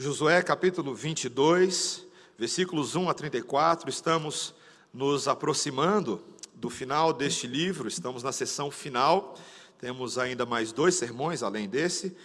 Josué 0.00 0.40
capítulo 0.44 0.94
22, 0.94 2.06
versículos 2.38 2.94
1 2.94 3.08
a 3.08 3.14
34, 3.14 3.90
estamos 3.90 4.54
nos 4.94 5.26
aproximando 5.26 6.22
do 6.54 6.70
final 6.70 7.12
deste 7.12 7.48
livro, 7.48 7.88
estamos 7.88 8.22
na 8.22 8.30
sessão 8.30 8.70
final, 8.70 9.36
temos 9.76 10.16
ainda 10.16 10.46
mais 10.46 10.70
dois 10.70 10.94
sermões 10.94 11.42
além 11.42 11.68
desse, 11.68 12.16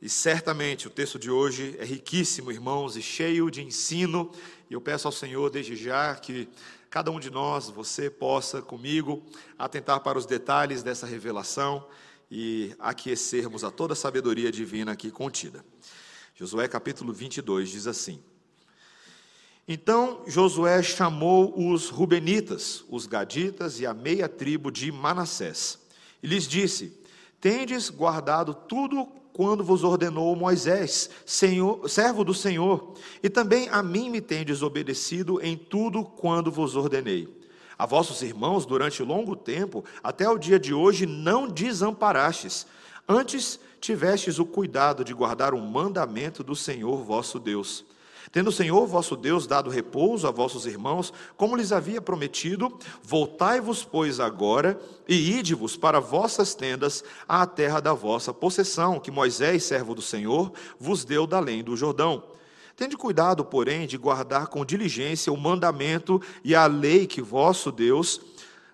e 0.00 0.08
certamente 0.08 0.86
o 0.86 0.90
texto 0.90 1.18
de 1.18 1.28
hoje 1.28 1.74
é 1.80 1.84
riquíssimo, 1.84 2.52
irmãos, 2.52 2.96
e 2.96 3.02
cheio 3.02 3.50
de 3.50 3.60
ensino, 3.60 4.30
e 4.70 4.74
eu 4.74 4.80
peço 4.80 5.08
ao 5.08 5.12
Senhor 5.12 5.50
desde 5.50 5.74
já 5.74 6.14
que 6.14 6.48
cada 6.88 7.10
um 7.10 7.18
de 7.18 7.28
nós, 7.28 7.68
você 7.68 8.08
possa 8.08 8.62
comigo 8.62 9.20
atentar 9.58 9.98
para 9.98 10.16
os 10.16 10.26
detalhes 10.26 10.80
dessa 10.80 11.08
revelação 11.08 11.84
e 12.30 12.72
aquecermos 12.78 13.64
a 13.64 13.70
toda 13.72 13.94
a 13.94 13.96
sabedoria 13.96 14.52
divina 14.52 14.92
aqui 14.92 15.10
contida. 15.10 15.64
Josué 16.38 16.68
capítulo 16.68 17.14
22 17.14 17.70
diz 17.70 17.86
assim: 17.86 18.20
Então 19.66 20.22
Josué 20.26 20.82
chamou 20.82 21.54
os 21.72 21.88
Rubenitas, 21.88 22.84
os 22.90 23.06
Gaditas 23.06 23.80
e 23.80 23.86
a 23.86 23.94
meia 23.94 24.28
tribo 24.28 24.70
de 24.70 24.92
Manassés, 24.92 25.78
e 26.22 26.26
lhes 26.26 26.46
disse: 26.46 26.92
Tendes 27.40 27.88
guardado 27.88 28.52
tudo 28.52 29.06
quando 29.32 29.64
vos 29.64 29.82
ordenou 29.82 30.36
Moisés, 30.36 31.08
Senhor, 31.24 31.88
servo 31.88 32.22
do 32.22 32.34
Senhor, 32.34 32.92
e 33.22 33.30
também 33.30 33.70
a 33.70 33.82
mim 33.82 34.10
me 34.10 34.20
tendes 34.20 34.62
obedecido 34.62 35.40
em 35.40 35.56
tudo 35.56 36.04
quando 36.04 36.52
vos 36.52 36.76
ordenei. 36.76 37.34
A 37.78 37.86
vossos 37.86 38.20
irmãos, 38.20 38.66
durante 38.66 39.02
longo 39.02 39.34
tempo, 39.34 39.82
até 40.02 40.28
o 40.28 40.36
dia 40.36 40.60
de 40.60 40.74
hoje, 40.74 41.06
não 41.06 41.48
desamparastes. 41.48 42.66
Antes, 43.08 43.58
tivestes 43.86 44.40
o 44.40 44.44
cuidado 44.44 45.04
de 45.04 45.14
guardar 45.14 45.54
o 45.54 45.60
mandamento 45.60 46.42
do 46.42 46.56
Senhor 46.56 47.04
vosso 47.04 47.38
Deus. 47.38 47.84
Tendo 48.32 48.48
o 48.48 48.52
Senhor 48.52 48.84
vosso 48.86 49.16
Deus 49.16 49.46
dado 49.46 49.70
repouso 49.70 50.26
a 50.26 50.32
vossos 50.32 50.66
irmãos, 50.66 51.12
como 51.36 51.54
lhes 51.54 51.70
havia 51.70 52.02
prometido, 52.02 52.76
voltai-vos, 53.00 53.84
pois, 53.84 54.18
agora 54.18 54.78
e 55.08 55.38
ide-vos 55.38 55.76
para 55.76 56.00
vossas 56.00 56.54
tendas 56.54 57.04
à 57.28 57.46
terra 57.46 57.78
da 57.78 57.92
vossa 57.92 58.34
possessão, 58.34 58.98
que 58.98 59.12
Moisés, 59.12 59.62
servo 59.62 59.94
do 59.94 60.02
Senhor, 60.02 60.52
vos 60.78 61.04
deu 61.04 61.24
da 61.24 61.36
além 61.36 61.62
do 61.62 61.76
Jordão. 61.76 62.24
Tende 62.76 62.96
cuidado, 62.96 63.44
porém, 63.44 63.86
de 63.86 63.96
guardar 63.96 64.48
com 64.48 64.64
diligência 64.64 65.32
o 65.32 65.36
mandamento 65.36 66.20
e 66.44 66.54
a 66.54 66.66
lei 66.66 67.06
que 67.06 67.22
vosso 67.22 67.70
Deus. 67.70 68.16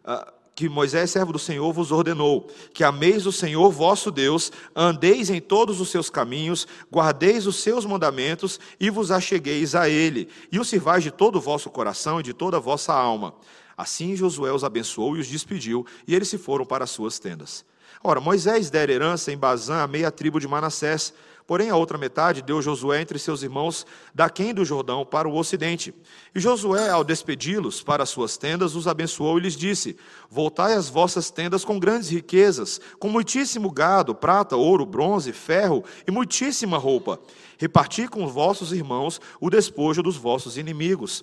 Uh, 0.05 0.42
que 0.55 0.69
Moisés, 0.69 1.11
servo 1.11 1.33
do 1.33 1.39
Senhor, 1.39 1.73
vos 1.73 1.91
ordenou: 1.91 2.49
que 2.75 2.85
ameis 2.85 3.27
o 3.27 3.33
Senhor 3.33 3.71
vosso 3.71 4.11
Deus, 4.11 4.53
andeis 4.77 5.31
em 5.31 5.41
todos 5.41 5.81
os 5.81 5.91
seus 5.91 6.11
caminhos, 6.11 6.67
guardeis 6.91 7.47
os 7.47 7.57
seus 7.57 7.87
mandamentos 7.87 8.61
e 8.79 8.91
vos 8.91 9.11
achegueis 9.11 9.75
a 9.75 9.89
ele, 9.89 10.29
e 10.51 10.59
o 10.59 10.65
sirvais 10.65 11.03
de 11.03 11.11
todo 11.11 11.37
o 11.37 11.41
vosso 11.41 11.71
coração 11.71 12.21
e 12.21 12.23
de 12.23 12.33
toda 12.33 12.59
a 12.59 12.61
vossa 12.61 12.93
alma. 12.93 13.35
Assim 13.77 14.15
Josué 14.15 14.53
os 14.53 14.65
abençoou 14.65 15.17
e 15.17 15.21
os 15.21 15.27
despediu, 15.27 15.87
e 16.07 16.15
eles 16.15 16.29
se 16.29 16.39
foram 16.39 16.65
para 16.65 16.85
as 16.85 16.91
suas 16.91 17.19
tendas. 17.19 17.65
Ora, 18.05 18.21
Moisés 18.21 18.69
dera 18.69 18.93
herança 18.93 19.33
em 19.33 19.39
Bazã 19.39 19.83
a 19.83 19.87
meia 19.87 20.11
tribo 20.11 20.41
de 20.41 20.49
Manassés, 20.49 21.15
Porém, 21.53 21.69
a 21.69 21.77
outra 21.77 21.99
metade 21.99 22.41
deu 22.41 22.63
Josué 22.63 23.03
entre 23.03 23.19
seus 23.19 23.43
irmãos 23.43 23.85
daquém 24.15 24.55
do 24.55 24.65
Jordão 24.65 25.05
para 25.05 25.29
o 25.29 25.37
ocidente. 25.37 25.95
E 26.35 26.41
Josué, 26.41 26.89
ao 26.89 27.05
despedi-los 27.05 27.83
para 27.83 28.07
suas 28.07 28.39
tendas, 28.39 28.75
os 28.75 28.89
abençoou 28.89 29.37
e 29.37 29.43
lhes 29.43 29.55
disse: 29.55 29.95
Voltai 30.31 30.73
às 30.73 30.89
vossas 30.89 31.31
tendas 31.31 31.63
com 31.63 31.79
grandes 31.79 32.09
riquezas, 32.09 32.81
com 32.99 33.11
muitíssimo 33.11 33.71
gado, 33.71 34.15
prata, 34.15 34.57
ouro, 34.57 34.87
bronze, 34.87 35.31
ferro 35.31 35.85
e 36.09 36.11
muitíssima 36.11 36.79
roupa. 36.79 37.21
Reparti 37.59 38.09
com 38.09 38.25
os 38.25 38.33
vossos 38.33 38.73
irmãos 38.73 39.21
o 39.39 39.51
despojo 39.51 40.03
dos 40.03 40.17
vossos 40.17 40.57
inimigos. 40.57 41.23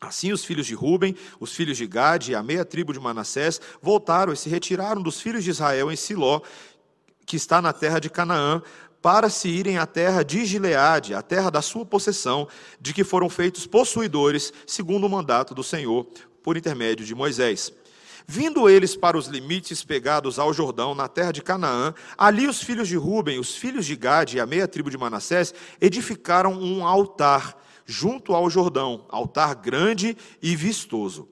Assim 0.00 0.30
os 0.30 0.44
filhos 0.44 0.68
de 0.68 0.76
Ruben, 0.76 1.16
os 1.40 1.52
filhos 1.52 1.76
de 1.76 1.88
Gade 1.88 2.30
e 2.30 2.34
a 2.36 2.42
meia 2.42 2.64
tribo 2.64 2.92
de 2.92 3.00
Manassés 3.00 3.60
voltaram 3.82 4.32
e 4.32 4.36
se 4.36 4.48
retiraram 4.48 5.02
dos 5.02 5.20
filhos 5.20 5.42
de 5.42 5.50
Israel 5.50 5.90
em 5.90 5.96
Siló, 5.96 6.40
que 7.26 7.34
está 7.34 7.60
na 7.60 7.72
terra 7.72 7.98
de 7.98 8.08
Canaã, 8.08 8.62
para 9.06 9.30
se 9.30 9.48
irem 9.48 9.78
à 9.78 9.86
terra 9.86 10.24
de 10.24 10.44
Gileade, 10.44 11.14
a 11.14 11.22
terra 11.22 11.48
da 11.48 11.62
sua 11.62 11.86
possessão, 11.86 12.48
de 12.80 12.92
que 12.92 13.04
foram 13.04 13.30
feitos 13.30 13.64
possuidores, 13.64 14.52
segundo 14.66 15.06
o 15.06 15.08
mandato 15.08 15.54
do 15.54 15.62
Senhor, 15.62 16.08
por 16.42 16.56
intermédio 16.56 17.06
de 17.06 17.14
Moisés. 17.14 17.72
Vindo 18.26 18.68
eles 18.68 18.96
para 18.96 19.16
os 19.16 19.28
limites 19.28 19.84
pegados 19.84 20.40
ao 20.40 20.52
Jordão, 20.52 20.92
na 20.92 21.06
terra 21.06 21.30
de 21.30 21.40
Canaã, 21.40 21.94
ali 22.18 22.48
os 22.48 22.60
filhos 22.60 22.88
de 22.88 22.96
Ruben, 22.96 23.38
os 23.38 23.54
filhos 23.54 23.86
de 23.86 23.94
Gade 23.94 24.38
e 24.38 24.40
a 24.40 24.46
meia 24.46 24.66
tribo 24.66 24.90
de 24.90 24.98
Manassés 24.98 25.54
edificaram 25.80 26.54
um 26.54 26.84
altar 26.84 27.56
junto 27.84 28.34
ao 28.34 28.50
Jordão, 28.50 29.06
altar 29.08 29.54
grande 29.54 30.16
e 30.42 30.56
vistoso. 30.56 31.28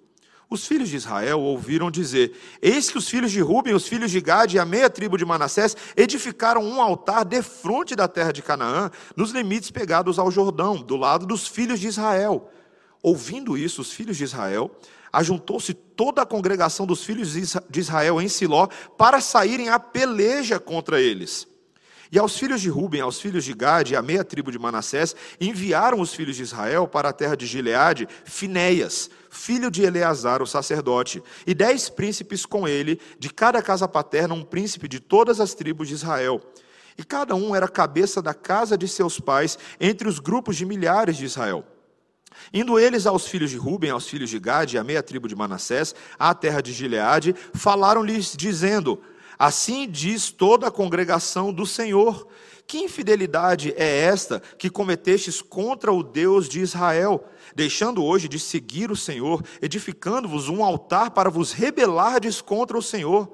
Os 0.49 0.67
filhos 0.67 0.89
de 0.89 0.97
Israel 0.97 1.41
ouviram 1.41 1.91
dizer: 1.91 2.37
Eis 2.61 2.91
que 2.91 2.99
os 2.99 3.09
filhos 3.09 3.33
de 3.33 3.41
Ruben, 3.41 3.75
os 3.75 3.89
filhos 3.89 4.11
de 4.11 4.21
Gade 4.21 4.57
e 4.57 4.59
a 4.59 4.65
meia 4.65 4.91
tribo 4.91 5.17
de 5.17 5.25
Manassés 5.25 5.77
edificaram 5.97 6.63
um 6.63 6.81
altar 6.81 7.25
defronte 7.25 7.97
da 7.97 8.07
terra 8.07 8.33
de 8.33 8.43
Canaã, 8.43 8.91
nos 9.17 9.31
limites 9.31 9.71
pegados 9.71 10.19
ao 10.19 10.31
Jordão, 10.31 10.77
do 10.77 10.97
lado 10.97 11.27
dos 11.27 11.47
filhos 11.47 11.81
de 11.81 11.89
Israel. 11.89 12.51
Ouvindo 13.03 13.57
isso, 13.57 13.83
os 13.83 13.93
filhos 13.93 14.17
de 14.17 14.25
Israel, 14.25 14.71
ajuntou-se 15.13 15.73
toda 15.75 16.23
a 16.23 16.27
congregação 16.27 16.87
dos 16.87 17.05
filhos 17.05 17.33
de 17.33 17.81
Israel 17.81 18.21
em 18.21 18.29
Siló 18.29 18.67
para 18.99 19.21
saírem 19.21 19.69
à 19.69 19.79
peleja 19.79 20.59
contra 20.59 21.01
eles. 21.01 21.47
E 22.11 22.19
aos 22.19 22.37
filhos 22.39 22.61
de 22.61 22.69
Ruben, 22.69 23.01
aos 23.01 23.21
filhos 23.21 23.45
de 23.45 23.53
Gade 23.55 23.95
e 23.95 23.97
à 23.97 24.03
meia 24.03 24.25
tribo 24.25 24.51
de 24.51 24.59
Manassés, 24.59 25.15
enviaram 25.41 26.01
os 26.01 26.15
filhos 26.15 26.37
de 26.37 26.43
Israel 26.43 26.87
para 26.87 27.09
a 27.09 27.13
terra 27.13 27.37
de 27.37 27.47
Gileade, 27.47 28.09
Finéias, 28.25 29.11
filho 29.31 29.71
de 29.71 29.83
Eleazar, 29.83 30.43
o 30.43 30.47
sacerdote, 30.47 31.23
e 31.47 31.55
dez 31.55 31.89
príncipes 31.89 32.47
com 32.47 32.69
ele, 32.69 33.01
de 33.19 33.31
cada 33.31 33.61
casa 33.63 33.89
paterna 33.89 34.35
um 34.35 34.45
príncipe 34.45 34.87
de 34.87 35.01
todas 35.01 35.41
as 35.41 35.55
tribos 35.55 35.89
de 35.89 35.95
Israel. 35.95 36.41
E 36.97 37.03
cada 37.03 37.35
um 37.35 37.55
era 37.55 37.67
cabeça 37.67 38.23
da 38.23 38.33
casa 38.33 38.79
de 38.79 38.87
seus 38.87 39.19
pais, 39.19 39.59
entre 39.81 40.09
os 40.09 40.19
grupos 40.19 40.57
de 40.57 40.65
milhares 40.65 41.17
de 41.17 41.25
Israel. 41.25 41.65
Indo 42.53 42.79
eles 42.79 43.07
aos 43.07 43.27
filhos 43.27 43.51
de 43.51 43.57
Ruben, 43.57 43.91
aos 43.91 44.09
filhos 44.09 44.31
de 44.31 44.39
Gade 44.39 44.77
e 44.77 44.79
à 44.79 44.85
meia 44.85 45.03
tribo 45.03 45.29
de 45.29 45.37
Manassés, 45.37 45.95
à 46.19 46.35
terra 46.35 46.61
de 46.61 46.73
Gileade, 46.73 47.35
falaram-lhes, 47.55 48.35
dizendo: 48.37 49.01
Assim 49.39 49.89
diz 49.89 50.31
toda 50.31 50.69
a 50.69 50.71
congregação 50.71 51.53
do 51.53 51.67
Senhor: 51.67 52.27
Que 52.67 52.79
infidelidade 52.79 53.75
é 53.77 54.01
esta 54.03 54.41
que 54.59 54.71
cometestes 54.71 55.43
contra 55.43 55.93
o 55.93 56.03
Deus 56.03 56.49
de 56.49 56.61
Israel, 56.61 57.25
deixando 57.55 58.05
hoje 58.05 58.29
de 58.29 58.39
seguir 58.39 58.91
o 58.91 58.97
Senhor, 58.97 59.43
edificando-vos 59.61 60.49
um 60.49 60.65
altar 60.65 61.11
para 61.11 61.31
vos 61.31 61.53
rebelardes 61.53 62.41
contra 62.41 62.79
o 62.79 62.83
Senhor? 62.83 63.31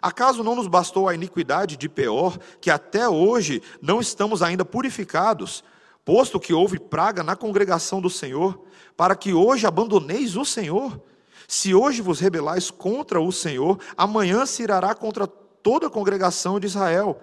Acaso 0.00 0.42
não 0.42 0.56
nos 0.56 0.66
bastou 0.66 1.08
a 1.08 1.14
iniquidade 1.14 1.76
de 1.76 1.88
Peor, 1.88 2.36
que 2.60 2.70
até 2.70 3.08
hoje 3.08 3.62
não 3.80 4.00
estamos 4.00 4.42
ainda 4.42 4.64
purificados, 4.64 5.62
posto 6.04 6.40
que 6.40 6.52
houve 6.52 6.80
praga 6.80 7.22
na 7.22 7.36
congregação 7.36 8.00
do 8.00 8.10
Senhor, 8.10 8.64
para 8.96 9.14
que 9.14 9.32
hoje 9.32 9.64
abandoneis 9.64 10.36
o 10.36 10.44
Senhor? 10.44 11.00
Se 11.46 11.74
hoje 11.74 12.02
vos 12.02 12.18
rebelais 12.18 12.70
contra 12.70 13.20
o 13.20 13.30
Senhor, 13.30 13.78
amanhã 13.96 14.44
se 14.44 14.62
irá 14.62 14.92
contra 14.94 15.28
toda 15.62 15.86
a 15.86 15.90
congregação 15.90 16.58
de 16.58 16.66
Israel. 16.66 17.20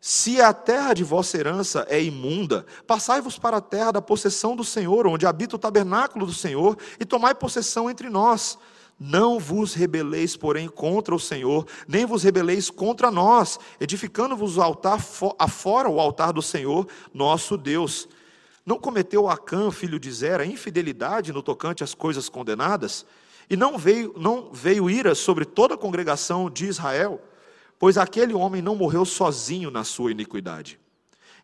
Se 0.00 0.40
a 0.40 0.52
terra 0.52 0.94
de 0.94 1.02
vossa 1.02 1.36
herança 1.36 1.86
é 1.88 2.02
imunda, 2.02 2.66
passai-vos 2.86 3.38
para 3.38 3.56
a 3.56 3.60
terra 3.60 3.92
da 3.92 4.02
possessão 4.02 4.54
do 4.54 4.62
Senhor, 4.62 5.06
onde 5.06 5.26
habita 5.26 5.56
o 5.56 5.58
tabernáculo 5.58 6.26
do 6.26 6.32
Senhor, 6.32 6.76
e 7.00 7.04
tomai 7.04 7.34
possessão 7.34 7.90
entre 7.90 8.08
nós. 8.08 8.58
Não 8.98 9.38
vos 9.38 9.74
rebeleis, 9.74 10.36
porém, 10.36 10.68
contra 10.68 11.14
o 11.14 11.20
Senhor, 11.20 11.66
nem 11.86 12.06
vos 12.06 12.22
rebeleis 12.22 12.70
contra 12.70 13.10
nós, 13.10 13.58
edificando-vos 13.80 14.56
o 14.56 14.62
altar 14.62 15.04
afora 15.38 15.88
o 15.88 16.00
altar 16.00 16.32
do 16.32 16.40
Senhor, 16.40 16.86
nosso 17.12 17.56
Deus. 17.56 18.08
Não 18.64 18.78
cometeu 18.78 19.28
Acã, 19.28 19.70
filho 19.70 19.98
de 19.98 20.10
Zera, 20.10 20.46
infidelidade 20.46 21.32
no 21.32 21.42
tocante 21.42 21.84
às 21.84 21.94
coisas 21.94 22.28
condenadas? 22.28 23.04
E 23.50 23.56
não 23.56 23.76
veio, 23.76 24.14
não 24.16 24.50
veio 24.52 24.88
ira 24.88 25.14
sobre 25.14 25.44
toda 25.44 25.74
a 25.74 25.78
congregação 25.78 26.50
de 26.50 26.66
Israel? 26.66 27.20
Pois 27.78 27.98
aquele 27.98 28.34
homem 28.34 28.62
não 28.62 28.74
morreu 28.74 29.04
sozinho 29.04 29.70
na 29.70 29.84
sua 29.84 30.10
iniquidade. 30.10 30.78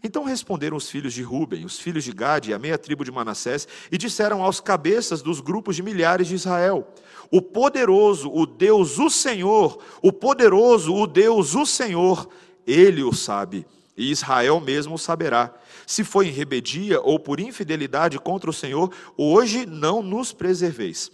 Então 0.04 0.24
responderam 0.24 0.76
os 0.76 0.90
filhos 0.90 1.14
de 1.14 1.22
Ruben, 1.22 1.64
os 1.64 1.78
filhos 1.78 2.02
de 2.02 2.12
Gade 2.12 2.50
e 2.50 2.54
a 2.54 2.58
meia 2.58 2.76
tribo 2.76 3.04
de 3.04 3.12
Manassés, 3.12 3.68
e 3.90 3.96
disseram 3.96 4.42
aos 4.42 4.60
cabeças 4.60 5.22
dos 5.22 5.40
grupos 5.40 5.76
de 5.76 5.82
milhares 5.82 6.26
de 6.26 6.34
Israel: 6.34 6.88
O 7.30 7.40
poderoso, 7.40 8.28
o 8.32 8.44
Deus, 8.44 8.98
o 8.98 9.08
Senhor, 9.08 9.78
o 10.02 10.12
poderoso, 10.12 10.92
o 10.92 11.06
Deus, 11.06 11.54
o 11.54 11.64
Senhor, 11.64 12.28
ele 12.66 13.04
o 13.04 13.12
sabe, 13.12 13.64
e 13.96 14.10
Israel 14.10 14.58
mesmo 14.58 14.94
o 14.94 14.98
saberá. 14.98 15.54
Se 15.86 16.02
foi 16.02 16.28
em 16.28 16.32
rebedia 16.32 17.00
ou 17.00 17.18
por 17.18 17.38
infidelidade 17.38 18.18
contra 18.18 18.50
o 18.50 18.52
Senhor, 18.52 18.92
hoje 19.16 19.66
não 19.66 20.02
nos 20.02 20.32
preserveis. 20.32 21.12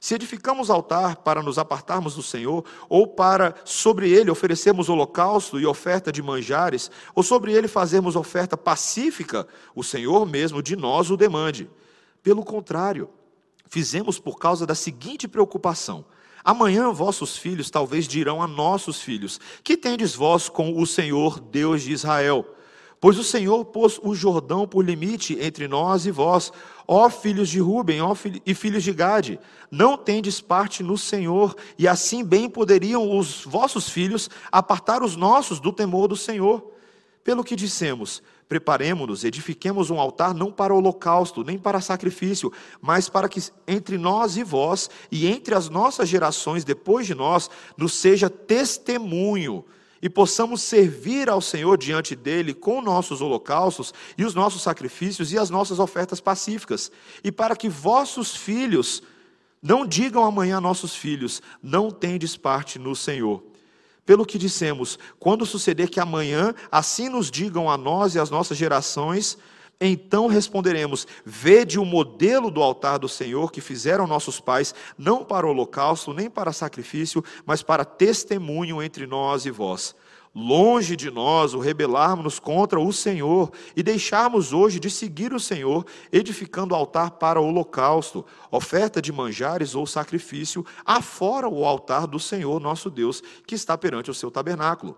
Se 0.00 0.14
edificamos 0.14 0.70
altar 0.70 1.16
para 1.16 1.42
nos 1.42 1.58
apartarmos 1.58 2.14
do 2.14 2.22
Senhor, 2.22 2.64
ou 2.88 3.06
para 3.06 3.54
sobre 3.64 4.10
ele 4.10 4.30
oferecermos 4.30 4.88
holocausto 4.88 5.58
e 5.58 5.66
oferta 5.66 6.12
de 6.12 6.22
manjares, 6.22 6.90
ou 7.14 7.22
sobre 7.22 7.52
ele 7.52 7.66
fazermos 7.66 8.14
oferta 8.14 8.56
pacífica, 8.56 9.46
o 9.74 9.82
Senhor 9.82 10.26
mesmo 10.26 10.62
de 10.62 10.76
nós 10.76 11.10
o 11.10 11.16
demande. 11.16 11.68
Pelo 12.22 12.44
contrário, 12.44 13.08
fizemos 13.68 14.18
por 14.18 14.38
causa 14.38 14.66
da 14.66 14.74
seguinte 14.74 15.26
preocupação: 15.26 16.04
Amanhã 16.44 16.90
vossos 16.92 17.36
filhos 17.36 17.70
talvez 17.70 18.06
dirão 18.06 18.40
a 18.40 18.46
nossos 18.46 19.00
filhos: 19.00 19.40
Que 19.64 19.76
tendes 19.76 20.14
vós 20.14 20.48
com 20.48 20.80
o 20.80 20.86
Senhor, 20.86 21.40
Deus 21.40 21.82
de 21.82 21.92
Israel? 21.92 22.54
Pois 23.00 23.16
o 23.16 23.22
Senhor 23.22 23.64
pôs 23.66 24.00
o 24.02 24.14
Jordão 24.14 24.66
por 24.66 24.84
limite 24.84 25.38
entre 25.40 25.68
nós 25.68 26.04
e 26.04 26.10
vós, 26.10 26.52
ó 26.86 27.08
filhos 27.08 27.48
de 27.48 27.60
Ruben 27.60 28.02
ó 28.02 28.14
e 28.44 28.54
filhos 28.54 28.82
de 28.82 28.92
Gade. 28.92 29.38
Não 29.70 29.96
tendes 29.96 30.40
parte 30.40 30.82
no 30.82 30.98
Senhor, 30.98 31.54
e 31.78 31.86
assim 31.86 32.24
bem 32.24 32.50
poderiam 32.50 33.16
os 33.16 33.44
vossos 33.44 33.88
filhos 33.88 34.28
apartar 34.50 35.02
os 35.02 35.14
nossos 35.14 35.60
do 35.60 35.72
temor 35.72 36.08
do 36.08 36.16
Senhor. 36.16 36.72
Pelo 37.22 37.44
que 37.44 37.54
dissemos, 37.54 38.20
preparemos-nos, 38.48 39.22
edifiquemos 39.22 39.90
um 39.90 40.00
altar 40.00 40.34
não 40.34 40.50
para 40.50 40.74
holocausto, 40.74 41.44
nem 41.44 41.58
para 41.58 41.80
sacrifício, 41.80 42.50
mas 42.80 43.08
para 43.08 43.28
que 43.28 43.40
entre 43.66 43.96
nós 43.96 44.36
e 44.36 44.42
vós, 44.42 44.90
e 45.12 45.28
entre 45.28 45.54
as 45.54 45.68
nossas 45.68 46.08
gerações 46.08 46.64
depois 46.64 47.06
de 47.06 47.14
nós, 47.14 47.48
nos 47.76 47.92
seja 47.92 48.28
testemunho 48.28 49.64
e 50.00 50.08
possamos 50.08 50.62
servir 50.62 51.28
ao 51.28 51.40
Senhor 51.40 51.76
diante 51.76 52.14
dele 52.14 52.54
com 52.54 52.80
nossos 52.80 53.20
holocaustos 53.20 53.92
e 54.16 54.24
os 54.24 54.34
nossos 54.34 54.62
sacrifícios 54.62 55.32
e 55.32 55.38
as 55.38 55.50
nossas 55.50 55.78
ofertas 55.78 56.20
pacíficas, 56.20 56.90
e 57.22 57.32
para 57.32 57.56
que 57.56 57.68
vossos 57.68 58.36
filhos 58.36 59.02
não 59.62 59.86
digam 59.86 60.24
amanhã 60.24 60.58
a 60.58 60.60
nossos 60.60 60.94
filhos: 60.94 61.42
não 61.62 61.90
tendes 61.90 62.36
parte 62.36 62.78
no 62.78 62.94
Senhor. 62.94 63.42
Pelo 64.06 64.24
que 64.24 64.38
dissemos, 64.38 64.98
quando 65.18 65.44
suceder 65.44 65.90
que 65.90 66.00
amanhã 66.00 66.54
assim 66.72 67.08
nos 67.10 67.30
digam 67.30 67.70
a 67.70 67.76
nós 67.76 68.14
e 68.14 68.18
às 68.18 68.30
nossas 68.30 68.56
gerações, 68.56 69.36
então 69.80 70.26
responderemos: 70.26 71.06
Vede 71.24 71.78
o 71.78 71.84
modelo 71.84 72.50
do 72.50 72.62
altar 72.62 72.98
do 72.98 73.08
Senhor 73.08 73.52
que 73.52 73.60
fizeram 73.60 74.06
nossos 74.06 74.40
pais, 74.40 74.74
não 74.96 75.24
para 75.24 75.46
holocausto, 75.46 76.12
nem 76.12 76.28
para 76.28 76.52
sacrifício, 76.52 77.22
mas 77.46 77.62
para 77.62 77.84
testemunho 77.84 78.82
entre 78.82 79.06
nós 79.06 79.46
e 79.46 79.50
vós. 79.50 79.94
Longe 80.34 80.94
de 80.94 81.10
nós 81.10 81.54
o 81.54 81.58
rebelarmos 81.58 82.38
contra 82.38 82.78
o 82.78 82.92
Senhor 82.92 83.50
e 83.74 83.82
deixarmos 83.82 84.52
hoje 84.52 84.78
de 84.78 84.90
seguir 84.90 85.32
o 85.32 85.40
Senhor, 85.40 85.86
edificando 86.12 86.74
altar 86.74 87.12
para 87.12 87.40
holocausto, 87.40 88.24
oferta 88.50 89.00
de 89.00 89.10
manjares 89.10 89.74
ou 89.74 89.86
sacrifício, 89.86 90.64
afora 90.84 91.48
o 91.48 91.64
altar 91.64 92.06
do 92.06 92.20
Senhor 92.20 92.60
nosso 92.60 92.90
Deus, 92.90 93.22
que 93.46 93.54
está 93.54 93.76
perante 93.76 94.10
o 94.10 94.14
seu 94.14 94.30
tabernáculo. 94.30 94.96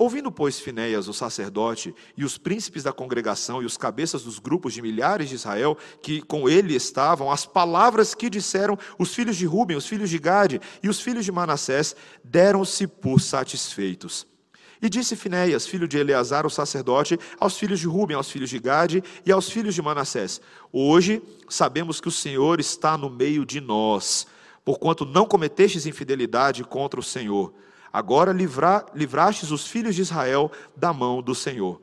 Ouvindo, 0.00 0.30
pois, 0.30 0.60
Finéias, 0.60 1.08
o 1.08 1.12
sacerdote, 1.12 1.92
e 2.16 2.24
os 2.24 2.38
príncipes 2.38 2.84
da 2.84 2.92
congregação 2.92 3.60
e 3.60 3.66
os 3.66 3.76
cabeças 3.76 4.22
dos 4.22 4.38
grupos 4.38 4.72
de 4.72 4.80
milhares 4.80 5.28
de 5.28 5.34
Israel 5.34 5.76
que 6.00 6.22
com 6.22 6.48
ele 6.48 6.76
estavam, 6.76 7.32
as 7.32 7.44
palavras 7.44 8.14
que 8.14 8.30
disseram 8.30 8.78
os 8.96 9.12
filhos 9.12 9.36
de 9.36 9.44
Ruben, 9.44 9.76
os 9.76 9.88
filhos 9.88 10.08
de 10.08 10.16
Gade 10.20 10.60
e 10.84 10.88
os 10.88 11.00
filhos 11.00 11.24
de 11.24 11.32
Manassés, 11.32 11.96
deram-se 12.22 12.86
por 12.86 13.20
satisfeitos. 13.20 14.24
E 14.80 14.88
disse 14.88 15.16
Finéias, 15.16 15.66
filho 15.66 15.88
de 15.88 15.98
Eleazar, 15.98 16.46
o 16.46 16.50
sacerdote, 16.50 17.18
aos 17.40 17.58
filhos 17.58 17.80
de 17.80 17.88
Ruben, 17.88 18.16
aos 18.16 18.30
filhos 18.30 18.50
de 18.50 18.60
Gade 18.60 19.02
e 19.26 19.32
aos 19.32 19.50
filhos 19.50 19.74
de 19.74 19.82
Manassés: 19.82 20.40
Hoje 20.72 21.20
sabemos 21.48 22.00
que 22.00 22.06
o 22.06 22.12
Senhor 22.12 22.60
está 22.60 22.96
no 22.96 23.10
meio 23.10 23.44
de 23.44 23.60
nós, 23.60 24.28
porquanto 24.64 25.04
não 25.04 25.26
cometestes 25.26 25.86
infidelidade 25.86 26.62
contra 26.62 27.00
o 27.00 27.02
Senhor 27.02 27.52
Agora 27.92 28.32
livra, 28.32 28.84
livrastes 28.94 29.50
os 29.50 29.66
filhos 29.66 29.94
de 29.94 30.02
Israel 30.02 30.50
da 30.76 30.92
mão 30.92 31.22
do 31.22 31.34
Senhor. 31.34 31.80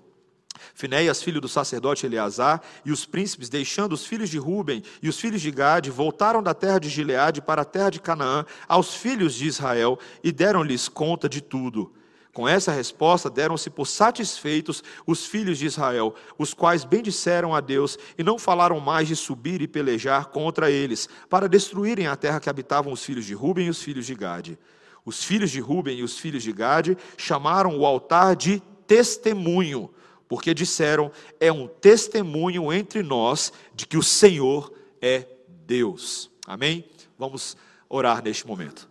Finéias, 0.74 1.22
filho 1.22 1.42
do 1.42 1.48
sacerdote 1.48 2.06
Eleazar, 2.06 2.62
e 2.84 2.92
os 2.92 3.06
príncipes, 3.06 3.50
deixando 3.50 3.94
os 3.94 4.06
filhos 4.06 4.30
de 4.30 4.38
Ruben 4.38 4.84
e 5.02 5.10
os 5.10 5.20
filhos 5.20 5.42
de 5.42 5.52
Gade, 5.52 5.90
voltaram 5.90 6.42
da 6.42 6.54
terra 6.54 6.80
de 6.80 6.90
Gileade 6.90 7.42
para 7.42 7.62
a 7.62 7.66
terra 7.66 7.90
de 7.90 8.00
Canaã, 8.00 8.46
aos 8.68 8.94
filhos 8.94 9.36
de 9.36 9.48
Israel, 9.48 10.00
e 10.24 10.32
deram-lhes 10.32 10.88
conta 10.88 11.28
de 11.28 11.42
tudo. 11.42 11.94
Com 12.34 12.50
essa 12.50 12.70
resposta, 12.70 13.30
deram-se 13.30 13.70
por 13.70 13.88
satisfeitos 13.88 14.84
os 15.08 15.26
filhos 15.26 15.58
de 15.58 15.66
Israel, 15.66 16.14
os 16.38 16.54
quais 16.54 16.84
bendisseram 16.84 17.56
a 17.56 17.62
Deus 17.62 17.98
e 18.18 18.24
não 18.24 18.38
falaram 18.38 18.78
mais 18.82 19.08
de 19.08 19.16
subir 19.16 19.62
e 19.62 19.68
pelejar 19.70 20.26
contra 20.26 20.70
eles, 20.70 21.08
para 21.30 21.48
destruírem 21.48 22.08
a 22.08 22.16
terra 22.18 22.42
que 22.42 22.50
habitavam 22.50 22.92
os 22.92 23.06
filhos 23.06 23.24
de 23.24 23.34
Ruben 23.34 23.68
e 23.68 23.70
os 23.70 23.82
filhos 23.82 24.06
de 24.06 24.14
Gade. 24.14 24.60
Os 25.06 25.24
filhos 25.24 25.52
de 25.52 25.60
Ruben 25.60 26.00
e 26.00 26.04
os 26.04 26.18
filhos 26.18 26.42
de 26.42 26.52
Gade 26.52 26.98
chamaram 27.16 27.78
o 27.78 27.86
altar 27.86 28.36
de 28.36 28.62
testemunho, 28.88 29.94
porque 30.28 30.54
disseram: 30.54 31.12
é 31.40 31.52
um 31.52 31.68
testemunho 31.68 32.74
entre 32.74 33.04
nós 33.04 33.54
de 33.76 33.86
que 33.86 33.98
o 33.98 34.04
Senhor 34.04 34.74
é 35.00 35.28
Deus. 35.68 36.32
Amém? 36.48 36.84
Vamos 37.18 37.56
orar 37.88 38.24
neste 38.24 38.48
momento. 38.48 38.90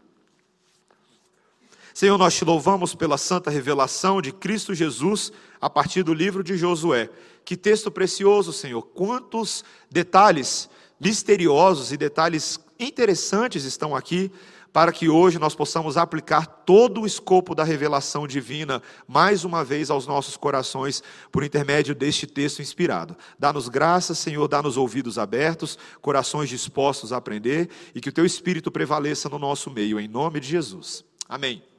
Senhor, 1.92 2.18
nós 2.18 2.34
te 2.34 2.44
louvamos 2.44 2.94
pela 2.94 3.16
santa 3.16 3.50
revelação 3.50 4.20
de 4.20 4.32
Cristo 4.32 4.74
Jesus 4.74 5.32
a 5.60 5.70
partir 5.70 6.02
do 6.02 6.12
livro 6.12 6.42
de 6.42 6.56
Josué. 6.56 7.08
Que 7.44 7.56
texto 7.56 7.90
precioso, 7.90 8.52
Senhor. 8.52 8.82
Quantos 8.82 9.64
detalhes 9.90 10.68
misteriosos 10.98 11.92
e 11.92 11.96
detalhes 11.96 12.58
interessantes 12.80 13.64
estão 13.64 13.94
aqui 13.94 14.30
para 14.74 14.90
que 14.90 15.08
hoje 15.08 15.38
nós 15.38 15.54
possamos 15.54 15.96
aplicar 15.96 16.46
todo 16.46 17.02
o 17.02 17.06
escopo 17.06 17.54
da 17.54 17.62
revelação 17.62 18.26
divina 18.26 18.82
mais 19.06 19.44
uma 19.44 19.64
vez 19.64 19.88
aos 19.88 20.04
nossos 20.04 20.36
corações 20.36 21.00
por 21.30 21.44
intermédio 21.44 21.94
deste 21.94 22.26
texto 22.26 22.60
inspirado. 22.60 23.16
Dá-nos 23.38 23.68
graças, 23.68 24.18
Senhor, 24.18 24.48
dá-nos 24.48 24.76
ouvidos 24.76 25.16
abertos, 25.16 25.78
corações 26.02 26.48
dispostos 26.48 27.12
a 27.12 27.18
aprender 27.18 27.70
e 27.94 28.00
que 28.00 28.08
o 28.08 28.12
teu 28.12 28.26
espírito 28.26 28.68
prevaleça 28.68 29.28
no 29.28 29.38
nosso 29.38 29.70
meio 29.70 30.00
em 30.00 30.08
nome 30.08 30.40
de 30.40 30.48
Jesus. 30.48 31.04
Amém. 31.28 31.73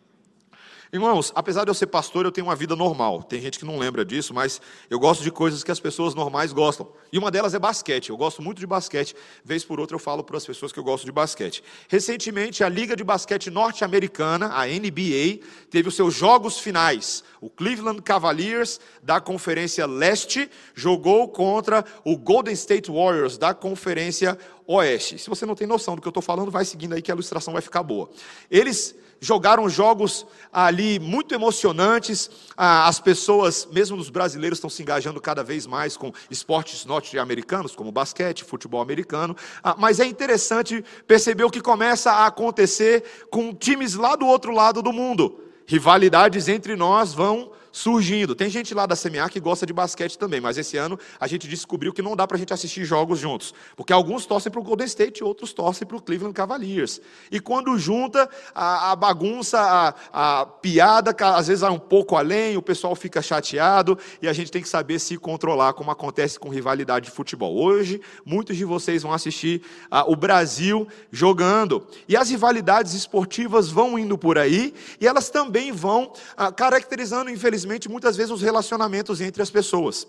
Irmãos, 0.95 1.29
apesar 1.35 1.65
de 1.65 1.69
eu 1.69 1.73
ser 1.73 1.87
pastor, 1.87 2.23
eu 2.23 2.31
tenho 2.31 2.47
uma 2.47 2.55
vida 2.55 2.73
normal. 2.73 3.21
Tem 3.21 3.41
gente 3.41 3.59
que 3.59 3.65
não 3.65 3.77
lembra 3.77 4.05
disso, 4.05 4.33
mas 4.33 4.61
eu 4.89 4.97
gosto 4.97 5.23
de 5.23 5.29
coisas 5.29 5.61
que 5.61 5.69
as 5.69 5.77
pessoas 5.77 6.15
normais 6.15 6.53
gostam. 6.53 6.87
E 7.11 7.17
uma 7.17 7.29
delas 7.29 7.53
é 7.53 7.59
basquete. 7.59 8.11
Eu 8.11 8.15
gosto 8.15 8.41
muito 8.41 8.59
de 8.59 8.65
basquete. 8.65 9.13
Vez 9.43 9.65
por 9.65 9.77
outra 9.77 9.95
eu 9.95 9.99
falo 9.99 10.23
para 10.23 10.37
as 10.37 10.45
pessoas 10.45 10.71
que 10.71 10.79
eu 10.79 10.85
gosto 10.85 11.03
de 11.03 11.11
basquete. 11.11 11.61
Recentemente, 11.89 12.63
a 12.63 12.69
Liga 12.69 12.95
de 12.95 13.03
Basquete 13.03 13.51
Norte-Americana, 13.51 14.53
a 14.53 14.65
NBA, 14.67 15.45
teve 15.69 15.89
os 15.89 15.95
seus 15.97 16.13
jogos 16.13 16.59
finais. 16.59 17.25
O 17.41 17.49
Cleveland 17.49 18.01
Cavaliers, 18.01 18.79
da 19.03 19.19
Conferência 19.19 19.85
Leste, 19.85 20.49
jogou 20.73 21.27
contra 21.27 21.83
o 22.05 22.15
Golden 22.17 22.53
State 22.53 22.89
Warriors, 22.89 23.37
da 23.37 23.53
Conferência 23.53 24.39
Oeste. 24.65 25.19
Se 25.19 25.29
você 25.29 25.45
não 25.45 25.55
tem 25.55 25.67
noção 25.67 25.95
do 25.95 26.01
que 26.01 26.07
eu 26.07 26.11
estou 26.11 26.23
falando, 26.23 26.49
vai 26.49 26.63
seguindo 26.63 26.93
aí 26.93 27.01
que 27.01 27.11
a 27.11 27.15
ilustração 27.15 27.51
vai 27.51 27.61
ficar 27.61 27.83
boa. 27.83 28.09
Eles 28.49 28.95
jogaram 29.19 29.67
jogos 29.69 30.25
ali 30.51 30.99
muito 30.99 31.33
emocionantes. 31.33 32.29
Ah, 32.55 32.87
as 32.87 32.99
pessoas, 32.99 33.67
mesmo 33.71 33.97
os 33.97 34.09
brasileiros, 34.09 34.57
estão 34.57 34.69
se 34.69 34.81
engajando 34.81 35.19
cada 35.19 35.43
vez 35.43 35.65
mais 35.65 35.97
com 35.97 36.11
esportes 36.29 36.85
norte-americanos, 36.85 37.75
como 37.75 37.91
basquete, 37.91 38.43
futebol 38.43 38.81
americano. 38.81 39.35
Ah, 39.63 39.75
mas 39.77 39.99
é 39.99 40.05
interessante 40.05 40.83
perceber 41.07 41.43
o 41.43 41.51
que 41.51 41.61
começa 41.61 42.11
a 42.11 42.25
acontecer 42.27 43.03
com 43.29 43.53
times 43.53 43.95
lá 43.95 44.15
do 44.15 44.25
outro 44.25 44.53
lado 44.53 44.81
do 44.81 44.93
mundo. 44.93 45.41
Rivalidades 45.67 46.47
entre 46.47 46.75
nós 46.75 47.13
vão 47.13 47.51
surgindo. 47.75 48.33
Tem 48.33 48.49
gente 48.49 48.73
lá 48.73 48.85
da 48.85 48.95
CMA 48.95 49.29
que 49.29 49.37
gosta 49.37 49.65
de 49.65 49.73
basquete 49.73 50.17
também, 50.17 50.39
mas 50.39 50.57
esse 50.57 50.77
ano 50.77 50.97
a 51.19 51.27
gente 51.27 51.45
descobriu 51.45 51.91
que 51.91 52.01
não 52.01 52.15
dá 52.15 52.25
para 52.25 52.37
a 52.37 52.39
gente 52.39 52.53
assistir 52.53 52.85
jogos 52.85 53.19
juntos, 53.19 53.53
porque 53.75 53.91
alguns 53.91 54.25
torcem 54.25 54.49
para 54.49 54.61
o 54.61 54.63
Golden 54.63 54.87
State, 54.87 55.21
outros 55.21 55.51
torcem 55.51 55.85
para 55.85 55.97
o 55.97 56.01
Cleveland 56.01 56.33
Cavaliers. 56.33 57.01
E 57.29 57.37
quando 57.37 57.77
junta 57.77 58.29
a, 58.53 58.93
a 58.93 58.95
bagunça, 58.95 59.59
a, 59.59 59.93
a, 60.13 60.45
piada, 60.45 61.13
às 61.35 61.47
vezes 61.47 61.61
vai 61.61 61.69
um 61.69 61.77
pouco 61.77 62.15
além, 62.15 62.55
o 62.55 62.61
pessoal 62.61 62.95
fica 62.95 63.21
chateado 63.21 63.99
e 64.21 64.27
a 64.29 64.31
gente 64.31 64.49
tem 64.49 64.61
que 64.61 64.69
saber 64.69 64.97
se 64.97 65.17
controlar, 65.17 65.73
como 65.73 65.91
acontece 65.91 66.39
com 66.39 66.47
rivalidade 66.47 67.07
de 67.07 67.11
futebol. 67.11 67.57
Hoje, 67.57 67.99
muitos 68.25 68.55
de 68.55 68.63
vocês 68.63 69.03
vão 69.03 69.11
assistir 69.11 69.61
o 70.07 70.15
Brasil 70.15 70.87
jogando 71.11 71.85
e 72.07 72.15
as 72.15 72.29
rivalidades 72.29 72.93
esportivas 72.93 73.69
vão 73.69 73.99
indo 73.99 74.17
por 74.17 74.37
aí 74.37 74.73
e 75.01 75.05
elas 75.05 75.29
também 75.29 75.73
vão 75.73 76.13
caracterizando, 76.55 77.29
infelizmente, 77.29 77.64
infelizmente, 77.65 77.89
muitas 77.89 78.15
vezes 78.15 78.31
os 78.31 78.41
relacionamentos 78.41 79.19
entre 79.21 79.41
as 79.41 79.49
pessoas. 79.49 80.07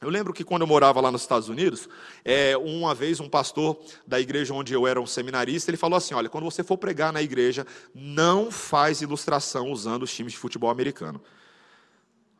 Eu 0.00 0.08
lembro 0.08 0.32
que 0.32 0.42
quando 0.42 0.62
eu 0.62 0.66
morava 0.66 1.00
lá 1.00 1.10
nos 1.10 1.22
Estados 1.22 1.48
Unidos, 1.48 1.88
é, 2.24 2.56
uma 2.56 2.94
vez 2.94 3.20
um 3.20 3.28
pastor 3.28 3.78
da 4.06 4.18
igreja 4.18 4.52
onde 4.52 4.72
eu 4.72 4.86
era 4.86 5.00
um 5.00 5.06
seminarista, 5.06 5.70
ele 5.70 5.76
falou 5.76 5.96
assim: 5.96 6.14
olha, 6.14 6.28
quando 6.28 6.44
você 6.44 6.62
for 6.62 6.76
pregar 6.78 7.12
na 7.12 7.22
igreja, 7.22 7.66
não 7.94 8.50
faz 8.50 9.02
ilustração 9.02 9.70
usando 9.70 10.02
os 10.02 10.12
times 10.12 10.32
de 10.32 10.38
futebol 10.38 10.70
americano. 10.70 11.20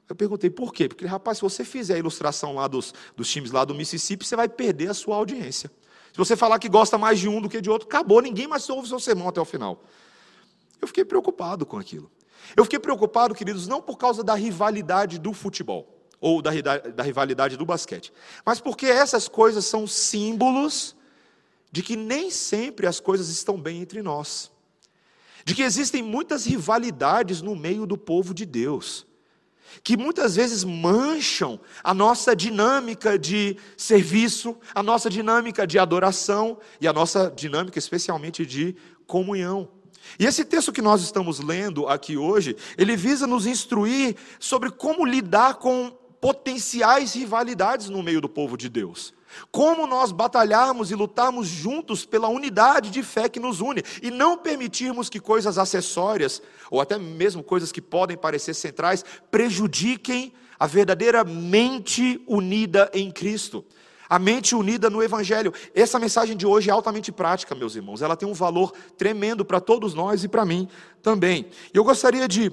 Eu 0.09 0.15
perguntei 0.15 0.51
por 0.51 0.73
quê? 0.73 0.89
Porque, 0.89 1.07
rapaz, 1.07 1.39
se 1.39 1.43
você 1.43 1.65
fizer 1.65 1.95
a 1.95 1.99
ilustração 1.99 2.55
lá 2.55 2.67
dos, 2.67 2.93
dos 3.17 3.31
times 3.31 3.51
lá 3.51 3.65
do 3.65 3.75
Mississippi, 3.75 4.27
você 4.27 4.37
vai 4.37 4.49
perder 4.49 4.91
a 4.91 4.95
sua 4.95 5.17
audiência. 5.17 5.71
Se 6.13 6.19
você 6.19 6.37
falar 6.37 6.59
que 6.59 6.69
gosta 6.69 6.99
mais 6.99 7.19
de 7.19 7.29
um 7.29 7.41
do 7.41 7.49
que 7.49 7.61
de 7.61 7.71
outro, 7.71 7.89
acabou, 7.89 8.21
ninguém 8.21 8.47
mais 8.47 8.69
ouve 8.69 8.89
seu 8.89 9.01
sermão 9.01 9.29
até 9.29 9.41
o 9.41 9.45
final. 9.45 9.83
Eu 10.81 10.89
fiquei 10.89 11.05
preocupado 11.05 11.65
com 11.65 11.79
aquilo. 11.79 12.11
Eu 12.57 12.65
fiquei 12.65 12.79
preocupado, 12.79 13.35
queridos, 13.35 13.67
não 13.67 13.81
por 13.81 13.97
causa 13.97 14.23
da 14.23 14.35
rivalidade 14.35 15.19
do 15.19 15.33
futebol 15.33 15.95
ou 16.21 16.41
da, 16.41 16.51
da 16.95 17.03
rivalidade 17.03 17.57
do 17.57 17.67
basquete, 17.67 18.13
mas 18.47 18.59
porque 18.59 18.87
essas 18.87 19.29
coisas 19.29 19.67
são 19.67 19.87
símbolos 19.87 20.97
de 21.71 21.83
que 21.83 21.97
nem 21.97 22.31
sempre 22.31 22.87
as 22.87 23.01
coisas 23.01 23.29
estão 23.29 23.61
bem 23.61 23.83
entre 23.83 24.01
nós, 24.01 24.51
de 25.45 25.55
que 25.55 25.63
existem 25.63 26.03
muitas 26.03 26.47
rivalidades 26.47 27.43
no 27.43 27.55
meio 27.55 27.85
do 27.85 27.99
povo 27.99 28.33
de 28.33 28.47
Deus, 28.47 29.07
que 29.83 29.97
muitas 29.97 30.37
vezes 30.37 30.65
mancham 30.65 31.61
a 31.83 31.93
nossa 31.93 32.35
dinâmica 32.35 33.19
de 33.19 33.57
serviço, 33.77 34.57
a 34.75 34.83
nossa 34.83 35.11
dinâmica 35.11 35.67
de 35.67 35.79
adoração 35.79 36.59
e 36.81 36.87
a 36.87 36.93
nossa 36.93 37.31
dinâmica 37.35 37.79
especialmente 37.79 38.47
de 38.47 38.77
comunhão. 39.07 39.69
E 40.19 40.27
esse 40.27 40.45
texto 40.45 40.73
que 40.73 40.83
nós 40.83 41.03
estamos 41.03 41.41
lendo 41.41 41.89
aqui 41.89 42.17
hoje, 42.17 42.57
ele 42.79 42.97
visa 42.97 43.27
nos 43.27 43.47
instruir 43.47 44.17
sobre 44.39 44.71
como 44.71 45.05
lidar 45.05 45.55
com 45.55 45.93
potenciais 46.21 47.15
rivalidades 47.15 47.91
no 47.91 48.03
meio 48.03 48.21
do 48.21 48.29
povo 48.29 48.57
de 48.57 48.69
Deus. 48.69 49.13
Como 49.51 49.87
nós 49.87 50.13
batalharmos 50.13 50.91
e 50.91 50.95
lutarmos 50.95 51.47
juntos 51.49 52.07
pela 52.07 52.29
unidade 52.29 52.91
de 52.91 53.03
fé 53.03 53.29
que 53.29 53.41
nos 53.41 53.61
une 53.61 53.83
e 54.03 54.11
não 54.11 54.39
permitirmos 54.39 55.09
que 55.09 55.19
coisas 55.19 55.59
acessórias, 55.59 56.41
ou 56.71 56.81
até 56.81 56.99
mesmo 56.99 57.43
coisas 57.43 57.73
que 57.73 57.83
podem 57.83 58.17
parecer 58.17 58.55
centrais, 58.55 59.05
prejudiquem 59.31 60.33
a 60.59 60.67
verdadeira 60.67 61.25
mente 61.25 62.23
unida 62.27 62.91
em 62.95 63.11
Cristo 63.11 63.65
a 64.09 64.19
mente 64.19 64.55
unida 64.55 64.91
no 64.91 65.03
Evangelho. 65.03 65.53
Essa 65.75 65.99
mensagem 65.99 66.37
de 66.37 66.47
hoje 66.47 66.71
é 66.71 66.73
altamente 66.73 67.11
prática, 67.11 67.55
meus 67.55 67.75
irmãos. 67.75 68.03
Ela 68.03 68.17
tem 68.17 68.29
um 68.29 68.35
valor 68.35 68.73
tremendo 68.97 69.45
para 69.45 69.61
todos 69.61 69.95
nós 69.95 70.25
e 70.25 70.29
para 70.29 70.45
mim 70.45 70.69
também. 71.03 71.47
E 71.73 71.77
eu 71.77 71.85
gostaria 71.85 72.29
de, 72.29 72.53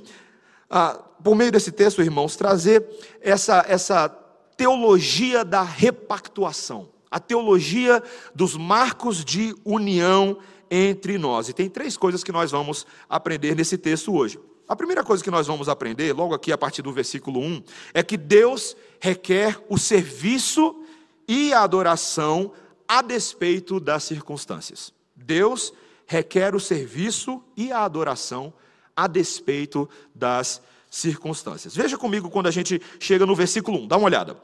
ah, 0.70 1.00
por 1.24 1.36
meio 1.36 1.52
desse 1.52 1.72
texto, 1.72 2.02
irmãos, 2.02 2.36
trazer 2.36 2.86
essa, 3.22 3.66
essa 3.68 4.10
teologia 4.58 5.44
da 5.44 5.64
repactuação, 5.64 6.90
a 7.10 7.20
teologia 7.20 8.02
dos 8.34 8.56
marcos 8.56 9.24
de 9.24 9.56
união 9.66 10.38
entre 10.70 11.18
nós. 11.18 11.50
E 11.50 11.54
tem 11.54 11.70
três 11.70 11.98
coisas 11.98 12.24
que 12.24 12.32
nós 12.32 12.52
vamos 12.52 12.86
aprender 13.10 13.56
nesse 13.56 13.78
texto 13.78 14.16
hoje. 14.16 14.40
A 14.72 14.76
primeira 14.76 15.04
coisa 15.04 15.22
que 15.22 15.30
nós 15.30 15.48
vamos 15.48 15.68
aprender, 15.68 16.14
logo 16.14 16.34
aqui 16.34 16.50
a 16.50 16.58
partir 16.58 16.82
do 16.82 16.94
versículo 16.94 17.42
1, 17.42 17.64
é 17.94 18.02
que 18.02 18.16
Deus 18.16 18.78
requer 19.02 19.62
o 19.68 19.78
serviço 19.78 20.81
e 21.28 21.54
a 21.54 21.62
adoração 21.62 22.52
a 22.88 23.02
despeito 23.02 23.80
das 23.80 24.04
circunstâncias. 24.04 24.94
Deus 25.16 25.74
requer 26.06 26.54
o 26.56 26.60
serviço 26.60 27.42
e 27.56 27.72
a 27.72 27.84
adoração 27.86 28.54
a 28.96 29.08
despeito 29.08 29.90
das 30.14 30.62
circunstâncias. 30.90 31.74
Veja 31.74 31.98
comigo 31.98 32.30
quando 32.30 32.48
a 32.48 32.52
gente 32.52 32.82
chega 33.00 33.26
no 33.26 33.36
versículo 33.36 33.84
1, 33.84 33.88
dá 33.88 33.98
uma 33.98 34.08
olhada. 34.08 34.38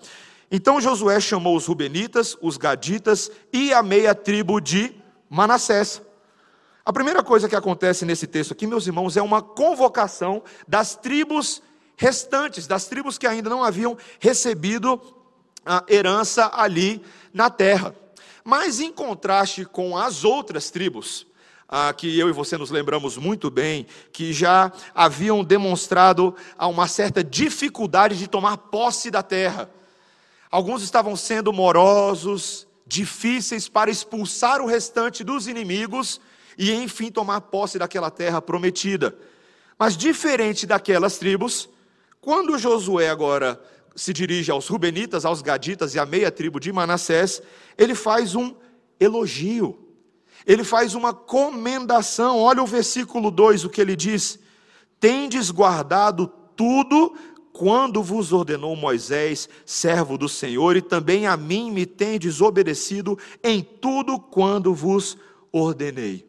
Então 0.49 0.79
Josué 0.79 1.19
chamou 1.19 1.57
os 1.57 1.65
Rubenitas, 1.65 2.37
os 2.41 2.55
Gaditas 2.55 3.29
e 3.51 3.73
a 3.73 3.83
meia 3.83 4.15
tribo 4.15 4.61
de 4.61 4.95
Manassés. 5.29 6.01
A 6.85 6.93
primeira 6.93 7.21
coisa 7.21 7.49
que 7.49 7.55
acontece 7.55 8.05
nesse 8.05 8.25
texto 8.25 8.53
aqui, 8.53 8.65
meus 8.65 8.87
irmãos, 8.87 9.17
é 9.17 9.21
uma 9.21 9.41
convocação 9.41 10.41
das 10.65 10.95
tribos 10.95 11.61
restantes, 11.97 12.65
das 12.65 12.85
tribos 12.85 13.17
que 13.17 13.27
ainda 13.27 13.49
não 13.49 13.61
haviam 13.61 13.97
recebido 14.21 15.01
herança 15.89 16.49
ali 16.53 17.01
na 17.33 17.49
terra. 17.49 17.95
Mas 18.43 18.79
em 18.79 18.91
contraste 18.91 19.65
com 19.65 19.97
as 19.97 20.23
outras 20.23 20.69
tribos, 20.69 21.27
ah, 21.67 21.93
que 21.93 22.17
eu 22.17 22.29
e 22.29 22.31
você 22.31 22.57
nos 22.57 22.71
lembramos 22.71 23.17
muito 23.17 23.51
bem, 23.51 23.85
que 24.11 24.31
já 24.31 24.71
haviam 24.95 25.43
demonstrado 25.43 26.33
uma 26.57 26.87
certa 26.87 27.23
dificuldade 27.23 28.17
de 28.17 28.27
tomar 28.27 28.57
posse 28.57 29.11
da 29.11 29.21
terra. 29.21 29.69
Alguns 30.49 30.81
estavam 30.81 31.15
sendo 31.15 31.51
morosos, 31.51 32.65
difíceis 32.85 33.67
para 33.67 33.91
expulsar 33.91 34.61
o 34.61 34.65
restante 34.65 35.23
dos 35.23 35.47
inimigos 35.47 36.21
e, 36.57 36.71
enfim, 36.71 37.11
tomar 37.11 37.41
posse 37.41 37.77
daquela 37.77 38.09
terra 38.09 38.41
prometida. 38.41 39.13
Mas, 39.77 39.97
diferente 39.97 40.65
daquelas 40.65 41.17
tribos, 41.17 41.69
quando 42.21 42.57
Josué 42.57 43.09
agora 43.09 43.61
se 43.97 44.13
dirige 44.13 44.51
aos 44.51 44.67
Rubenitas, 44.67 45.25
aos 45.25 45.41
Gaditas 45.41 45.95
e 45.95 45.99
à 45.99 46.05
meia 46.05 46.31
tribo 46.31 46.59
de 46.59 46.71
Manassés, 46.71 47.41
ele 47.75 47.95
faz 47.95 48.35
um 48.35 48.53
elogio, 48.99 49.75
ele 50.45 50.63
faz 50.63 50.93
uma 50.93 51.15
comendação. 51.15 52.37
Olha 52.37 52.61
o 52.61 52.67
versículo 52.67 53.31
2, 53.31 53.65
o 53.65 53.69
que 53.69 53.81
ele 53.81 53.95
diz: 53.95 54.37
Tendes 54.99 55.49
guardado 55.49 56.31
tudo 56.55 57.15
quando 57.51 58.03
vos 58.03 58.31
ordenou 58.31 58.75
Moisés, 58.75 59.49
servo 59.65 60.15
do 60.15 60.29
Senhor, 60.29 60.77
e 60.77 60.81
também 60.81 61.25
a 61.25 61.35
mim 61.35 61.71
me 61.71 61.87
tendes 61.87 62.39
obedecido 62.39 63.17
em 63.43 63.63
tudo 63.63 64.19
quando 64.19 64.75
vos 64.75 65.17
ordenei. 65.51 66.23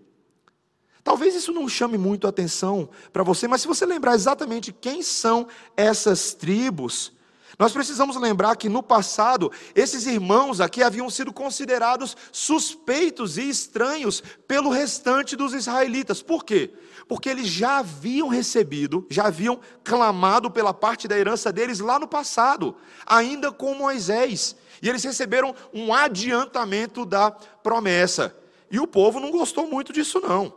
Talvez 1.04 1.34
isso 1.34 1.52
não 1.52 1.68
chame 1.68 1.98
muito 1.98 2.26
atenção 2.26 2.88
para 3.12 3.22
você, 3.22 3.46
mas 3.46 3.60
se 3.60 3.66
você 3.66 3.84
lembrar 3.84 4.14
exatamente 4.14 4.72
quem 4.72 5.02
são 5.02 5.46
essas 5.76 6.32
tribos, 6.32 7.12
nós 7.58 7.72
precisamos 7.72 8.14
lembrar 8.14 8.54
que 8.54 8.68
no 8.68 8.84
passado, 8.84 9.50
esses 9.74 10.06
irmãos 10.06 10.60
aqui 10.60 10.80
haviam 10.80 11.10
sido 11.10 11.32
considerados 11.32 12.16
suspeitos 12.30 13.36
e 13.36 13.48
estranhos 13.48 14.22
pelo 14.46 14.70
restante 14.70 15.34
dos 15.34 15.52
israelitas. 15.52 16.22
Por 16.22 16.44
quê? 16.44 16.72
Porque 17.08 17.28
eles 17.28 17.48
já 17.48 17.78
haviam 17.78 18.28
recebido, 18.28 19.04
já 19.10 19.26
haviam 19.26 19.58
clamado 19.82 20.48
pela 20.52 20.72
parte 20.72 21.08
da 21.08 21.18
herança 21.18 21.52
deles 21.52 21.80
lá 21.80 21.98
no 21.98 22.06
passado, 22.06 22.76
ainda 23.04 23.50
com 23.50 23.74
Moisés. 23.74 24.54
E 24.80 24.88
eles 24.88 25.02
receberam 25.02 25.52
um 25.74 25.92
adiantamento 25.92 27.04
da 27.04 27.32
promessa. 27.32 28.36
E 28.70 28.78
o 28.78 28.86
povo 28.86 29.18
não 29.18 29.32
gostou 29.32 29.66
muito 29.66 29.92
disso, 29.92 30.20
não. 30.20 30.54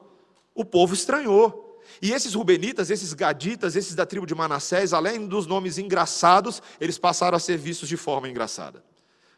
O 0.53 0.63
povo 0.63 0.93
estranhou. 0.93 1.71
E 2.01 2.12
esses 2.12 2.34
rubenitas, 2.34 2.89
esses 2.89 3.13
gaditas, 3.13 3.75
esses 3.75 3.93
da 3.93 4.05
tribo 4.05 4.25
de 4.25 4.34
Manassés, 4.34 4.91
além 4.91 5.27
dos 5.27 5.46
nomes 5.46 5.77
engraçados, 5.77 6.62
eles 6.79 6.98
passaram 6.98 7.38
a 7.38 7.39
ser 7.39 7.58
vistos 7.58 7.88
de 7.88 7.96
forma 7.96 8.27
engraçada, 8.27 8.84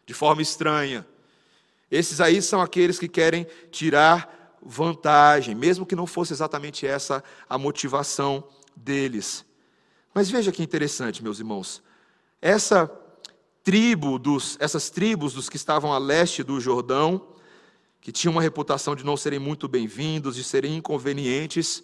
de 0.06 0.14
forma 0.14 0.42
estranha. 0.42 1.06
Esses 1.92 2.22
aí 2.22 2.42
são 2.42 2.62
aqueles 2.62 2.98
que 2.98 3.10
querem 3.10 3.46
tirar 3.70 4.58
vantagem, 4.62 5.54
mesmo 5.54 5.86
que 5.86 5.96
não 5.96 6.08
fosse 6.08 6.32
exatamente 6.32 6.88
essa 6.88 7.22
a 7.50 7.58
motivação 7.58 8.46
deles. 8.74 9.46
Mas 10.14 10.30
veja 10.30 10.52
que 10.52 10.64
interessante, 10.64 11.22
meus 11.22 11.40
irmãos. 11.40 11.84
Essa 12.42 12.90
tribo 13.62 14.18
dos, 14.18 14.58
essas 14.60 14.90
tribos 14.90 15.34
dos 15.34 15.50
que 15.50 15.58
estavam 15.58 15.92
a 15.92 15.98
leste 15.98 16.44
do 16.44 16.62
Jordão, 16.62 17.28
que 18.00 18.12
tinham 18.12 18.32
uma 18.32 18.42
reputação 18.42 18.96
de 18.96 19.06
não 19.06 19.18
serem 19.18 19.40
muito 19.40 19.68
bem-vindos, 19.68 20.36
de 20.36 20.44
serem 20.46 20.78
inconvenientes, 20.78 21.84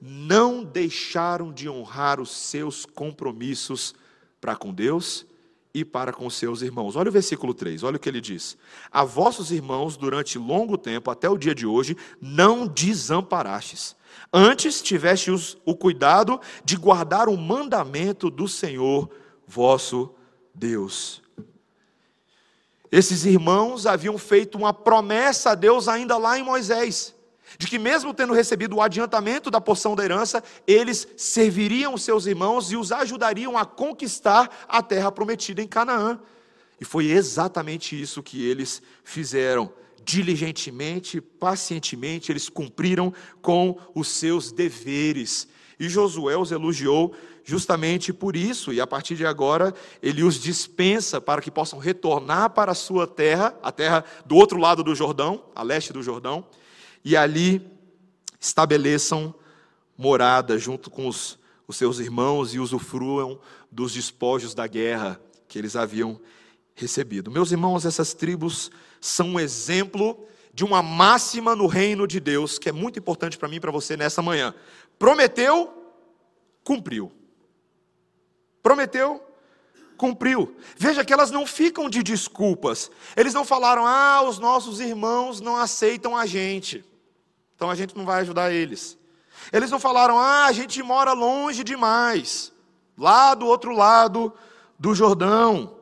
não 0.00 0.62
deixaram 0.62 1.52
de 1.52 1.68
honrar 1.68 2.20
os 2.20 2.30
seus 2.30 2.86
compromissos 2.86 3.94
para 4.40 4.54
com 4.54 4.72
Deus 4.72 5.26
e 5.74 5.84
para 5.84 6.12
com 6.12 6.30
seus 6.30 6.62
irmãos. 6.62 6.96
Olha 6.96 7.08
o 7.08 7.12
versículo 7.12 7.52
3, 7.52 7.82
olha 7.82 7.96
o 7.96 8.00
que 8.00 8.08
ele 8.08 8.20
diz: 8.20 8.56
A 8.90 9.04
vossos 9.04 9.50
irmãos, 9.50 9.96
durante 9.96 10.38
longo 10.38 10.78
tempo, 10.78 11.10
até 11.10 11.28
o 11.28 11.36
dia 11.36 11.54
de 11.54 11.66
hoje, 11.66 11.96
não 12.20 12.66
desamparastes. 12.66 13.96
Antes 14.32 14.80
tivestes 14.80 15.56
o 15.64 15.74
cuidado 15.74 16.40
de 16.64 16.76
guardar 16.76 17.28
o 17.28 17.36
mandamento 17.36 18.30
do 18.30 18.46
Senhor 18.46 19.10
vosso 19.46 20.14
Deus. 20.54 21.22
Esses 22.90 23.26
irmãos 23.26 23.86
haviam 23.86 24.16
feito 24.16 24.56
uma 24.56 24.72
promessa 24.72 25.50
a 25.50 25.54
Deus 25.54 25.88
ainda 25.88 26.16
lá 26.16 26.38
em 26.38 26.42
Moisés 26.42 27.17
de 27.56 27.66
que, 27.66 27.78
mesmo 27.78 28.12
tendo 28.12 28.32
recebido 28.32 28.76
o 28.76 28.82
adiantamento 28.82 29.50
da 29.50 29.60
porção 29.60 29.96
da 29.96 30.04
herança, 30.04 30.42
eles 30.66 31.06
serviriam 31.16 31.94
os 31.94 32.02
seus 32.02 32.26
irmãos 32.26 32.70
e 32.70 32.76
os 32.76 32.92
ajudariam 32.92 33.56
a 33.56 33.64
conquistar 33.64 34.66
a 34.68 34.82
terra 34.82 35.10
prometida 35.10 35.62
em 35.62 35.66
Canaã. 35.66 36.20
E 36.80 36.84
foi 36.84 37.06
exatamente 37.06 38.00
isso 38.00 38.22
que 38.22 38.44
eles 38.44 38.82
fizeram. 39.02 39.72
Diligentemente, 40.04 41.20
pacientemente, 41.20 42.32
eles 42.32 42.48
cumpriram 42.48 43.12
com 43.42 43.78
os 43.94 44.08
seus 44.08 44.52
deveres. 44.52 45.48
E 45.78 45.88
Josué 45.88 46.36
os 46.36 46.50
elogiou 46.50 47.14
justamente 47.44 48.12
por 48.12 48.36
isso, 48.36 48.74
e 48.74 48.80
a 48.80 48.86
partir 48.86 49.16
de 49.16 49.24
agora 49.24 49.72
ele 50.02 50.22
os 50.22 50.38
dispensa 50.38 51.18
para 51.18 51.40
que 51.40 51.50
possam 51.50 51.78
retornar 51.78 52.50
para 52.50 52.72
a 52.72 52.74
sua 52.74 53.06
terra, 53.06 53.58
a 53.62 53.72
terra 53.72 54.04
do 54.26 54.36
outro 54.36 54.58
lado 54.58 54.82
do 54.82 54.94
Jordão, 54.94 55.44
a 55.54 55.62
leste 55.62 55.90
do 55.92 56.02
Jordão, 56.02 56.44
e 57.08 57.16
ali 57.16 57.66
estabeleçam 58.38 59.34
morada 59.96 60.58
junto 60.58 60.90
com 60.90 61.08
os, 61.08 61.38
os 61.66 61.74
seus 61.74 62.00
irmãos 62.00 62.52
e 62.52 62.60
usufruam 62.60 63.40
dos 63.72 63.94
despojos 63.94 64.52
da 64.52 64.66
guerra 64.66 65.18
que 65.48 65.58
eles 65.58 65.74
haviam 65.74 66.20
recebido. 66.74 67.30
Meus 67.30 67.50
irmãos, 67.50 67.86
essas 67.86 68.12
tribos 68.12 68.70
são 69.00 69.28
um 69.30 69.40
exemplo 69.40 70.22
de 70.52 70.66
uma 70.66 70.82
máxima 70.82 71.56
no 71.56 71.66
reino 71.66 72.06
de 72.06 72.20
Deus, 72.20 72.58
que 72.58 72.68
é 72.68 72.72
muito 72.72 72.98
importante 72.98 73.38
para 73.38 73.48
mim 73.48 73.56
e 73.56 73.60
para 73.60 73.72
você 73.72 73.96
nessa 73.96 74.20
manhã. 74.20 74.54
Prometeu, 74.98 75.72
cumpriu. 76.62 77.10
Prometeu, 78.62 79.22
cumpriu. 79.96 80.54
Veja 80.76 81.02
que 81.06 81.12
elas 81.14 81.30
não 81.30 81.46
ficam 81.46 81.88
de 81.88 82.02
desculpas. 82.02 82.90
Eles 83.16 83.32
não 83.32 83.46
falaram, 83.46 83.86
ah, 83.86 84.22
os 84.28 84.38
nossos 84.38 84.78
irmãos 84.78 85.40
não 85.40 85.56
aceitam 85.56 86.14
a 86.14 86.26
gente, 86.26 86.84
então 87.58 87.68
a 87.68 87.74
gente 87.74 87.96
não 87.96 88.04
vai 88.04 88.20
ajudar 88.20 88.52
eles. 88.52 88.96
Eles 89.52 89.68
não 89.68 89.80
falaram, 89.80 90.16
ah, 90.16 90.44
a 90.44 90.52
gente 90.52 90.80
mora 90.80 91.12
longe 91.12 91.64
demais, 91.64 92.52
lá 92.96 93.34
do 93.34 93.46
outro 93.46 93.72
lado 93.72 94.32
do 94.78 94.94
Jordão. 94.94 95.76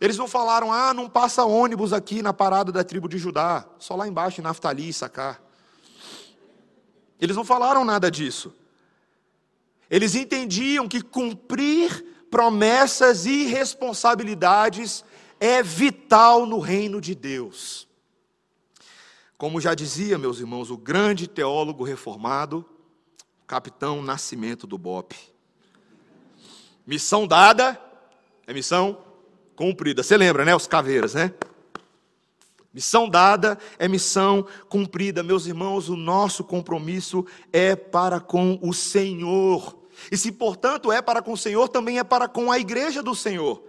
Eles 0.00 0.16
não 0.16 0.26
falaram, 0.26 0.72
ah, 0.72 0.94
não 0.94 1.06
passa 1.06 1.44
ônibus 1.44 1.92
aqui 1.92 2.22
na 2.22 2.32
parada 2.32 2.72
da 2.72 2.82
tribo 2.82 3.10
de 3.10 3.18
Judá, 3.18 3.66
só 3.78 3.94
lá 3.94 4.08
embaixo 4.08 4.40
em 4.40 4.44
Naftali 4.44 4.88
e 4.88 4.92
Sacar. 4.94 5.38
Eles 7.20 7.36
não 7.36 7.44
falaram 7.44 7.84
nada 7.84 8.10
disso. 8.10 8.50
Eles 9.90 10.14
entendiam 10.14 10.88
que 10.88 11.02
cumprir 11.02 12.24
promessas 12.30 13.26
e 13.26 13.44
responsabilidades 13.44 15.04
é 15.38 15.62
vital 15.62 16.46
no 16.46 16.58
reino 16.58 17.02
de 17.02 17.14
Deus. 17.14 17.83
Como 19.44 19.60
já 19.60 19.74
dizia, 19.74 20.16
meus 20.16 20.40
irmãos, 20.40 20.70
o 20.70 20.76
grande 20.78 21.28
teólogo 21.28 21.84
reformado, 21.84 22.64
capitão 23.46 24.00
Nascimento 24.00 24.66
do 24.66 24.78
BOP. 24.78 25.14
Missão 26.86 27.26
dada 27.26 27.78
é 28.46 28.54
missão 28.54 29.04
cumprida. 29.54 30.02
Você 30.02 30.16
lembra, 30.16 30.46
né? 30.46 30.56
Os 30.56 30.66
caveiras, 30.66 31.12
né? 31.12 31.34
Missão 32.72 33.06
dada 33.06 33.58
é 33.78 33.86
missão 33.86 34.46
cumprida. 34.70 35.22
Meus 35.22 35.44
irmãos, 35.44 35.90
o 35.90 35.94
nosso 35.94 36.42
compromisso 36.42 37.26
é 37.52 37.76
para 37.76 38.20
com 38.20 38.58
o 38.62 38.72
Senhor. 38.72 39.78
E 40.10 40.16
se, 40.16 40.32
portanto, 40.32 40.90
é 40.90 41.02
para 41.02 41.20
com 41.20 41.34
o 41.34 41.36
Senhor, 41.36 41.68
também 41.68 41.98
é 41.98 42.02
para 42.02 42.28
com 42.28 42.50
a 42.50 42.58
igreja 42.58 43.02
do 43.02 43.14
Senhor. 43.14 43.62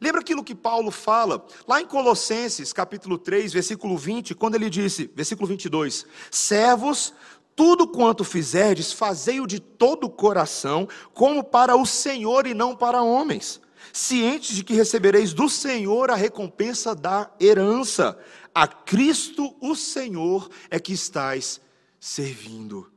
Lembra 0.00 0.20
aquilo 0.20 0.44
que 0.44 0.54
Paulo 0.54 0.90
fala 0.90 1.46
lá 1.66 1.80
em 1.80 1.86
Colossenses, 1.86 2.72
capítulo 2.72 3.18
3, 3.18 3.52
versículo 3.52 3.96
20, 3.96 4.34
quando 4.34 4.54
ele 4.54 4.68
disse, 4.68 5.10
versículo 5.14 5.46
22, 5.46 6.06
servos, 6.30 7.14
tudo 7.54 7.86
quanto 7.86 8.24
fizerdes, 8.24 8.92
fazei-o 8.92 9.46
de 9.46 9.60
todo 9.60 10.04
o 10.04 10.10
coração, 10.10 10.88
como 11.12 11.44
para 11.44 11.76
o 11.76 11.86
Senhor 11.86 12.46
e 12.46 12.54
não 12.54 12.74
para 12.74 13.02
homens, 13.02 13.60
cientes 13.92 14.56
de 14.56 14.64
que 14.64 14.74
recebereis 14.74 15.32
do 15.32 15.48
Senhor 15.48 16.10
a 16.10 16.16
recompensa 16.16 16.94
da 16.94 17.30
herança. 17.40 18.18
A 18.52 18.66
Cristo 18.66 19.54
o 19.60 19.76
Senhor 19.76 20.48
é 20.70 20.80
que 20.80 20.92
estais 20.92 21.60
servindo. 22.00 22.90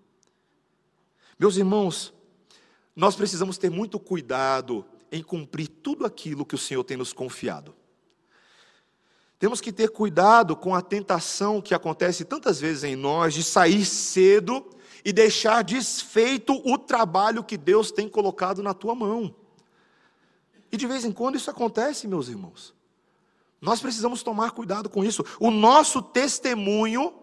Meus 1.38 1.56
irmãos, 1.56 2.14
nós 2.96 3.16
precisamos 3.16 3.60
ter 3.60 3.70
muito 3.70 4.00
cuidado 4.00 4.84
em 5.12 5.24
cumprir 5.24 5.68
tudo 5.68 6.06
aquilo 6.06 6.46
que 6.46 6.56
o 6.56 6.58
Senhor 6.58 6.84
tem 6.84 6.98
nos 6.98 7.14
confiado. 7.14 7.76
Temos 9.40 9.62
que 9.62 9.72
ter 9.72 9.90
cuidado 9.90 10.56
com 10.56 10.74
a 10.74 10.82
tentação 10.82 11.62
que 11.62 11.74
acontece 11.74 12.26
tantas 12.26 12.60
vezes 12.60 12.84
em 12.84 12.96
nós 12.96 13.34
de 13.34 13.44
sair 13.44 13.86
cedo 13.86 14.66
e 15.06 15.14
deixar 15.14 15.64
desfeito 15.64 16.54
o 16.66 16.78
trabalho 16.78 17.44
que 17.44 17.56
Deus 17.56 17.92
tem 17.92 18.10
colocado 18.10 18.64
na 18.64 18.74
tua 18.74 18.96
mão. 18.96 19.34
E 20.72 20.78
de 20.78 20.88
vez 20.88 21.06
em 21.06 21.12
quando 21.12 21.36
isso 21.36 21.50
acontece, 21.52 22.08
meus 22.08 22.28
irmãos. 22.28 22.74
Nós 23.62 23.80
precisamos 23.80 24.24
tomar 24.24 24.52
cuidado 24.52 24.90
com 24.90 25.04
isso. 25.04 25.24
O 25.40 25.52
nosso 25.52 26.02
testemunho 26.02 27.14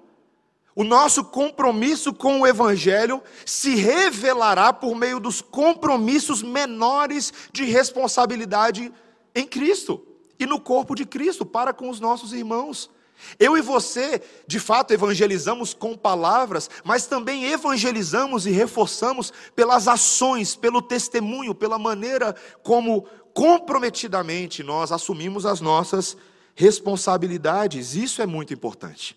o 0.75 0.83
nosso 0.83 1.25
compromisso 1.25 2.13
com 2.13 2.41
o 2.41 2.47
Evangelho 2.47 3.23
se 3.47 3.77
revelará 3.77 4.73
por 4.73 4.97
meio 4.97 5.21
dos 5.21 5.41
compromissos 5.41 6.43
menores 6.43 7.33
de 7.53 7.65
responsabilidade 7.65 8.93
em 9.35 9.47
Cristo 9.47 10.05
e 10.39 10.47
no 10.47 10.61
corpo 10.61 10.95
de 10.95 11.07
Cristo 11.07 11.47
para 11.47 11.73
com 11.73 11.89
os 11.89 12.01
nossos 12.01 12.33
irmãos. 12.33 12.91
Eu 13.39 13.57
e 13.57 13.61
você, 13.61 14.21
de 14.47 14.59
fato, 14.59 14.93
evangelizamos 14.93 15.73
com 15.73 15.97
palavras, 15.97 16.69
mas 16.83 17.07
também 17.07 17.45
evangelizamos 17.45 18.45
e 18.45 18.51
reforçamos 18.51 19.33
pelas 19.55 19.87
ações, 19.87 20.57
pelo 20.57 20.83
testemunho, 20.83 21.55
pela 21.55 21.79
maneira 21.79 22.35
como 22.65 23.07
comprometidamente 23.33 24.63
nós 24.65 24.91
assumimos 24.91 25.47
as 25.47 25.61
nossas 25.61 26.17
responsabilidades. 26.57 27.95
Isso 27.95 28.21
é 28.21 28.27
muito 28.27 28.53
importante. 28.53 29.17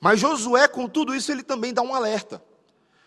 Mas 0.00 0.20
Josué, 0.20 0.68
com 0.68 0.88
tudo 0.88 1.14
isso, 1.14 1.30
ele 1.30 1.42
também 1.42 1.72
dá 1.72 1.82
um 1.82 1.94
alerta. 1.94 2.42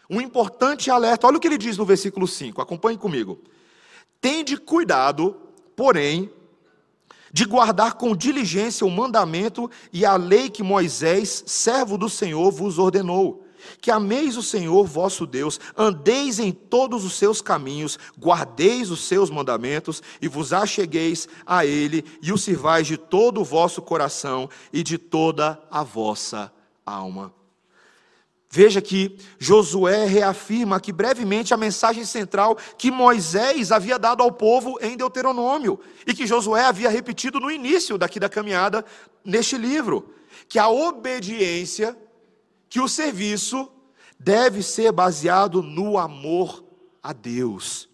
Um 0.10 0.22
importante 0.22 0.90
alerta. 0.90 1.28
Olha 1.28 1.38
o 1.38 1.40
que 1.40 1.48
ele 1.48 1.58
diz 1.58 1.78
no 1.78 1.86
versículo 1.86 2.28
5, 2.28 2.62
acompanhe 2.62 2.98
comigo. 2.98 3.40
Tende 4.22 4.58
cuidado, 4.58 5.36
porém, 5.76 6.32
de 7.32 7.46
guardar 7.46 7.96
com 7.96 8.16
diligência 8.16 8.88
o 8.88 8.90
mandamento 8.90 9.70
e 9.92 10.06
a 10.06 10.16
lei 10.16 10.50
que 10.50 10.64
Moisés, 10.64 11.44
servo 11.46 11.98
do 11.98 12.10
Senhor, 12.10 12.52
vos 12.52 12.80
ordenou. 12.80 13.44
Que 13.82 13.92
ameis 13.92 14.38
o 14.38 14.44
Senhor 14.44 14.86
vosso 14.86 15.26
Deus, 15.26 15.60
andeis 15.76 16.40
em 16.40 16.52
todos 16.52 17.04
os 17.04 17.14
seus 17.14 17.42
caminhos, 17.42 18.00
guardeis 18.18 18.90
os 18.90 19.02
seus 19.02 19.30
mandamentos 19.30 20.02
e 20.22 20.28
vos 20.28 20.54
achegueis 20.54 21.28
a 21.46 21.66
Ele 21.66 22.06
e 22.22 22.32
o 22.32 22.38
sirvais 22.38 22.88
de 22.88 22.98
todo 22.98 23.42
o 23.42 23.46
vosso 23.46 23.82
coração 23.82 24.50
e 24.72 24.84
de 24.84 24.98
toda 24.98 25.62
a 25.70 25.84
vossa 25.84 26.52
alma. 26.88 27.34
Veja 28.50 28.82
que 28.82 29.18
Josué 29.38 30.06
reafirma 30.06 30.78
aqui 30.78 30.94
brevemente 30.94 31.54
a 31.54 31.58
mensagem 31.58 32.06
central 32.06 32.58
que 32.78 32.90
Moisés 32.90 33.74
havia 33.74 34.00
dado 34.00 34.24
ao 34.24 34.32
povo 34.32 34.80
em 34.82 34.96
Deuteronômio 34.96 35.80
e 36.06 36.14
que 36.14 36.26
Josué 36.26 36.64
havia 36.64 36.90
repetido 36.90 37.42
no 37.42 37.52
início 37.52 37.98
daqui 37.98 38.20
da 38.20 38.30
caminhada 38.30 38.86
neste 39.24 39.58
livro, 39.58 40.14
que 40.48 40.58
a 40.58 40.70
obediência, 40.70 41.96
que 42.70 42.80
o 42.80 42.88
serviço 42.88 43.70
deve 44.18 44.64
ser 44.64 44.94
baseado 44.94 45.62
no 45.62 45.98
amor 45.98 46.64
a 47.04 47.12
Deus. 47.12 47.90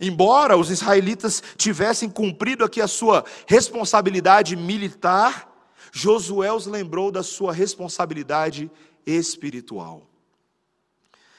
Embora 0.00 0.56
os 0.56 0.68
israelitas 0.70 1.40
tivessem 1.56 2.10
cumprido 2.10 2.64
aqui 2.64 2.80
a 2.80 2.88
sua 2.88 3.24
responsabilidade 3.46 4.56
militar, 4.56 5.53
Josué 5.96 6.52
os 6.52 6.66
lembrou 6.66 7.12
da 7.12 7.22
sua 7.22 7.52
responsabilidade 7.52 8.68
espiritual. 9.06 10.10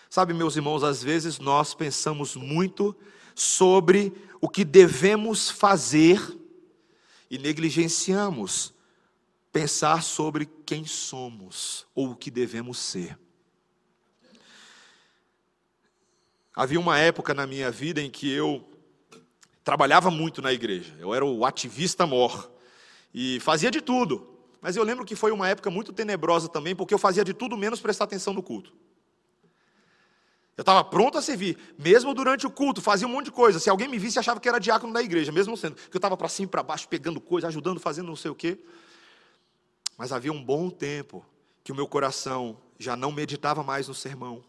Sabe, 0.10 0.34
meus 0.34 0.56
irmãos, 0.56 0.82
às 0.82 1.04
vezes 1.04 1.40
nós 1.40 1.74
pensamos 1.74 2.38
muito 2.38 2.96
sobre 3.36 4.14
o 4.40 4.48
que 4.48 4.64
devemos 4.64 5.50
fazer 5.50 6.22
e 7.30 7.38
negligenciamos 7.38 8.74
pensar 9.52 10.02
sobre 10.02 10.46
quem 10.66 10.86
somos 10.86 11.86
ou 11.94 12.12
o 12.12 12.16
que 12.16 12.32
devemos 12.32 12.78
ser. 12.78 13.20
Havia 16.56 16.80
uma 16.80 16.98
época 16.98 17.34
na 17.34 17.46
minha 17.46 17.70
vida 17.70 18.02
em 18.02 18.10
que 18.10 18.32
eu 18.32 18.66
trabalhava 19.66 20.10
muito 20.10 20.42
na 20.42 20.54
igreja, 20.54 20.96
eu 20.98 21.14
era 21.14 21.26
o 21.26 21.44
ativista 21.44 22.08
mor 22.08 22.50
e 23.14 23.38
fazia 23.42 23.70
de 23.70 23.82
tudo. 23.82 24.35
Mas 24.66 24.76
eu 24.76 24.84
lembro 24.84 25.06
que 25.06 25.16
foi 25.16 25.32
uma 25.32 25.48
época 25.48 25.70
muito 25.70 25.94
tenebrosa 25.94 26.50
também, 26.50 26.76
porque 26.76 26.92
eu 26.92 26.98
fazia 26.98 27.24
de 27.24 27.36
tudo 27.36 27.56
menos 27.56 27.80
prestar 27.80 28.06
atenção 28.06 28.34
no 28.34 28.42
culto. 28.42 28.74
Eu 30.58 30.64
estava 30.64 30.84
pronto 30.84 31.20
a 31.20 31.22
servir, 31.22 31.56
mesmo 31.78 32.16
durante 32.16 32.48
o 32.48 32.50
culto, 32.50 32.82
fazia 32.82 33.08
um 33.08 33.12
monte 33.12 33.26
de 33.26 33.32
coisa. 33.32 33.60
Se 33.60 33.70
alguém 33.70 33.88
me 33.88 34.00
visse, 34.00 34.18
achava 34.18 34.40
que 34.40 34.50
era 34.50 34.58
diácono 34.58 34.92
da 34.92 35.04
igreja, 35.04 35.32
mesmo 35.32 35.56
sendo. 35.56 35.76
Que 35.76 35.96
eu 35.96 36.00
estava 36.00 36.18
para 36.18 36.28
cima 36.28 36.48
e 36.48 36.50
para 36.50 36.64
baixo, 36.64 36.88
pegando 36.90 37.22
coisa, 37.22 37.48
ajudando, 37.48 37.80
fazendo 37.80 38.08
não 38.08 38.16
sei 38.16 38.32
o 38.32 38.34
quê. 38.34 38.58
Mas 39.96 40.12
havia 40.12 40.34
um 40.34 40.44
bom 40.44 40.72
tempo 40.72 41.24
que 41.64 41.72
o 41.72 41.76
meu 41.76 41.88
coração 41.88 42.58
já 42.80 42.96
não 42.96 43.12
meditava 43.12 43.62
mais 43.62 43.88
no 43.88 43.94
sermão, 43.94 44.44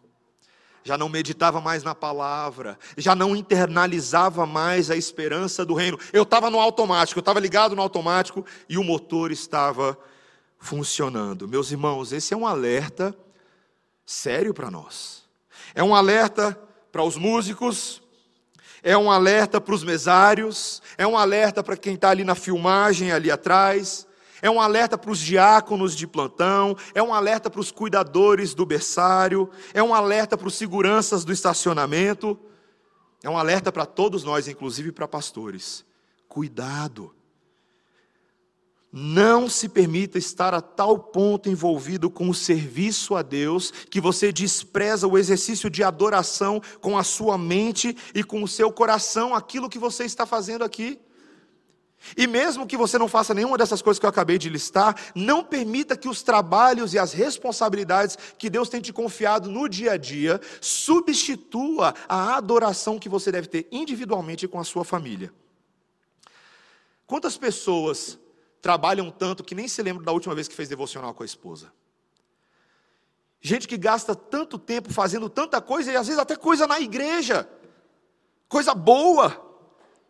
já 0.87 0.96
não 0.96 1.09
meditava 1.09 1.61
mais 1.61 1.83
na 1.83 1.96
palavra, 1.96 2.79
já 2.96 3.12
não 3.12 3.35
internalizava 3.35 4.46
mais 4.46 4.88
a 4.88 4.94
esperança 4.96 5.64
do 5.64 5.75
reino. 5.75 5.99
Eu 6.12 6.22
estava 6.22 6.49
no 6.49 6.61
automático, 6.61 7.18
eu 7.18 7.22
estava 7.22 7.40
ligado 7.40 7.75
no 7.75 7.83
automático 7.83 8.46
e 8.68 8.79
o 8.79 8.85
motor 8.85 9.33
estava 9.33 9.99
funcionando. 10.61 11.49
Meus 11.49 11.72
irmãos, 11.72 12.12
esse 12.12 12.33
é 12.33 12.37
um 12.37 12.46
alerta 12.46 13.12
sério 14.05 14.55
para 14.55 14.70
nós. 14.70 15.25
É 15.75 15.83
um 15.83 15.92
alerta 15.92 16.57
para 16.92 17.03
os 17.03 17.16
músicos, 17.16 18.01
é 18.81 18.96
um 18.96 19.11
alerta 19.11 19.61
para 19.61 19.75
os 19.75 19.83
mesários, 19.83 20.81
é 20.96 21.05
um 21.05 21.18
alerta 21.18 21.64
para 21.64 21.77
quem 21.77 21.94
está 21.94 22.11
ali 22.11 22.22
na 22.22 22.37
filmagem, 22.37 23.11
ali 23.11 23.29
atrás, 23.29 24.07
é 24.42 24.51
um 24.51 24.61
alerta 24.61 24.99
para 24.99 25.11
os 25.11 25.18
diáconos 25.18 25.96
de 25.96 26.07
plantão, 26.07 26.77
é 26.94 27.03
um 27.03 27.14
alerta 27.14 27.51
para 27.51 27.61
os 27.61 27.70
cuidadores 27.70 28.55
do 28.55 28.66
berçário, 28.66 29.51
é 29.72 29.83
um 29.83 29.94
alerta 29.94 30.37
para 30.37 30.49
os 30.49 30.55
seguranças 30.55 31.25
do 31.25 31.33
estacionamento, 31.33 32.38
é 33.22 33.31
um 33.31 33.38
alerta 33.38 33.72
para 33.72 33.87
todos 33.87 34.25
nós, 34.25 34.46
inclusive 34.49 34.92
para 34.92 35.09
pastores. 35.09 35.85
Cuidado. 36.29 37.14
Não 38.92 39.49
se 39.49 39.68
permita 39.68 40.16
estar 40.16 40.55
a 40.55 40.61
tal 40.61 40.99
ponto 40.99 41.51
envolvido 41.51 42.09
com 42.09 42.31
o 42.31 42.35
serviço 42.35 43.14
a 43.14 43.22
Deus 43.22 43.70
que 43.90 44.01
você 44.01 44.33
despreza 44.33 45.07
o 45.07 45.18
exercício 45.18 45.68
de 45.68 45.83
adoração 45.83 46.62
com 46.81 46.96
a 46.96 47.05
sua 47.05 47.37
mente 47.37 47.96
e 48.14 48.25
com 48.25 48.42
o 48.42 48.49
seu 48.49 48.72
coração, 48.72 49.35
aquilo 49.35 49.68
que 49.68 49.79
você 49.79 50.05
está 50.05 50.25
fazendo 50.25 50.64
aqui. 50.64 50.99
E 52.16 52.27
mesmo 52.27 52.66
que 52.66 52.77
você 52.77 52.99
não 52.99 53.09
faça 53.09 53.33
nenhuma 53.33 53.57
dessas 53.57 53.81
coisas 53.81 53.99
que 53.99 54.05
eu 54.05 54.11
acabei 54.11 54.38
de 54.38 54.49
listar, 54.49 54.95
não 55.14 55.42
permita 55.42 55.97
que 55.97 56.09
os 56.09 56.23
trabalhos 56.23 56.92
e 56.92 56.99
as 56.99 57.12
responsabilidades 57.12 58.19
que 58.38 58.51
Deus 58.51 58.69
tem 58.69 58.81
te 58.81 58.92
confiado 58.92 59.51
no 59.51 59.69
dia 59.69 59.92
a 59.92 59.97
dia 59.97 60.40
substitua 60.61 61.95
a 62.09 62.37
adoração 62.37 62.99
que 62.99 63.09
você 63.09 63.33
deve 63.33 63.49
ter 63.49 63.66
individualmente 63.73 64.47
com 64.47 64.61
a 64.61 64.64
sua 64.64 64.85
família. 64.85 65.33
Quantas 67.07 67.38
pessoas 67.38 68.19
trabalham 68.61 69.11
tanto 69.11 69.45
que 69.45 69.55
nem 69.55 69.69
se 69.69 69.81
lembram 69.81 70.05
da 70.05 70.12
última 70.12 70.35
vez 70.35 70.49
que 70.49 70.55
fez 70.55 70.69
devocional 70.69 71.14
com 71.14 71.23
a 71.23 71.27
esposa? 71.27 71.73
Gente 73.40 73.69
que 73.69 73.77
gasta 73.77 74.14
tanto 74.14 74.59
tempo 74.59 74.92
fazendo 74.92 75.29
tanta 75.29 75.61
coisa 75.61 75.92
e 75.92 75.97
às 75.97 76.09
vezes 76.09 76.21
até 76.21 76.35
coisa 76.35 76.66
na 76.66 76.81
igreja, 76.81 77.49
coisa 78.49 78.75
boa, 78.75 79.46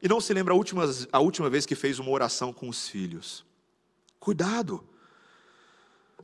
e 0.06 0.08
não 0.08 0.20
se 0.20 0.32
lembra 0.32 0.54
a 0.54 0.56
última, 0.56 0.84
a 1.10 1.18
última 1.18 1.50
vez 1.50 1.66
que 1.66 1.74
fez 1.74 1.98
uma 1.98 2.12
oração 2.12 2.52
com 2.52 2.68
os 2.68 2.88
filhos. 2.88 3.44
Cuidado. 4.20 4.88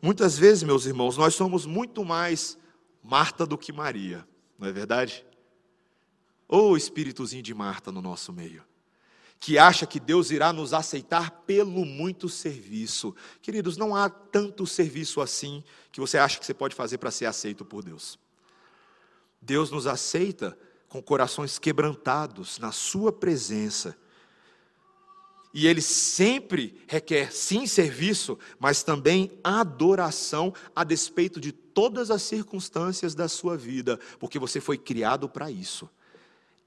Muitas 0.00 0.38
vezes, 0.38 0.62
meus 0.62 0.86
irmãos, 0.86 1.16
nós 1.16 1.34
somos 1.34 1.66
muito 1.66 2.04
mais 2.04 2.56
Marta 3.02 3.44
do 3.44 3.58
que 3.58 3.72
Maria, 3.72 4.24
não 4.56 4.68
é 4.68 4.72
verdade? 4.72 5.26
Ou 6.46 6.76
espíritozinho 6.76 7.42
de 7.42 7.52
Marta 7.52 7.90
no 7.90 8.00
nosso 8.00 8.32
meio, 8.32 8.62
que 9.40 9.58
acha 9.58 9.84
que 9.84 9.98
Deus 9.98 10.30
irá 10.30 10.52
nos 10.52 10.72
aceitar 10.72 11.42
pelo 11.44 11.84
muito 11.84 12.28
serviço. 12.28 13.12
Queridos, 13.40 13.76
não 13.76 13.96
há 13.96 14.08
tanto 14.08 14.64
serviço 14.64 15.20
assim 15.20 15.64
que 15.90 15.98
você 15.98 16.18
acha 16.18 16.38
que 16.38 16.46
você 16.46 16.54
pode 16.54 16.76
fazer 16.76 16.98
para 16.98 17.10
ser 17.10 17.26
aceito 17.26 17.64
por 17.64 17.82
Deus. 17.82 18.16
Deus 19.40 19.72
nos 19.72 19.88
aceita 19.88 20.56
com 20.92 21.02
corações 21.02 21.58
quebrantados 21.58 22.58
na 22.58 22.70
Sua 22.70 23.10
presença. 23.10 23.96
E 25.54 25.66
Ele 25.66 25.80
sempre 25.80 26.84
requer, 26.86 27.32
sim, 27.32 27.66
serviço, 27.66 28.38
mas 28.60 28.82
também 28.82 29.32
adoração 29.42 30.52
a 30.76 30.84
despeito 30.84 31.40
de 31.40 31.50
todas 31.50 32.10
as 32.10 32.20
circunstâncias 32.20 33.14
da 33.14 33.26
sua 33.26 33.56
vida, 33.56 33.98
porque 34.20 34.38
você 34.38 34.60
foi 34.60 34.76
criado 34.76 35.30
para 35.30 35.50
isso. 35.50 35.88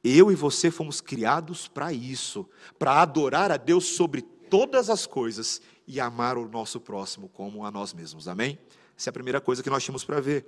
Eu 0.04 0.32
e 0.32 0.36
você 0.36 0.72
fomos 0.72 1.02
criados 1.02 1.68
para 1.68 1.94
isso, 1.94 2.50
para 2.80 3.04
adorar 3.04 3.52
a 3.52 3.58
Deus 3.58 3.86
sobre 3.86 4.24
todas 4.24 4.90
as 4.90 5.06
coisas 5.06 5.62
e 5.86 6.00
amar 6.00 6.36
o 6.36 6.50
nosso 6.50 6.80
próximo 6.80 7.30
como 7.30 7.64
a 7.64 7.70
nós 7.70 7.94
mesmos. 7.94 8.28
Amém? 8.28 8.58
Essa 8.98 9.10
é 9.10 9.12
a 9.12 9.14
primeira 9.14 9.40
coisa 9.40 9.62
que 9.62 9.70
nós 9.70 9.84
tínhamos 9.84 10.04
para 10.04 10.20
ver. 10.20 10.48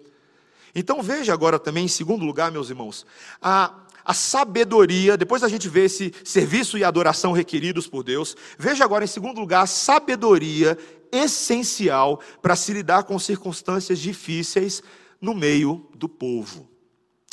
Então 0.74 1.02
veja 1.02 1.34
agora 1.34 1.58
também, 1.60 1.86
em 1.86 1.90
segundo 1.90 2.26
lugar, 2.26 2.52
meus 2.52 2.70
irmãos, 2.70 3.06
a, 3.42 3.74
a 4.06 4.14
sabedoria, 4.14 5.18
depois 5.18 5.42
da 5.42 5.50
gente 5.50 5.68
ver 5.68 5.86
esse 5.86 6.14
serviço 6.24 6.78
e 6.78 6.84
adoração 6.84 7.32
requeridos 7.32 7.88
por 7.88 8.04
Deus, 8.04 8.36
veja 8.58 8.84
agora, 8.84 9.04
em 9.04 9.08
segundo 9.08 9.40
lugar, 9.40 9.64
a 9.64 9.68
sabedoria 9.68 10.78
essencial 11.12 12.22
para 12.42 12.56
se 12.56 12.74
lidar 12.74 13.04
com 13.04 13.18
circunstâncias 13.20 14.00
difíceis 14.00 14.82
no 15.20 15.34
meio 15.34 15.90
do 15.96 16.08
povo. 16.08 16.70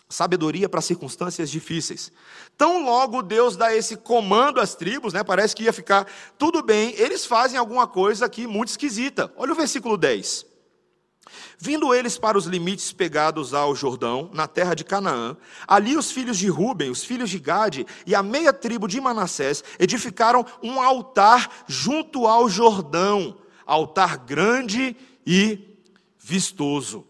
Sabedoria 0.08 0.68
para 0.68 0.80
circunstâncias 0.80 1.50
difíceis. 1.50 2.12
Tão 2.56 2.84
logo 2.84 3.22
Deus 3.22 3.56
dá 3.56 3.74
esse 3.74 3.96
comando 3.96 4.60
às 4.60 4.74
tribos, 4.74 5.12
né? 5.12 5.24
Parece 5.24 5.56
que 5.56 5.64
ia 5.64 5.72
ficar 5.72 6.06
tudo 6.38 6.62
bem. 6.62 6.94
Eles 6.96 7.26
fazem 7.26 7.58
alguma 7.58 7.86
coisa 7.86 8.26
aqui 8.26 8.46
muito 8.46 8.68
esquisita. 8.68 9.32
Olha 9.36 9.52
o 9.52 9.56
versículo 9.56 9.96
10. 9.96 10.46
Vindo 11.58 11.94
eles 11.94 12.18
para 12.18 12.36
os 12.36 12.46
limites 12.46 12.92
pegados 12.92 13.54
ao 13.54 13.74
Jordão, 13.74 14.30
na 14.32 14.46
terra 14.46 14.74
de 14.74 14.84
Canaã, 14.84 15.36
ali 15.66 15.96
os 15.96 16.10
filhos 16.10 16.38
de 16.38 16.48
Ruben, 16.48 16.90
os 16.90 17.04
filhos 17.04 17.30
de 17.30 17.38
Gade 17.38 17.86
e 18.06 18.14
a 18.14 18.22
meia 18.22 18.52
tribo 18.52 18.88
de 18.88 19.00
Manassés 19.00 19.62
edificaram 19.78 20.44
um 20.62 20.80
altar 20.80 21.64
junto 21.66 22.26
ao 22.26 22.48
Jordão, 22.48 23.36
altar 23.66 24.18
grande 24.18 24.96
e 25.26 25.78
vistoso. 26.18 27.06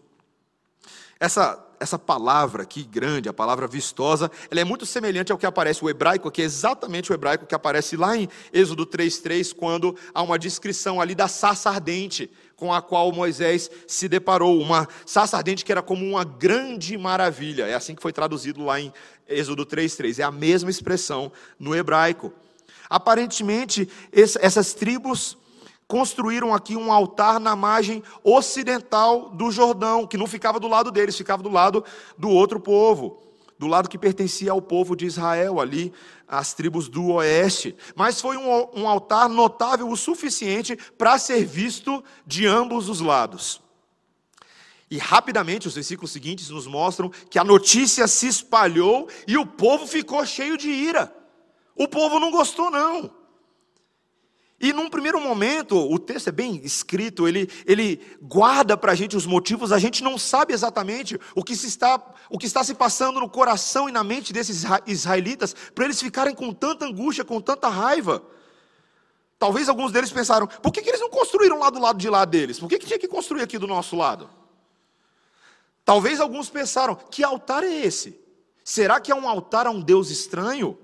Essa 1.19 1.64
essa 1.79 1.97
palavra 1.99 2.63
aqui, 2.63 2.83
grande, 2.83 3.29
a 3.29 3.33
palavra 3.33 3.67
vistosa, 3.67 4.31
ela 4.49 4.61
é 4.61 4.63
muito 4.63 4.85
semelhante 4.85 5.31
ao 5.31 5.37
que 5.37 5.45
aparece 5.45 5.83
o 5.83 5.89
hebraico, 5.89 6.31
que 6.31 6.41
é 6.41 6.45
exatamente 6.45 7.11
o 7.11 7.13
hebraico 7.13 7.45
que 7.45 7.55
aparece 7.55 7.95
lá 7.97 8.15
em 8.15 8.27
Êxodo 8.53 8.85
3,3, 8.85 9.53
quando 9.53 9.95
há 10.13 10.21
uma 10.21 10.39
descrição 10.39 11.01
ali 11.01 11.15
da 11.15 11.27
sarça 11.27 11.69
ardente 11.69 12.29
com 12.55 12.73
a 12.73 12.81
qual 12.81 13.11
Moisés 13.11 13.69
se 13.87 14.07
deparou, 14.07 14.59
uma 14.59 14.87
sarça 15.05 15.37
ardente 15.37 15.65
que 15.65 15.71
era 15.71 15.81
como 15.81 16.05
uma 16.05 16.23
grande 16.23 16.97
maravilha. 16.97 17.65
É 17.65 17.73
assim 17.73 17.93
que 17.93 18.01
foi 18.01 18.13
traduzido 18.13 18.63
lá 18.63 18.79
em 18.79 18.93
Êxodo 19.27 19.65
3:3. 19.65 20.19
É 20.19 20.23
a 20.23 20.31
mesma 20.31 20.69
expressão 20.69 21.31
no 21.59 21.75
hebraico. 21.75 22.31
Aparentemente, 22.89 23.89
essas 24.11 24.73
tribos 24.73 25.37
construíram 25.87 26.53
aqui 26.53 26.75
um 26.75 26.91
altar 26.91 27.39
na 27.39 27.55
margem 27.55 28.01
ocidental 28.23 29.29
do 29.29 29.51
Jordão, 29.51 30.07
que 30.07 30.17
não 30.17 30.27
ficava 30.27 30.59
do 30.59 30.67
lado 30.67 30.91
deles, 30.91 31.17
ficava 31.17 31.43
do 31.43 31.49
lado 31.49 31.83
do 32.17 32.29
outro 32.29 32.59
povo 32.59 33.25
do 33.57 33.67
lado 33.67 33.89
que 33.89 33.97
pertencia 33.97 34.51
ao 34.51 34.61
povo 34.61 34.95
de 34.95 35.05
Israel, 35.05 35.59
ali, 35.59 35.93
as 36.27 36.53
tribos 36.53 36.89
do 36.89 37.13
oeste. 37.13 37.75
Mas 37.95 38.19
foi 38.19 38.37
um, 38.37 38.81
um 38.81 38.87
altar 38.87 39.29
notável 39.29 39.89
o 39.89 39.97
suficiente 39.97 40.77
para 40.97 41.17
ser 41.17 41.45
visto 41.45 42.03
de 42.25 42.45
ambos 42.45 42.89
os 42.89 42.99
lados. 42.99 43.61
E 44.89 44.97
rapidamente, 44.97 45.67
os 45.67 45.73
versículos 45.73 46.11
seguintes 46.11 46.49
nos 46.49 46.67
mostram 46.67 47.09
que 47.29 47.39
a 47.39 47.43
notícia 47.43 48.07
se 48.07 48.27
espalhou 48.27 49.07
e 49.27 49.37
o 49.37 49.45
povo 49.45 49.87
ficou 49.87 50.25
cheio 50.25 50.57
de 50.57 50.69
ira. 50.69 51.13
O 51.75 51.87
povo 51.87 52.19
não 52.19 52.31
gostou, 52.31 52.69
não. 52.69 53.11
E 54.59 54.71
num 54.71 54.89
primeiro 54.89 55.19
momento, 55.19 55.77
o 55.77 55.99
texto 55.99 56.29
é 56.29 56.31
bem 56.31 56.61
escrito, 56.63 57.27
ele, 57.27 57.49
ele 57.65 57.99
guarda 58.21 58.77
para 58.77 58.93
a 58.93 58.95
gente 58.95 59.15
os 59.15 59.25
motivos, 59.25 59.71
a 59.71 59.79
gente 59.79 60.01
não 60.01 60.17
sabe 60.17 60.53
exatamente 60.53 61.19
o 61.35 61.43
que, 61.43 61.55
se 61.55 61.67
está, 61.67 62.01
o 62.29 62.37
que 62.37 62.45
está 62.45 62.63
se 62.63 62.73
passando 62.73 63.19
no 63.19 63.29
coração 63.29 63.89
e 63.89 63.91
na 63.91 64.03
mente 64.03 64.31
desses 64.31 64.63
israelitas, 64.87 65.53
para 65.73 65.85
eles 65.85 66.01
ficarem 66.01 66.33
com 66.33 66.53
tanta 66.53 66.85
angústia, 66.85 67.25
com 67.25 67.41
tanta 67.41 67.67
raiva. 67.67 68.23
Talvez 69.37 69.67
alguns 69.67 69.91
deles 69.91 70.11
pensaram, 70.11 70.47
por 70.47 70.71
que, 70.71 70.81
que 70.81 70.89
eles 70.89 71.01
não 71.01 71.09
construíram 71.09 71.59
lá 71.59 71.69
do 71.69 71.79
lado 71.79 71.99
de 71.99 72.09
lá 72.09 72.23
deles? 72.23 72.57
Por 72.57 72.69
que, 72.69 72.79
que 72.79 72.87
tinha 72.87 72.99
que 72.99 73.09
construir 73.09 73.41
aqui 73.41 73.57
do 73.57 73.67
nosso 73.67 73.97
lado? 73.97 74.29
Talvez 75.83 76.21
alguns 76.21 76.49
pensaram, 76.49 76.95
que 76.95 77.25
altar 77.25 77.61
é 77.63 77.85
esse? 77.85 78.17
Será 78.63 79.01
que 79.01 79.11
é 79.11 79.15
um 79.15 79.27
altar 79.27 79.67
a 79.67 79.69
um 79.69 79.81
Deus 79.81 80.09
estranho? 80.09 80.79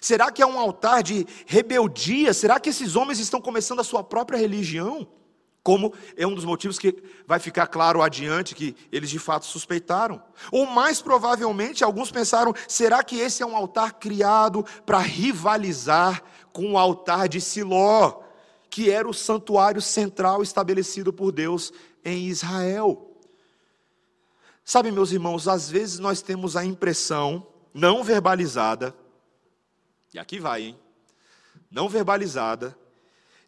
Será 0.00 0.30
que 0.30 0.42
é 0.42 0.46
um 0.46 0.58
altar 0.58 1.02
de 1.02 1.26
rebeldia? 1.46 2.34
Será 2.34 2.60
que 2.60 2.68
esses 2.68 2.96
homens 2.96 3.18
estão 3.18 3.40
começando 3.40 3.80
a 3.80 3.84
sua 3.84 4.04
própria 4.04 4.38
religião? 4.38 5.08
Como 5.62 5.92
é 6.16 6.26
um 6.26 6.34
dos 6.34 6.44
motivos 6.44 6.78
que 6.78 7.02
vai 7.26 7.38
ficar 7.38 7.66
claro 7.66 8.00
adiante 8.00 8.54
que 8.54 8.74
eles 8.90 9.10
de 9.10 9.18
fato 9.18 9.44
suspeitaram. 9.44 10.22
Ou 10.50 10.64
mais 10.64 11.02
provavelmente, 11.02 11.84
alguns 11.84 12.10
pensaram: 12.10 12.54
será 12.66 13.04
que 13.04 13.18
esse 13.18 13.42
é 13.42 13.46
um 13.46 13.54
altar 13.54 13.94
criado 13.94 14.64
para 14.86 14.98
rivalizar 14.98 16.22
com 16.52 16.72
o 16.72 16.78
altar 16.78 17.28
de 17.28 17.40
Siló, 17.40 18.22
que 18.70 18.90
era 18.90 19.08
o 19.08 19.12
santuário 19.12 19.82
central 19.82 20.42
estabelecido 20.42 21.12
por 21.12 21.30
Deus 21.30 21.72
em 22.02 22.26
Israel? 22.26 23.10
Sabe, 24.64 24.90
meus 24.90 25.12
irmãos, 25.12 25.46
às 25.46 25.68
vezes 25.68 25.98
nós 25.98 26.22
temos 26.22 26.56
a 26.56 26.64
impressão, 26.64 27.46
não 27.74 28.02
verbalizada, 28.02 28.94
e 30.12 30.18
aqui 30.18 30.38
vai, 30.38 30.62
hein? 30.62 30.78
Não 31.70 31.88
verbalizada, 31.88 32.76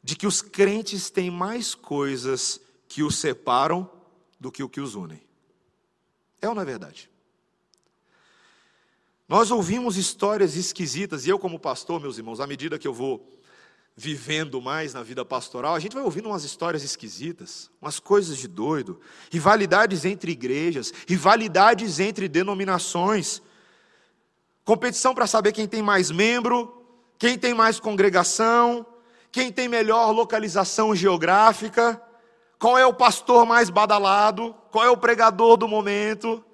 de 0.02 0.16
que 0.16 0.26
os 0.26 0.42
crentes 0.42 1.10
têm 1.10 1.30
mais 1.30 1.74
coisas 1.74 2.60
que 2.88 3.02
os 3.02 3.16
separam 3.16 3.90
do 4.38 4.50
que 4.50 4.62
o 4.62 4.68
que 4.68 4.80
os 4.80 4.94
unem. 4.94 5.22
É 6.40 6.48
ou 6.48 6.54
não 6.54 6.62
é 6.62 6.64
verdade? 6.64 7.08
Nós 9.28 9.50
ouvimos 9.50 9.96
histórias 9.96 10.56
esquisitas, 10.56 11.24
e 11.24 11.30
eu, 11.30 11.38
como 11.38 11.58
pastor, 11.58 12.00
meus 12.00 12.18
irmãos, 12.18 12.40
à 12.40 12.46
medida 12.46 12.78
que 12.78 12.86
eu 12.86 12.92
vou 12.92 13.32
vivendo 13.96 14.60
mais 14.60 14.94
na 14.94 15.02
vida 15.02 15.24
pastoral, 15.24 15.74
a 15.74 15.80
gente 15.80 15.94
vai 15.94 16.02
ouvindo 16.02 16.28
umas 16.28 16.44
histórias 16.44 16.82
esquisitas, 16.82 17.70
umas 17.80 18.00
coisas 18.00 18.38
de 18.38 18.48
doido, 18.48 19.00
rivalidades 19.30 20.04
entre 20.04 20.32
igrejas, 20.32 20.92
rivalidades 21.06 22.00
entre 22.00 22.28
denominações. 22.28 23.42
Competição 24.64 25.14
para 25.14 25.26
saber 25.26 25.52
quem 25.52 25.66
tem 25.66 25.82
mais 25.82 26.10
membro, 26.10 26.84
quem 27.18 27.38
tem 27.38 27.52
mais 27.52 27.80
congregação, 27.80 28.86
quem 29.30 29.50
tem 29.50 29.68
melhor 29.68 30.10
localização 30.12 30.94
geográfica, 30.94 32.00
qual 32.58 32.78
é 32.78 32.86
o 32.86 32.94
pastor 32.94 33.44
mais 33.44 33.70
badalado, 33.70 34.54
qual 34.70 34.84
é 34.84 34.90
o 34.90 34.96
pregador 34.96 35.56
do 35.56 35.66
momento, 35.66 36.44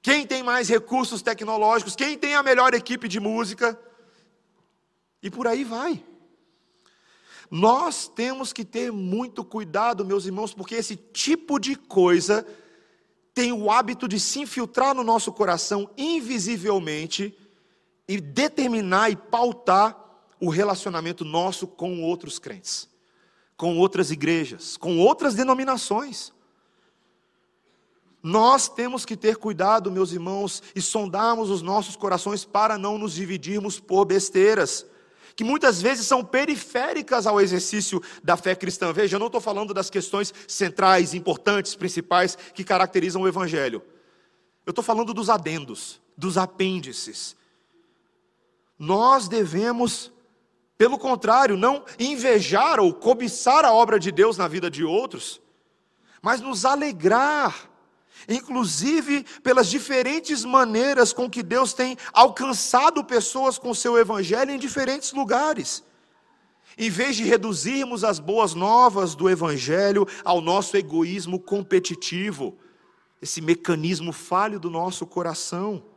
quem 0.00 0.26
tem 0.26 0.42
mais 0.42 0.68
recursos 0.68 1.22
tecnológicos, 1.22 1.94
quem 1.94 2.18
tem 2.18 2.34
a 2.34 2.42
melhor 2.42 2.74
equipe 2.74 3.06
de 3.06 3.20
música, 3.20 3.78
e 5.22 5.30
por 5.30 5.46
aí 5.46 5.62
vai. 5.62 6.04
Nós 7.48 8.08
temos 8.08 8.52
que 8.52 8.64
ter 8.64 8.90
muito 8.90 9.44
cuidado, 9.44 10.04
meus 10.04 10.24
irmãos, 10.24 10.52
porque 10.52 10.74
esse 10.74 10.96
tipo 10.96 11.60
de 11.60 11.76
coisa 11.76 12.44
tem 13.34 13.52
o 13.52 13.70
hábito 13.70 14.06
de 14.06 14.20
se 14.20 14.40
infiltrar 14.40 14.94
no 14.94 15.02
nosso 15.02 15.32
coração 15.32 15.88
invisivelmente 15.96 17.36
e 18.06 18.20
determinar 18.20 19.10
e 19.10 19.16
pautar 19.16 19.98
o 20.40 20.50
relacionamento 20.50 21.24
nosso 21.24 21.66
com 21.66 22.02
outros 22.02 22.38
crentes, 22.38 22.88
com 23.56 23.78
outras 23.78 24.10
igrejas, 24.10 24.76
com 24.76 24.98
outras 24.98 25.34
denominações. 25.34 26.32
Nós 28.22 28.68
temos 28.68 29.04
que 29.04 29.16
ter 29.16 29.36
cuidado, 29.36 29.90
meus 29.90 30.12
irmãos, 30.12 30.62
e 30.76 30.82
sondarmos 30.82 31.50
os 31.50 31.62
nossos 31.62 31.96
corações 31.96 32.44
para 32.44 32.76
não 32.76 32.98
nos 32.98 33.14
dividirmos 33.14 33.80
por 33.80 34.04
besteiras, 34.04 34.86
que 35.42 35.44
muitas 35.44 35.82
vezes 35.82 36.06
são 36.06 36.24
periféricas 36.24 37.26
ao 37.26 37.40
exercício 37.40 38.00
da 38.22 38.36
fé 38.36 38.54
cristã. 38.54 38.92
Veja, 38.92 39.16
eu 39.16 39.18
não 39.18 39.26
estou 39.26 39.40
falando 39.40 39.74
das 39.74 39.90
questões 39.90 40.32
centrais, 40.46 41.14
importantes, 41.14 41.74
principais 41.74 42.38
que 42.54 42.62
caracterizam 42.62 43.22
o 43.22 43.26
Evangelho. 43.26 43.82
Eu 44.64 44.70
estou 44.70 44.84
falando 44.84 45.12
dos 45.12 45.28
adendos, 45.28 46.00
dos 46.16 46.38
apêndices. 46.38 47.34
Nós 48.78 49.26
devemos, 49.26 50.12
pelo 50.78 50.96
contrário, 50.96 51.56
não 51.56 51.84
invejar 51.98 52.78
ou 52.78 52.94
cobiçar 52.94 53.64
a 53.64 53.72
obra 53.72 53.98
de 53.98 54.12
Deus 54.12 54.38
na 54.38 54.46
vida 54.46 54.70
de 54.70 54.84
outros, 54.84 55.42
mas 56.22 56.40
nos 56.40 56.64
alegrar 56.64 57.68
inclusive 58.28 59.24
pelas 59.42 59.68
diferentes 59.68 60.44
maneiras 60.44 61.12
com 61.12 61.28
que 61.28 61.42
Deus 61.42 61.72
tem 61.72 61.96
alcançado 62.12 63.04
pessoas 63.04 63.58
com 63.58 63.74
seu 63.74 63.98
evangelho 63.98 64.50
em 64.50 64.58
diferentes 64.58 65.12
lugares. 65.12 65.84
Em 66.76 66.88
vez 66.88 67.16
de 67.16 67.24
reduzirmos 67.24 68.02
as 68.02 68.18
boas 68.18 68.54
novas 68.54 69.14
do 69.14 69.28
evangelho 69.28 70.06
ao 70.24 70.40
nosso 70.40 70.76
egoísmo 70.76 71.38
competitivo, 71.38 72.56
esse 73.20 73.40
mecanismo 73.40 74.12
falho 74.12 74.58
do 74.58 74.70
nosso 74.70 75.06
coração. 75.06 75.91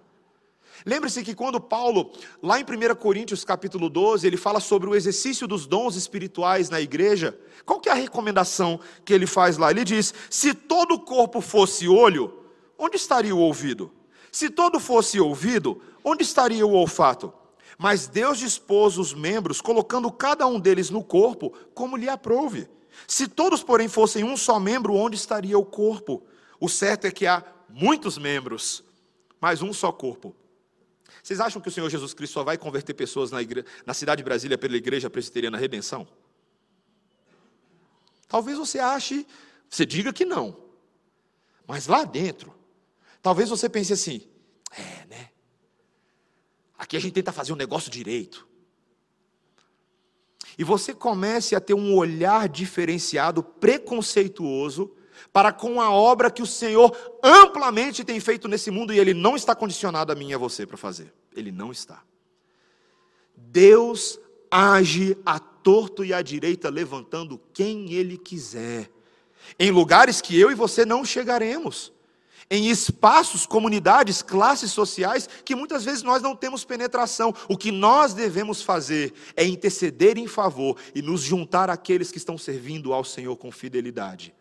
Lembre-se 0.83 1.23
que 1.23 1.35
quando 1.35 1.61
Paulo, 1.61 2.11
lá 2.41 2.59
em 2.59 2.63
1 2.63 2.95
Coríntios 2.95 3.45
capítulo 3.45 3.89
12, 3.89 4.25
ele 4.25 4.37
fala 4.37 4.59
sobre 4.59 4.89
o 4.89 4.95
exercício 4.95 5.47
dos 5.47 5.67
dons 5.67 5.95
espirituais 5.95 6.69
na 6.69 6.81
igreja, 6.81 7.37
qual 7.65 7.79
que 7.79 7.89
é 7.89 7.91
a 7.91 7.95
recomendação 7.95 8.79
que 9.03 9.13
ele 9.13 9.27
faz 9.27 9.57
lá? 9.57 9.69
Ele 9.69 9.83
diz: 9.83 10.13
se 10.29 10.53
todo 10.53 10.95
o 10.95 10.99
corpo 10.99 11.41
fosse 11.41 11.87
olho, 11.87 12.33
onde 12.77 12.95
estaria 12.97 13.35
o 13.35 13.39
ouvido? 13.39 13.91
Se 14.31 14.49
todo 14.49 14.79
fosse 14.79 15.19
ouvido, 15.19 15.81
onde 16.03 16.23
estaria 16.23 16.65
o 16.65 16.73
olfato? 16.73 17.31
Mas 17.77 18.07
Deus 18.07 18.37
dispôs 18.39 18.97
os 18.97 19.13
membros, 19.13 19.61
colocando 19.61 20.11
cada 20.11 20.47
um 20.47 20.59
deles 20.59 20.89
no 20.89 21.03
corpo, 21.03 21.53
como 21.73 21.97
lhe 21.97 22.09
aprouve. 22.09 22.67
Se 23.07 23.27
todos, 23.27 23.63
porém, 23.63 23.87
fossem 23.87 24.23
um 24.23 24.37
só 24.37 24.59
membro, 24.59 24.93
onde 24.93 25.15
estaria 25.15 25.57
o 25.57 25.65
corpo? 25.65 26.23
O 26.59 26.69
certo 26.69 27.05
é 27.05 27.11
que 27.11 27.27
há 27.27 27.43
muitos 27.69 28.17
membros, 28.17 28.83
mas 29.41 29.61
um 29.61 29.73
só 29.73 29.91
corpo. 29.91 30.33
Vocês 31.25 31.39
acham 31.39 31.59
que 31.59 31.67
o 31.67 31.71
Senhor 31.71 31.89
Jesus 31.89 32.13
Cristo 32.13 32.33
só 32.33 32.43
vai 32.43 32.55
converter 32.55 32.93
pessoas 32.93 33.31
na, 33.31 33.41
igre... 33.41 33.65
na 33.83 33.95
cidade 33.95 34.19
de 34.19 34.23
Brasília 34.23 34.59
pela 34.59 34.77
igreja 34.77 35.09
presbiteriana 35.09 35.57
Redenção? 35.57 36.07
Talvez 38.27 38.59
você 38.59 38.77
ache, 38.77 39.25
você 39.67 39.87
diga 39.87 40.13
que 40.13 40.23
não. 40.23 40.55
Mas 41.65 41.87
lá 41.87 42.03
dentro, 42.03 42.53
talvez 43.23 43.49
você 43.49 43.67
pense 43.67 43.91
assim: 43.91 44.21
é, 44.69 45.07
né? 45.07 45.29
Aqui 46.77 46.95
a 46.95 46.99
gente 46.99 47.13
tenta 47.13 47.31
fazer 47.31 47.53
um 47.53 47.55
negócio 47.55 47.89
direito. 47.89 48.47
E 50.59 50.63
você 50.63 50.93
comece 50.93 51.55
a 51.55 51.59
ter 51.59 51.73
um 51.73 51.95
olhar 51.95 52.47
diferenciado, 52.47 53.41
preconceituoso, 53.41 54.95
para 55.31 55.51
com 55.51 55.81
a 55.81 55.91
obra 55.91 56.31
que 56.31 56.41
o 56.41 56.47
Senhor 56.47 56.95
amplamente 57.23 58.03
tem 58.03 58.19
feito 58.19 58.47
nesse 58.47 58.71
mundo 58.71 58.93
e 58.93 58.99
ele 58.99 59.13
não 59.13 59.35
está 59.35 59.55
condicionado 59.55 60.11
a 60.11 60.15
mim 60.15 60.29
e 60.29 60.33
a 60.33 60.37
você 60.37 60.65
para 60.65 60.77
fazer. 60.77 61.13
Ele 61.35 61.51
não 61.51 61.71
está. 61.71 62.03
Deus 63.35 64.19
age 64.49 65.17
a 65.25 65.39
torto 65.39 66.05
e 66.05 66.13
à 66.13 66.21
direita, 66.21 66.69
levantando 66.69 67.39
quem 67.53 67.91
ele 67.93 68.17
quiser, 68.17 68.89
em 69.59 69.71
lugares 69.71 70.21
que 70.21 70.39
eu 70.39 70.51
e 70.51 70.55
você 70.55 70.85
não 70.85 71.03
chegaremos, 71.03 71.91
em 72.49 72.69
espaços, 72.69 73.45
comunidades, 73.45 74.21
classes 74.21 74.71
sociais 74.71 75.27
que 75.43 75.55
muitas 75.55 75.83
vezes 75.83 76.03
nós 76.03 76.21
não 76.21 76.35
temos 76.35 76.63
penetração. 76.63 77.33
O 77.49 77.57
que 77.57 77.71
nós 77.71 78.13
devemos 78.13 78.61
fazer 78.61 79.13
é 79.35 79.43
interceder 79.43 80.17
em 80.17 80.27
favor 80.27 80.77
e 80.93 81.01
nos 81.01 81.21
juntar 81.21 81.69
àqueles 81.71 82.11
que 82.11 82.19
estão 82.19 82.37
servindo 82.37 82.93
ao 82.93 83.03
Senhor 83.03 83.35
com 83.35 83.51
fidelidade 83.51 84.33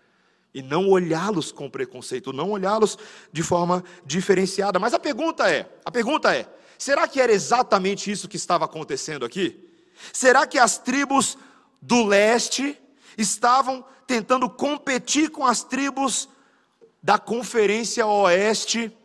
e 0.55 0.62
não 0.62 0.88
olhá-los 0.88 1.51
com 1.51 1.69
preconceito, 1.69 2.33
não 2.33 2.53
olhá-los 2.53 2.97
de 3.33 3.43
forma 3.43 3.83
diferenciada. 4.07 4.79
Mas 4.79 4.95
a 4.95 4.99
pergunta 5.01 5.51
é, 5.51 5.69
a 5.85 5.90
pergunta 5.90 6.35
é, 6.35 6.49
será 6.79 7.09
que 7.09 7.21
era 7.21 7.33
exatamente 7.33 8.11
isso 8.11 8.29
que 8.29 8.37
estava 8.37 8.64
acontecendo 8.64 9.27
aqui? 9.27 9.69
Será 10.12 10.47
que 10.47 10.59
as 10.59 10.79
tribos 10.79 11.37
do 11.83 12.05
leste 12.05 12.81
estavam 13.19 13.85
tentando 14.07 14.49
competir 14.49 15.31
com 15.31 15.45
as 15.45 15.64
tribos 15.64 16.29
da 17.03 17.19
Conferência 17.19 18.07
Oeste 18.07 18.97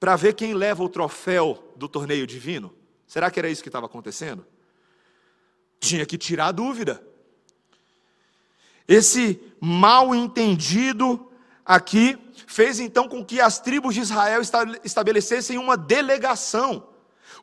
para 0.00 0.16
ver 0.16 0.34
quem 0.34 0.54
leva 0.54 0.82
o 0.82 0.88
troféu 0.88 1.72
do 1.76 1.88
torneio 1.88 2.26
divino? 2.26 2.74
Será 3.06 3.30
que 3.30 3.38
era 3.38 3.50
isso 3.50 3.62
que 3.62 3.68
estava 3.68 3.86
acontecendo? 3.86 4.46
Tinha 5.78 6.06
que 6.06 6.18
tirar 6.18 6.46
a 6.46 6.52
dúvida. 6.52 7.02
Esse 8.88 9.38
mal 9.60 10.14
entendido 10.14 11.30
aqui 11.64 12.18
fez 12.46 12.80
então 12.80 13.06
com 13.06 13.22
que 13.22 13.38
as 13.40 13.60
tribos 13.60 13.94
de 13.94 14.00
Israel 14.00 14.40
estabelecessem 14.82 15.58
uma 15.58 15.76
delegação, 15.76 16.88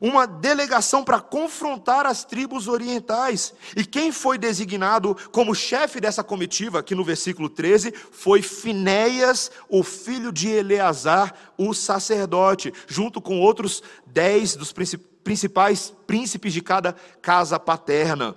uma 0.00 0.26
delegação 0.26 1.04
para 1.04 1.20
confrontar 1.20 2.04
as 2.04 2.24
tribos 2.24 2.66
orientais. 2.66 3.54
E 3.76 3.84
quem 3.84 4.10
foi 4.10 4.36
designado 4.36 5.16
como 5.30 5.54
chefe 5.54 6.00
dessa 6.00 6.24
comitiva, 6.24 6.80
aqui 6.80 6.94
no 6.94 7.04
versículo 7.04 7.48
13, 7.48 7.94
foi 8.10 8.42
Finéias, 8.42 9.50
o 9.68 9.84
filho 9.84 10.32
de 10.32 10.48
Eleazar, 10.48 11.32
o 11.56 11.72
sacerdote, 11.72 12.74
junto 12.88 13.20
com 13.22 13.40
outros 13.40 13.82
dez 14.04 14.56
dos 14.56 14.74
principais 15.22 15.94
príncipes 16.06 16.52
de 16.52 16.60
cada 16.60 16.92
casa 17.22 17.58
paterna. 17.60 18.36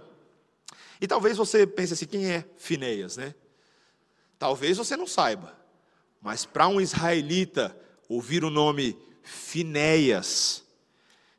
E 0.99 1.07
talvez 1.07 1.37
você 1.37 1.65
pense 1.65 1.93
assim: 1.93 2.05
quem 2.05 2.29
é 2.31 2.45
Finéias, 2.57 3.17
né? 3.17 3.33
Talvez 4.37 4.77
você 4.77 4.95
não 4.95 5.07
saiba, 5.07 5.57
mas 6.21 6.45
para 6.45 6.67
um 6.67 6.79
israelita 6.79 7.75
ouvir 8.07 8.43
o 8.43 8.49
nome 8.49 8.97
Finéias, 9.21 10.63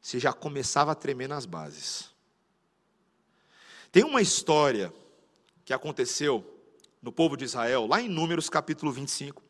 você 0.00 0.18
já 0.18 0.32
começava 0.32 0.92
a 0.92 0.94
tremer 0.94 1.28
nas 1.28 1.46
bases. 1.46 2.10
Tem 3.90 4.04
uma 4.04 4.22
história 4.22 4.92
que 5.64 5.72
aconteceu 5.72 6.44
no 7.02 7.10
povo 7.10 7.36
de 7.36 7.44
Israel, 7.44 7.86
lá 7.86 8.00
em 8.00 8.08
Números 8.08 8.48
capítulo 8.48 8.92
25, 8.92 9.42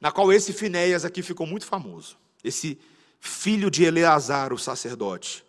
na 0.00 0.12
qual 0.12 0.32
esse 0.32 0.52
Finéias 0.52 1.04
aqui 1.04 1.22
ficou 1.22 1.46
muito 1.46 1.66
famoso. 1.66 2.16
Esse 2.42 2.78
filho 3.20 3.70
de 3.70 3.84
Eleazar, 3.84 4.52
o 4.52 4.58
sacerdote. 4.58 5.44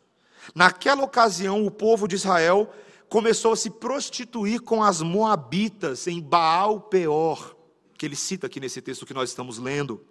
Naquela 0.55 1.03
ocasião, 1.03 1.65
o 1.65 1.69
povo 1.69 2.07
de 2.07 2.15
Israel 2.15 2.73
começou 3.09 3.51
a 3.51 3.55
se 3.55 3.71
prostituir 3.71 4.61
com 4.61 4.83
as 4.83 5.01
moabitas 5.01 6.05
em 6.07 6.21
Baal 6.21 6.79
Peor, 6.79 7.55
que 7.97 8.05
ele 8.05 8.15
cita 8.15 8.47
aqui 8.47 8.59
nesse 8.59 8.81
texto 8.81 9.05
que 9.05 9.13
nós 9.13 9.29
estamos 9.29 9.57
lendo. 9.57 10.05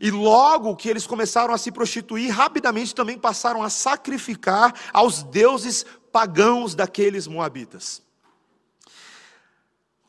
E 0.00 0.10
logo 0.10 0.74
que 0.74 0.88
eles 0.88 1.06
começaram 1.06 1.52
a 1.52 1.58
se 1.58 1.70
prostituir, 1.70 2.30
rapidamente 2.30 2.94
também 2.94 3.18
passaram 3.18 3.62
a 3.62 3.70
sacrificar 3.70 4.74
aos 4.92 5.22
deuses 5.22 5.84
pagãos 6.10 6.74
daqueles 6.74 7.26
moabitas. 7.26 8.02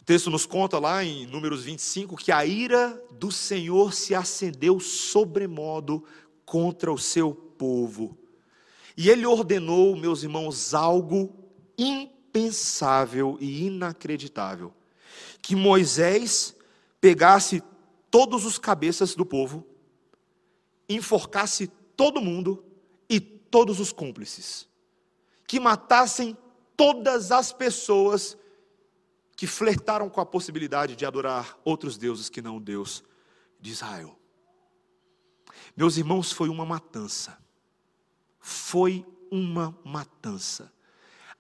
O 0.02 0.04
texto 0.04 0.30
nos 0.30 0.46
conta 0.46 0.80
lá 0.80 1.04
em 1.04 1.28
Números 1.28 1.64
25 1.64 2.16
que 2.16 2.32
a 2.32 2.46
ira 2.46 3.00
do 3.12 3.32
Senhor 3.32 3.94
se 3.94 4.16
acendeu 4.16 4.80
sobremodo 4.80 6.04
contra 6.46 6.92
o 6.92 6.98
seu 6.98 7.34
povo. 7.34 8.18
E 8.98 9.10
ele 9.10 9.26
ordenou, 9.26 9.96
meus 9.96 10.24
irmãos, 10.24 10.74
algo 10.74 11.39
impensável 11.80 13.38
e 13.40 13.66
inacreditável 13.68 14.74
que 15.42 15.56
Moisés 15.56 16.56
pegasse 17.00 17.64
todos 18.12 18.46
os 18.46 18.58
cabeças 18.58 19.16
do 19.16 19.26
povo, 19.26 19.66
enforcasse 20.88 21.68
todo 21.96 22.22
mundo 22.22 22.64
e 23.10 23.20
todos 23.20 23.80
os 23.80 23.92
cúmplices, 23.94 24.68
que 25.48 25.60
matassem 25.60 26.38
todas 26.76 27.32
as 27.32 27.54
pessoas 27.54 28.38
que 29.36 29.48
flertaram 29.48 30.10
com 30.10 30.20
a 30.20 30.26
possibilidade 30.26 30.96
de 30.96 31.06
adorar 31.06 31.58
outros 31.64 31.98
deuses 31.98 32.30
que 32.30 32.42
não 32.42 32.58
o 32.58 32.60
Deus 32.60 33.04
de 33.60 33.72
Israel. 33.72 34.18
Meus 35.76 35.98
irmãos, 35.98 36.32
foi 36.32 36.50
uma 36.50 36.66
matança. 36.66 37.38
Foi 38.40 39.06
uma 39.32 39.78
matança 39.84 40.72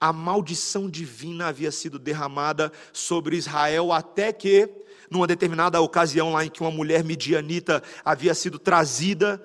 A 0.01 0.13
maldição 0.13 0.89
divina 0.89 1.47
havia 1.47 1.71
sido 1.71 1.99
derramada 1.99 2.71
sobre 2.93 3.35
Israel 3.35 3.91
até 3.91 4.31
que, 4.31 4.69
numa 5.11 5.27
determinada 5.27 5.81
ocasião 5.81 6.31
lá 6.31 6.45
em 6.45 6.49
que 6.49 6.61
uma 6.61 6.71
mulher 6.71 7.03
midianita 7.03 7.83
havia 8.05 8.33
sido 8.33 8.57
trazida 8.57 9.43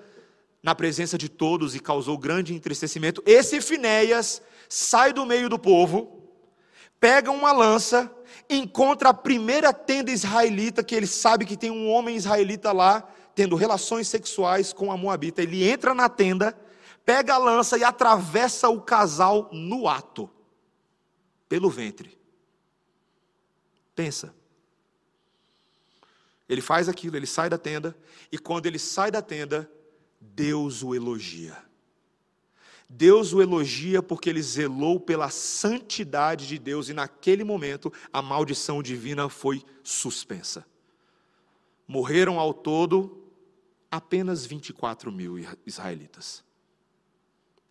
na 0.63 0.73
presença 0.73 1.19
de 1.19 1.29
todos 1.29 1.75
e 1.75 1.81
causou 1.81 2.17
grande 2.17 2.55
entristecimento, 2.55 3.21
esse 3.27 3.61
Finéias 3.61 4.41
sai 4.69 5.13
do 5.13 5.27
meio 5.27 5.49
do 5.49 5.59
povo, 5.59 6.23
pega 7.01 7.33
uma 7.33 7.51
lança, 7.51 8.09
encontra 8.49 9.09
a 9.09 9.15
primeira 9.15 9.73
tenda 9.73 10.13
israelita, 10.13 10.85
que 10.85 10.95
ele 10.95 11.09
sabe 11.09 11.45
que 11.45 11.57
tem 11.57 11.73
um 11.73 11.91
homem 11.91 12.15
israelita 12.15 12.71
lá, 12.71 13.03
tendo 13.35 13.57
relações 13.57 14.07
sexuais 14.07 14.73
com 14.73 14.93
a 14.93 14.97
Moabita. 14.97 15.43
Ele 15.43 15.69
entra 15.69 15.93
na 15.93 16.09
tenda, 16.09 16.57
pega 17.05 17.35
a 17.35 17.39
lança 17.39 17.77
e 17.77 17.83
atravessa 17.83 18.69
o 18.69 18.81
casal 18.81 19.51
no 19.53 19.89
ato 19.89 20.31
pelo 21.55 21.71
ventre. 21.71 22.19
Pensa. 23.95 24.35
Ele 26.49 26.61
faz 26.61 26.89
aquilo, 26.89 27.17
ele 27.17 27.29
sai 27.29 27.49
da 27.49 27.57
tenda, 27.57 27.97
e 28.33 28.37
quando 28.37 28.67
ele 28.67 28.77
sai 28.77 29.09
da 29.09 29.23
tenda, 29.23 29.71
Deus 30.21 30.83
o 30.83 30.97
elogia. 30.97 31.57
Deus 32.89 33.33
o 33.33 33.41
elogia 33.41 34.03
porque 34.03 34.29
ele 34.29 34.43
zelou 34.43 34.99
pela 34.99 35.31
santidade 35.31 36.49
de 36.49 36.59
Deus, 36.59 36.89
e 36.89 36.93
naquele 36.93 37.45
momento 37.45 37.93
a 38.13 38.21
maldição 38.21 38.83
divina 38.83 39.29
foi 39.29 39.65
suspensa. 39.85 40.67
Morreram 41.87 42.41
ao 42.41 42.53
todo 42.53 43.31
apenas 43.89 44.45
24 44.45 45.13
mil 45.13 45.37
israelitas. 45.65 46.43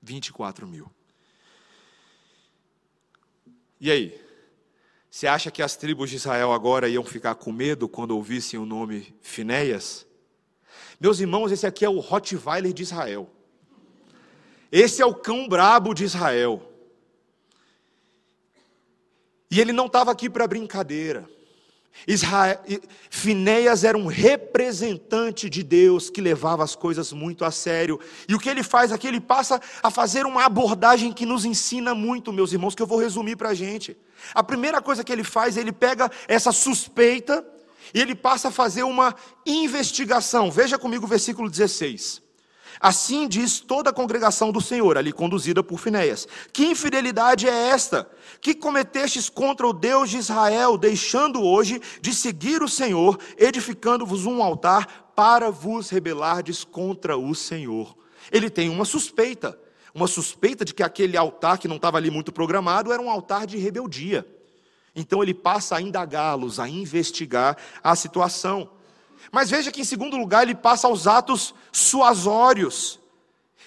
24 0.01 0.65
mil. 0.65 0.89
E 3.83 3.91
aí? 3.91 4.17
Você 5.11 5.27
acha 5.27 5.51
que 5.51 5.61
as 5.61 5.75
tribos 5.75 6.09
de 6.09 6.15
Israel 6.15 6.53
agora 6.53 6.87
iam 6.87 7.03
ficar 7.03 7.35
com 7.35 7.51
medo 7.51 7.89
quando 7.89 8.11
ouvissem 8.11 8.57
o 8.57 8.65
nome 8.65 9.13
Finéias? 9.21 10.07
Meus 10.97 11.19
irmãos, 11.19 11.51
esse 11.51 11.67
aqui 11.67 11.83
é 11.83 11.89
o 11.89 11.99
Rottweiler 11.99 12.71
de 12.71 12.81
Israel. 12.81 13.29
Esse 14.71 15.01
é 15.01 15.05
o 15.05 15.13
cão 15.13 15.49
brabo 15.49 15.93
de 15.93 16.05
Israel. 16.05 16.63
E 19.51 19.59
ele 19.59 19.73
não 19.73 19.87
estava 19.87 20.13
aqui 20.13 20.29
para 20.29 20.47
brincadeira. 20.47 21.29
Israel, 22.07 22.59
Finéias 23.09 23.83
era 23.83 23.97
um 23.97 24.07
representante 24.07 25.49
de 25.49 25.63
Deus 25.63 26.09
que 26.09 26.19
levava 26.19 26.63
as 26.63 26.75
coisas 26.75 27.13
muito 27.13 27.45
a 27.45 27.51
sério. 27.51 27.99
E 28.27 28.35
o 28.35 28.39
que 28.39 28.49
ele 28.49 28.63
faz 28.63 28.91
aqui? 28.91 29.07
Ele 29.07 29.21
passa 29.21 29.61
a 29.81 29.89
fazer 29.89 30.25
uma 30.25 30.45
abordagem 30.45 31.13
que 31.13 31.25
nos 31.25 31.45
ensina 31.45 31.93
muito, 31.93 32.33
meus 32.33 32.51
irmãos, 32.51 32.75
que 32.75 32.81
eu 32.81 32.87
vou 32.87 32.97
resumir 32.97 33.35
para 33.35 33.49
a 33.49 33.53
gente. 33.53 33.95
A 34.33 34.43
primeira 34.43 34.81
coisa 34.81 35.03
que 35.03 35.11
ele 35.11 35.23
faz, 35.23 35.55
ele 35.55 35.71
pega 35.71 36.11
essa 36.27 36.51
suspeita 36.51 37.45
e 37.93 38.01
ele 38.01 38.15
passa 38.15 38.47
a 38.47 38.51
fazer 38.51 38.83
uma 38.83 39.15
investigação. 39.45 40.49
Veja 40.49 40.77
comigo 40.79 41.05
o 41.05 41.09
versículo 41.09 41.49
16. 41.49 42.22
Assim 42.79 43.27
diz 43.27 43.59
toda 43.59 43.89
a 43.89 43.93
congregação 43.93 44.51
do 44.51 44.61
Senhor, 44.61 44.97
ali 44.97 45.11
conduzida 45.11 45.63
por 45.63 45.79
Finéias. 45.79 46.27
Que 46.51 46.65
infidelidade 46.65 47.47
é 47.47 47.69
esta? 47.69 48.09
Que 48.41 48.53
cometestes 48.53 49.29
contra 49.29 49.67
o 49.67 49.73
Deus 49.73 50.09
de 50.09 50.17
Israel, 50.17 50.77
deixando 50.77 51.41
hoje 51.41 51.81
de 52.01 52.13
seguir 52.13 52.61
o 52.61 52.69
Senhor, 52.69 53.19
edificando-vos 53.37 54.25
um 54.25 54.41
altar 54.41 55.11
para 55.15 55.51
vos 55.51 55.89
rebelardes 55.89 56.63
contra 56.63 57.17
o 57.17 57.33
Senhor. 57.33 57.95
Ele 58.31 58.49
tem 58.49 58.69
uma 58.69 58.85
suspeita, 58.85 59.57
uma 59.93 60.07
suspeita 60.07 60.65
de 60.65 60.73
que 60.73 60.83
aquele 60.83 61.15
altar 61.15 61.57
que 61.57 61.67
não 61.67 61.75
estava 61.75 61.97
ali 61.97 62.09
muito 62.09 62.31
programado 62.31 62.91
era 62.91 63.01
um 63.01 63.09
altar 63.09 63.45
de 63.45 63.57
rebeldia. 63.57 64.25
Então 64.95 65.23
ele 65.23 65.33
passa 65.33 65.75
a 65.75 65.81
indagá-los, 65.81 66.59
a 66.59 66.67
investigar 66.69 67.57
a 67.83 67.95
situação. 67.95 68.69
Mas 69.31 69.49
veja 69.49 69.71
que, 69.71 69.81
em 69.81 69.85
segundo 69.85 70.17
lugar, 70.17 70.43
ele 70.43 70.55
passa 70.55 70.87
aos 70.87 71.07
atos 71.07 71.53
suasórios. 71.71 72.99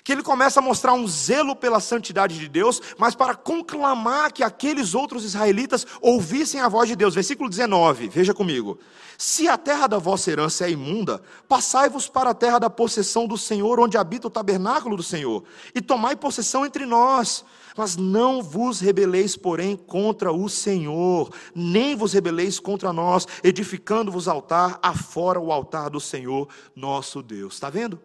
Que 0.04 0.12
ele 0.12 0.22
começa 0.22 0.60
a 0.60 0.62
mostrar 0.62 0.92
um 0.92 1.06
zelo 1.08 1.56
pela 1.56 1.80
santidade 1.80 2.38
de 2.38 2.46
Deus, 2.48 2.80
mas 2.96 3.16
para 3.16 3.34
conclamar 3.34 4.30
que 4.30 4.44
aqueles 4.44 4.94
outros 4.94 5.24
israelitas 5.24 5.84
ouvissem 6.00 6.60
a 6.60 6.68
voz 6.68 6.88
de 6.88 6.94
Deus. 6.94 7.14
Versículo 7.14 7.50
19, 7.50 8.08
veja 8.08 8.32
comigo. 8.32 8.78
Se 9.18 9.48
a 9.48 9.56
terra 9.56 9.86
da 9.86 9.98
vossa 9.98 10.30
herança 10.30 10.66
é 10.66 10.70
imunda, 10.70 11.22
passai-vos 11.48 12.08
para 12.08 12.30
a 12.30 12.34
terra 12.34 12.58
da 12.58 12.70
possessão 12.70 13.26
do 13.26 13.38
Senhor, 13.38 13.80
onde 13.80 13.96
habita 13.96 14.28
o 14.28 14.30
tabernáculo 14.30 14.96
do 14.96 15.02
Senhor, 15.02 15.42
e 15.74 15.80
tomai 15.80 16.14
possessão 16.14 16.66
entre 16.66 16.84
nós. 16.86 17.44
Mas 17.76 17.96
não 17.96 18.42
vos 18.42 18.80
rebeleis, 18.80 19.36
porém, 19.36 19.76
contra 19.76 20.32
o 20.32 20.48
Senhor, 20.48 21.30
nem 21.54 21.94
vos 21.94 22.12
rebeleis 22.12 22.58
contra 22.58 22.92
nós, 22.92 23.26
edificando-vos 23.44 24.26
altar 24.26 24.78
afora 24.82 25.38
o 25.38 25.52
altar 25.52 25.90
do 25.90 26.00
Senhor 26.00 26.48
nosso 26.74 27.22
Deus. 27.22 27.54
Está 27.54 27.68
vendo? 27.68 28.00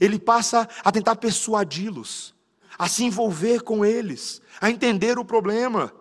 Ele 0.00 0.18
passa 0.18 0.68
a 0.84 0.90
tentar 0.90 1.16
persuadi-los, 1.16 2.34
a 2.78 2.88
se 2.88 3.04
envolver 3.04 3.62
com 3.62 3.84
eles, 3.84 4.42
a 4.60 4.70
entender 4.70 5.18
o 5.18 5.24
problema. 5.24 5.92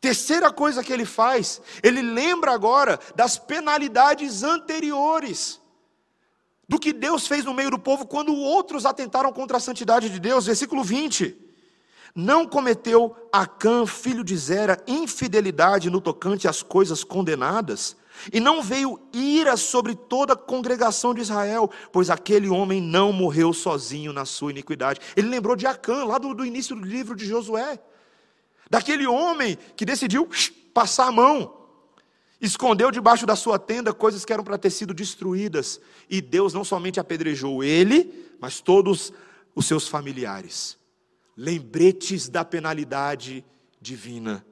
Terceira 0.00 0.52
coisa 0.52 0.82
que 0.82 0.92
ele 0.92 1.04
faz, 1.04 1.60
ele 1.82 2.02
lembra 2.02 2.52
agora 2.52 2.98
das 3.14 3.38
penalidades 3.38 4.42
anteriores 4.42 5.60
do 6.68 6.78
que 6.78 6.92
Deus 6.92 7.26
fez 7.26 7.44
no 7.44 7.54
meio 7.54 7.70
do 7.70 7.78
povo 7.78 8.06
quando 8.06 8.34
outros 8.34 8.84
atentaram 8.84 9.32
contra 9.32 9.56
a 9.56 9.60
santidade 9.60 10.10
de 10.10 10.20
Deus. 10.20 10.46
Versículo 10.46 10.84
20. 10.84 11.47
Não 12.14 12.46
cometeu 12.46 13.14
Acã, 13.32 13.86
filho 13.86 14.24
de 14.24 14.36
Zera, 14.36 14.82
infidelidade 14.86 15.90
no 15.90 16.00
tocante 16.00 16.48
às 16.48 16.62
coisas 16.62 17.04
condenadas? 17.04 17.96
E 18.32 18.40
não 18.40 18.62
veio 18.62 19.00
ira 19.12 19.56
sobre 19.56 19.94
toda 19.94 20.32
a 20.32 20.36
congregação 20.36 21.14
de 21.14 21.20
Israel, 21.20 21.70
pois 21.92 22.10
aquele 22.10 22.48
homem 22.48 22.80
não 22.80 23.12
morreu 23.12 23.52
sozinho 23.52 24.12
na 24.12 24.24
sua 24.24 24.50
iniquidade. 24.50 25.00
Ele 25.16 25.28
lembrou 25.28 25.54
de 25.54 25.66
Acã, 25.66 26.04
lá 26.04 26.18
do, 26.18 26.34
do 26.34 26.44
início 26.44 26.74
do 26.74 26.84
livro 26.84 27.14
de 27.14 27.26
Josué. 27.26 27.78
Daquele 28.68 29.06
homem 29.06 29.56
que 29.76 29.84
decidiu 29.84 30.28
passar 30.74 31.06
a 31.06 31.12
mão, 31.12 31.54
escondeu 32.40 32.90
debaixo 32.90 33.24
da 33.24 33.36
sua 33.36 33.58
tenda 33.58 33.92
coisas 33.92 34.24
que 34.24 34.32
eram 34.32 34.44
para 34.44 34.58
ter 34.58 34.70
sido 34.70 34.92
destruídas. 34.92 35.80
E 36.10 36.20
Deus 36.20 36.52
não 36.52 36.64
somente 36.64 36.98
apedrejou 36.98 37.62
ele, 37.62 38.32
mas 38.40 38.60
todos 38.60 39.12
os 39.54 39.66
seus 39.66 39.86
familiares 39.86 40.77
lembretes 41.38 42.28
da 42.28 42.44
penalidade 42.44 43.44
divina. 43.80 44.44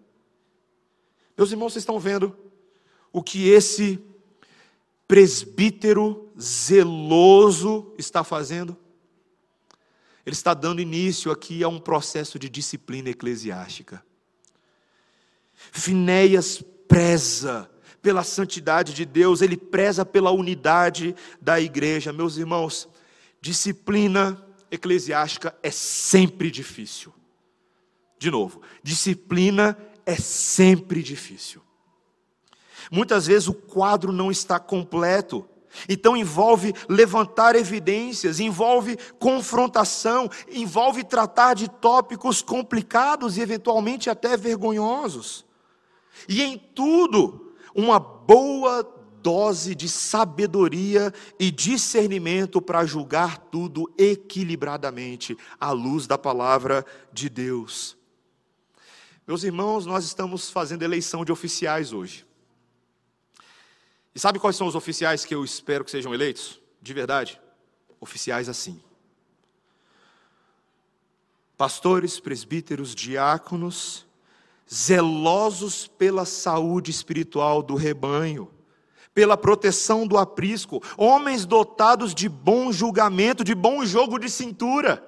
Meus 1.36 1.50
irmãos, 1.50 1.72
vocês 1.72 1.82
estão 1.82 1.98
vendo 1.98 2.38
o 3.12 3.20
que 3.20 3.48
esse 3.48 3.98
presbítero 5.08 6.30
zeloso 6.40 7.92
está 7.98 8.22
fazendo? 8.22 8.76
Ele 10.24 10.34
está 10.34 10.54
dando 10.54 10.80
início 10.80 11.32
aqui 11.32 11.64
a 11.64 11.68
um 11.68 11.80
processo 11.80 12.38
de 12.38 12.48
disciplina 12.48 13.10
eclesiástica. 13.10 14.00
Finéias 15.54 16.62
preza 16.86 17.68
pela 18.00 18.22
santidade 18.22 18.94
de 18.94 19.04
Deus, 19.04 19.42
ele 19.42 19.56
preza 19.56 20.06
pela 20.06 20.30
unidade 20.30 21.16
da 21.40 21.60
igreja. 21.60 22.12
Meus 22.12 22.36
irmãos, 22.36 22.88
disciplina 23.40 24.45
eclesiástica 24.70 25.56
é 25.62 25.70
sempre 25.70 26.50
difícil. 26.50 27.12
De 28.18 28.30
novo, 28.30 28.62
disciplina 28.82 29.76
é 30.04 30.16
sempre 30.16 31.02
difícil. 31.02 31.62
Muitas 32.90 33.26
vezes 33.26 33.48
o 33.48 33.54
quadro 33.54 34.12
não 34.12 34.30
está 34.30 34.58
completo. 34.58 35.46
Então 35.88 36.16
envolve 36.16 36.72
levantar 36.88 37.54
evidências, 37.54 38.40
envolve 38.40 38.96
confrontação, 39.18 40.30
envolve 40.50 41.04
tratar 41.04 41.54
de 41.54 41.68
tópicos 41.68 42.40
complicados 42.40 43.36
e 43.36 43.42
eventualmente 43.42 44.08
até 44.08 44.36
vergonhosos. 44.36 45.44
E 46.28 46.42
em 46.42 46.56
tudo, 46.56 47.54
uma 47.74 47.98
boa 47.98 48.82
dose 49.26 49.74
de 49.74 49.88
sabedoria 49.88 51.12
e 51.36 51.50
discernimento 51.50 52.62
para 52.62 52.86
julgar 52.86 53.38
tudo 53.38 53.92
equilibradamente 53.98 55.36
à 55.58 55.72
luz 55.72 56.06
da 56.06 56.16
palavra 56.16 56.86
de 57.12 57.28
Deus. 57.28 57.96
Meus 59.26 59.42
irmãos, 59.42 59.84
nós 59.84 60.04
estamos 60.04 60.48
fazendo 60.48 60.84
eleição 60.84 61.24
de 61.24 61.32
oficiais 61.32 61.92
hoje. 61.92 62.24
E 64.14 64.20
sabe 64.20 64.38
quais 64.38 64.54
são 64.54 64.68
os 64.68 64.76
oficiais 64.76 65.24
que 65.24 65.34
eu 65.34 65.44
espero 65.44 65.84
que 65.84 65.90
sejam 65.90 66.14
eleitos? 66.14 66.60
De 66.80 66.94
verdade? 66.94 67.40
Oficiais 67.98 68.48
assim. 68.48 68.80
Pastores, 71.56 72.20
presbíteros, 72.20 72.94
diáconos, 72.94 74.06
zelosos 74.72 75.88
pela 75.88 76.24
saúde 76.24 76.92
espiritual 76.92 77.60
do 77.60 77.74
rebanho 77.74 78.54
pela 79.16 79.34
proteção 79.34 80.06
do 80.06 80.18
aprisco, 80.18 80.82
homens 80.94 81.46
dotados 81.46 82.14
de 82.14 82.28
bom 82.28 82.70
julgamento, 82.70 83.42
de 83.42 83.54
bom 83.54 83.82
jogo 83.82 84.18
de 84.18 84.28
cintura. 84.28 85.02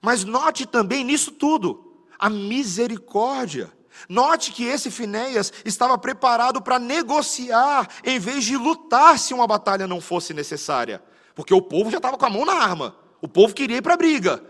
Mas 0.00 0.22
note 0.22 0.64
também 0.64 1.02
nisso 1.02 1.32
tudo, 1.32 2.06
a 2.16 2.30
misericórdia. 2.30 3.72
Note 4.08 4.52
que 4.52 4.62
esse 4.62 4.92
Finéias 4.92 5.52
estava 5.64 5.98
preparado 5.98 6.62
para 6.62 6.78
negociar, 6.78 7.88
em 8.04 8.20
vez 8.20 8.44
de 8.44 8.56
lutar 8.56 9.18
se 9.18 9.34
uma 9.34 9.48
batalha 9.48 9.88
não 9.88 10.00
fosse 10.00 10.32
necessária. 10.32 11.02
Porque 11.34 11.52
o 11.52 11.60
povo 11.60 11.90
já 11.90 11.96
estava 11.96 12.16
com 12.16 12.26
a 12.26 12.30
mão 12.30 12.44
na 12.44 12.54
arma, 12.54 12.94
o 13.20 13.26
povo 13.26 13.52
queria 13.52 13.78
ir 13.78 13.82
para 13.82 13.94
a 13.94 13.96
briga. 13.96 14.40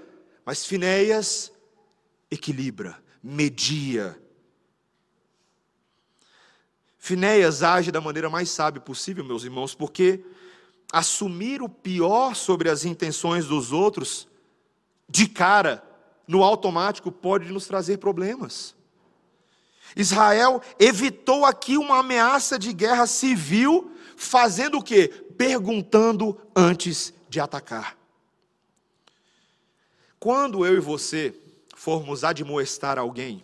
Mas 0.45 0.67
Finéias 0.67 1.51
equilibra, 2.31 3.03
media. 3.23 4.21
Finéias 7.03 7.63
age 7.63 7.91
da 7.91 7.99
maneira 7.99 8.29
mais 8.29 8.51
sábia 8.51 8.79
possível, 8.79 9.25
meus 9.25 9.43
irmãos, 9.43 9.75
porque 9.75 10.23
assumir 10.93 11.63
o 11.63 11.69
pior 11.69 12.37
sobre 12.37 12.69
as 12.69 12.85
intenções 12.85 13.47
dos 13.47 13.73
outros, 13.73 14.29
de 15.09 15.27
cara, 15.27 15.83
no 16.29 16.45
automático, 16.45 17.11
pode 17.11 17.51
nos 17.51 17.67
trazer 17.67 17.97
problemas. 17.97 18.77
Israel 19.97 20.61
evitou 20.79 21.47
aqui 21.47 21.79
uma 21.79 22.01
ameaça 22.01 22.59
de 22.59 22.71
guerra 22.71 23.07
civil, 23.07 23.91
fazendo 24.15 24.77
o 24.77 24.83
quê? 24.83 25.09
Perguntando 25.39 26.39
antes 26.55 27.15
de 27.31 27.41
atacar. 27.41 27.97
Quando 30.19 30.67
eu 30.67 30.77
e 30.77 30.81
você 30.81 31.35
formos 31.75 32.25
admoestar 32.25 32.99
alguém, 32.99 33.43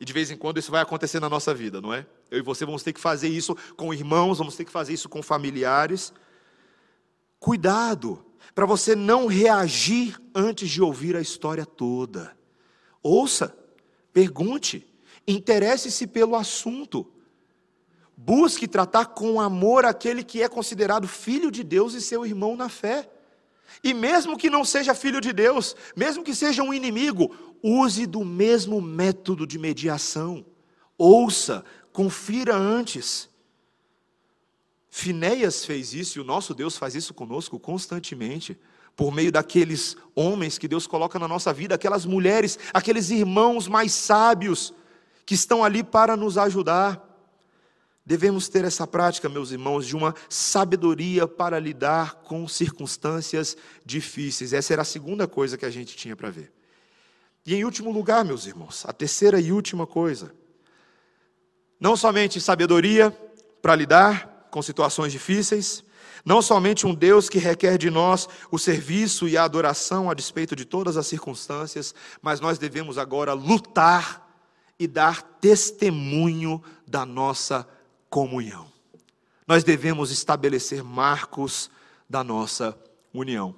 e 0.00 0.04
de 0.04 0.12
vez 0.12 0.30
em 0.30 0.36
quando 0.36 0.58
isso 0.58 0.70
vai 0.70 0.80
acontecer 0.80 1.18
na 1.18 1.28
nossa 1.28 1.52
vida, 1.52 1.80
não 1.80 1.92
é? 1.92 2.06
Eu 2.30 2.38
e 2.38 2.42
você 2.42 2.64
vamos 2.64 2.82
ter 2.82 2.92
que 2.92 3.00
fazer 3.00 3.28
isso 3.28 3.56
com 3.76 3.92
irmãos, 3.92 4.38
vamos 4.38 4.56
ter 4.56 4.64
que 4.64 4.72
fazer 4.72 4.92
isso 4.92 5.08
com 5.08 5.22
familiares. 5.22 6.12
Cuidado, 7.38 8.24
para 8.54 8.66
você 8.66 8.94
não 8.94 9.26
reagir 9.26 10.20
antes 10.34 10.68
de 10.68 10.82
ouvir 10.82 11.16
a 11.16 11.20
história 11.20 11.64
toda. 11.64 12.36
Ouça, 13.02 13.56
pergunte, 14.12 14.86
interesse-se 15.26 16.06
pelo 16.06 16.34
assunto. 16.34 17.06
Busque 18.16 18.66
tratar 18.66 19.06
com 19.06 19.40
amor 19.40 19.84
aquele 19.84 20.24
que 20.24 20.42
é 20.42 20.48
considerado 20.48 21.06
filho 21.06 21.50
de 21.50 21.62
Deus 21.62 21.94
e 21.94 22.00
seu 22.00 22.26
irmão 22.26 22.56
na 22.56 22.68
fé. 22.68 23.08
E 23.84 23.94
mesmo 23.94 24.36
que 24.36 24.50
não 24.50 24.64
seja 24.64 24.94
filho 24.94 25.20
de 25.20 25.32
Deus, 25.32 25.76
mesmo 25.94 26.24
que 26.24 26.34
seja 26.34 26.62
um 26.62 26.74
inimigo, 26.74 27.32
use 27.62 28.06
do 28.06 28.24
mesmo 28.24 28.80
método 28.80 29.46
de 29.46 29.58
mediação. 29.58 30.44
Ouça, 30.96 31.64
confira 31.98 32.54
antes. 32.54 33.28
Finéias 34.88 35.64
fez 35.64 35.92
isso 35.92 36.16
e 36.16 36.20
o 36.20 36.24
nosso 36.24 36.54
Deus 36.54 36.78
faz 36.78 36.94
isso 36.94 37.12
conosco 37.12 37.58
constantemente, 37.58 38.56
por 38.94 39.12
meio 39.12 39.32
daqueles 39.32 39.96
homens 40.14 40.58
que 40.58 40.68
Deus 40.68 40.86
coloca 40.86 41.18
na 41.18 41.26
nossa 41.26 41.52
vida, 41.52 41.74
aquelas 41.74 42.06
mulheres, 42.06 42.56
aqueles 42.72 43.10
irmãos 43.10 43.66
mais 43.66 43.90
sábios 43.90 44.72
que 45.26 45.34
estão 45.34 45.64
ali 45.64 45.82
para 45.82 46.16
nos 46.16 46.38
ajudar. 46.38 47.04
Devemos 48.06 48.48
ter 48.48 48.64
essa 48.64 48.86
prática, 48.86 49.28
meus 49.28 49.50
irmãos, 49.50 49.84
de 49.84 49.96
uma 49.96 50.14
sabedoria 50.28 51.26
para 51.26 51.58
lidar 51.58 52.22
com 52.22 52.46
circunstâncias 52.46 53.56
difíceis. 53.84 54.52
Essa 54.52 54.72
era 54.72 54.82
a 54.82 54.84
segunda 54.84 55.26
coisa 55.26 55.58
que 55.58 55.66
a 55.66 55.70
gente 55.70 55.96
tinha 55.96 56.14
para 56.14 56.30
ver. 56.30 56.52
E 57.44 57.56
em 57.56 57.64
último 57.64 57.90
lugar, 57.90 58.24
meus 58.24 58.46
irmãos, 58.46 58.84
a 58.86 58.92
terceira 58.92 59.40
e 59.40 59.50
última 59.50 59.84
coisa. 59.84 60.32
Não 61.80 61.96
somente 61.96 62.40
sabedoria 62.40 63.16
para 63.62 63.74
lidar 63.74 64.48
com 64.50 64.62
situações 64.62 65.12
difíceis, 65.12 65.84
não 66.24 66.42
somente 66.42 66.86
um 66.86 66.94
Deus 66.94 67.28
que 67.28 67.38
requer 67.38 67.78
de 67.78 67.90
nós 67.90 68.28
o 68.50 68.58
serviço 68.58 69.28
e 69.28 69.36
a 69.36 69.44
adoração 69.44 70.10
a 70.10 70.14
despeito 70.14 70.56
de 70.56 70.64
todas 70.64 70.96
as 70.96 71.06
circunstâncias, 71.06 71.94
mas 72.20 72.40
nós 72.40 72.58
devemos 72.58 72.98
agora 72.98 73.32
lutar 73.32 74.26
e 74.78 74.86
dar 74.86 75.22
testemunho 75.22 76.62
da 76.86 77.06
nossa 77.06 77.66
comunhão. 78.10 78.70
Nós 79.46 79.64
devemos 79.64 80.10
estabelecer 80.10 80.84
marcos 80.84 81.70
da 82.08 82.22
nossa 82.22 82.78
união. 83.12 83.54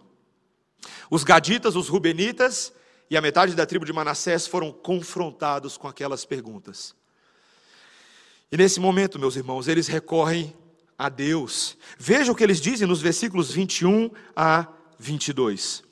Os 1.11 1.25
gaditas, 1.25 1.77
os 1.77 1.89
rubenitas 1.89 2.73
e 3.11 3.17
a 3.17 3.21
metade 3.21 3.55
da 3.55 3.67
tribo 3.67 3.85
de 3.85 3.93
Manassés 3.93 4.47
foram 4.47 4.73
confrontados 4.73 5.77
com 5.77 5.89
aquelas 5.89 6.25
perguntas. 6.25 6.95
E 8.53 8.57
nesse 8.57 8.81
momento, 8.81 9.19
meus 9.19 9.37
irmãos, 9.37 9.69
eles 9.69 9.87
recorrem 9.87 10.53
a 10.99 11.09
Deus. 11.09 11.77
Veja 11.99 12.33
o 12.33 12.35
que 12.35 12.43
eles 12.43 12.61
dizem 12.61 12.87
nos 12.87 13.01
versículos 13.01 13.53
21 13.53 14.11
a 14.35 14.67
22. 14.99 15.85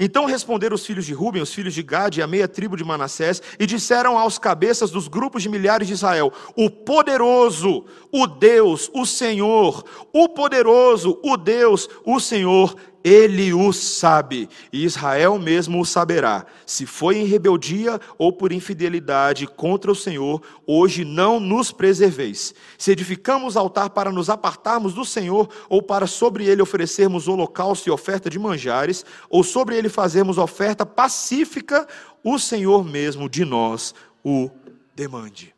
Então 0.00 0.24
responderam 0.24 0.74
os 0.74 0.84
filhos 0.84 1.04
de 1.04 1.12
Ruben, 1.12 1.42
os 1.42 1.52
filhos 1.52 1.74
de 1.74 1.82
Gade 1.82 2.20
e 2.20 2.22
a 2.22 2.26
meia 2.26 2.48
tribo 2.48 2.76
de 2.76 2.84
Manassés, 2.84 3.42
e 3.58 3.66
disseram 3.66 4.18
aos 4.18 4.38
cabeças 4.38 4.90
dos 4.90 5.06
grupos 5.06 5.42
de 5.42 5.48
milhares 5.48 5.86
de 5.86 5.94
Israel: 5.94 6.32
O 6.56 6.70
poderoso, 6.70 7.84
o 8.10 8.26
Deus, 8.26 8.90
o 8.92 9.04
Senhor, 9.04 9.84
o 10.12 10.28
poderoso, 10.28 11.18
o 11.22 11.36
Deus, 11.36 11.88
o 12.04 12.18
Senhor, 12.18 12.74
ele 13.04 13.52
o 13.52 13.72
sabe, 13.72 14.48
e 14.72 14.84
Israel 14.84 15.38
mesmo 15.38 15.80
o 15.80 15.84
saberá. 15.84 16.46
Se 16.64 16.86
foi 16.86 17.18
em 17.18 17.24
rebeldia 17.24 18.00
ou 18.16 18.32
por 18.32 18.52
infidelidade 18.52 19.46
contra 19.46 19.90
o 19.90 19.94
Senhor, 19.94 20.42
hoje 20.66 21.04
não 21.04 21.40
nos 21.40 21.72
preserveis. 21.72 22.54
Se 22.78 22.92
edificamos 22.92 23.56
altar 23.56 23.90
para 23.90 24.12
nos 24.12 24.30
apartarmos 24.30 24.94
do 24.94 25.04
Senhor, 25.04 25.48
ou 25.68 25.82
para 25.82 26.06
sobre 26.06 26.46
ele 26.46 26.62
oferecermos 26.62 27.28
holocausto 27.28 27.88
e 27.88 27.92
oferta 27.92 28.30
de 28.30 28.38
manjares, 28.38 29.04
ou 29.28 29.42
sobre 29.42 29.76
ele 29.76 29.88
fazermos 29.88 30.38
oferta 30.38 30.86
pacífica, 30.86 31.86
o 32.22 32.38
Senhor 32.38 32.84
mesmo 32.84 33.28
de 33.28 33.44
nós 33.44 33.94
o 34.24 34.50
demande. 34.94 35.54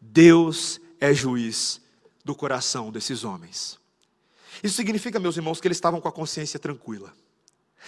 Deus 0.00 0.80
é 1.00 1.12
juiz 1.12 1.80
do 2.24 2.34
coração 2.34 2.92
desses 2.92 3.24
homens. 3.24 3.77
Isso 4.62 4.76
significa, 4.76 5.18
meus 5.18 5.36
irmãos, 5.36 5.60
que 5.60 5.68
eles 5.68 5.76
estavam 5.76 6.00
com 6.00 6.08
a 6.08 6.12
consciência 6.12 6.58
tranquila. 6.58 7.12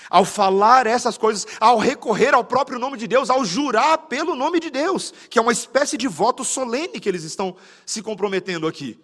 Ao 0.08 0.24
falar 0.24 0.86
essas 0.86 1.18
coisas, 1.18 1.46
ao 1.60 1.78
recorrer 1.78 2.34
ao 2.34 2.44
próprio 2.44 2.78
nome 2.78 2.96
de 2.96 3.06
Deus, 3.06 3.28
ao 3.28 3.44
jurar 3.44 3.98
pelo 4.06 4.34
nome 4.34 4.60
de 4.60 4.70
Deus, 4.70 5.12
que 5.28 5.38
é 5.38 5.42
uma 5.42 5.52
espécie 5.52 5.96
de 5.96 6.08
voto 6.08 6.44
solene 6.44 7.00
que 7.00 7.08
eles 7.08 7.24
estão 7.24 7.56
se 7.84 8.02
comprometendo 8.02 8.66
aqui. 8.66 8.98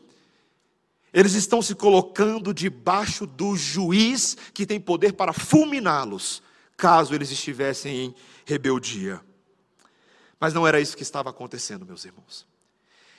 Eles 1.12 1.34
estão 1.34 1.62
se 1.62 1.74
colocando 1.74 2.52
debaixo 2.52 3.26
do 3.26 3.56
juiz 3.56 4.36
que 4.52 4.66
tem 4.66 4.80
poder 4.80 5.12
para 5.12 5.32
fulminá-los, 5.32 6.42
caso 6.76 7.14
eles 7.14 7.30
estivessem 7.30 7.96
em 7.96 8.14
rebeldia. 8.44 9.20
Mas 10.38 10.52
não 10.52 10.66
era 10.66 10.80
isso 10.80 10.96
que 10.96 11.02
estava 11.02 11.30
acontecendo, 11.30 11.86
meus 11.86 12.04
irmãos. 12.04 12.46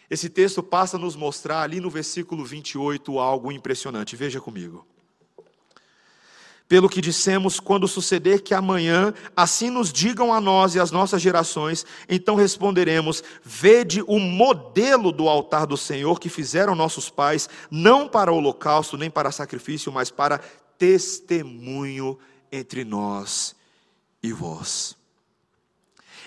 Esse 0.09 0.29
texto 0.29 0.63
passa 0.63 0.97
a 0.97 0.99
nos 0.99 1.15
mostrar 1.15 1.61
ali 1.61 1.79
no 1.79 1.89
versículo 1.89 2.45
28 2.45 3.19
algo 3.19 3.51
impressionante. 3.51 4.15
Veja 4.15 4.39
comigo. 4.39 4.85
Pelo 6.67 6.89
que 6.89 6.99
dissemos, 6.99 7.61
quando 7.61 7.87
suceder 7.87 8.41
que 8.41 8.53
amanhã 8.53 9.13
assim 9.35 9.69
nos 9.69 9.91
digam 9.91 10.33
a 10.33 10.41
nós 10.41 10.75
e 10.75 10.79
às 10.81 10.91
nossas 10.91 11.21
gerações, 11.21 11.85
então 12.09 12.35
responderemos: 12.35 13.23
Vede 13.41 14.03
o 14.05 14.19
modelo 14.19 15.13
do 15.13 15.29
altar 15.29 15.65
do 15.65 15.77
Senhor 15.77 16.19
que 16.19 16.27
fizeram 16.27 16.75
nossos 16.75 17.09
pais, 17.09 17.49
não 17.71 18.09
para 18.09 18.33
holocausto 18.33 18.97
nem 18.97 19.09
para 19.09 19.31
sacrifício, 19.31 19.93
mas 19.93 20.11
para 20.11 20.39
testemunho 20.77 22.19
entre 22.51 22.83
nós 22.83 23.55
e 24.21 24.33
vós. 24.33 24.96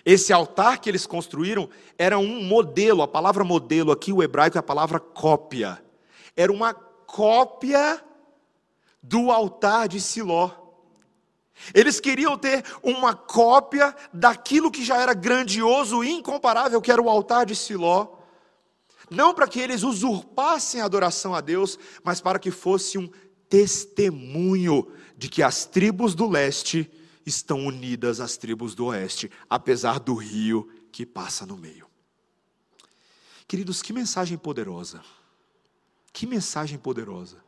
Esse 0.04 0.32
altar 0.32 0.78
que 0.78 0.88
eles 0.88 1.06
construíram 1.06 1.68
era 1.98 2.18
um 2.18 2.42
modelo, 2.42 3.02
a 3.02 3.08
palavra 3.08 3.44
modelo 3.44 3.92
aqui, 3.92 4.12
o 4.12 4.22
hebraico 4.22 4.56
é 4.56 4.60
a 4.60 4.62
palavra 4.62 4.98
cópia. 4.98 5.82
Era 6.36 6.52
uma 6.52 6.72
cópia 6.72 8.02
do 9.02 9.30
altar 9.30 9.88
de 9.88 10.00
Siló. 10.00 10.50
Eles 11.74 12.00
queriam 12.00 12.38
ter 12.38 12.64
uma 12.82 13.14
cópia 13.14 13.94
daquilo 14.12 14.70
que 14.70 14.84
já 14.84 14.96
era 14.96 15.12
grandioso 15.12 16.02
e 16.02 16.10
incomparável, 16.10 16.80
que 16.80 16.90
era 16.90 17.02
o 17.02 17.10
altar 17.10 17.44
de 17.44 17.54
Siló. 17.54 18.16
Não 19.10 19.34
para 19.34 19.48
que 19.48 19.60
eles 19.60 19.82
usurpassem 19.82 20.80
a 20.80 20.84
adoração 20.84 21.34
a 21.34 21.40
Deus, 21.40 21.78
mas 22.02 22.20
para 22.20 22.38
que 22.38 22.50
fosse 22.50 22.96
um 22.96 23.10
testemunho 23.48 24.90
de 25.16 25.28
que 25.28 25.42
as 25.42 25.66
tribos 25.66 26.14
do 26.14 26.28
leste 26.28 26.90
estão 27.24 27.66
unidas 27.66 28.20
às 28.20 28.36
tribos 28.36 28.74
do 28.74 28.86
oeste, 28.86 29.30
apesar 29.48 30.00
do 30.00 30.14
rio 30.14 30.68
que 30.92 31.06
passa 31.06 31.46
no 31.46 31.56
meio. 31.56 31.86
Queridos, 33.46 33.82
que 33.82 33.92
mensagem 33.92 34.38
poderosa. 34.38 35.00
Que 36.12 36.26
mensagem 36.26 36.78
poderosa. 36.78 37.38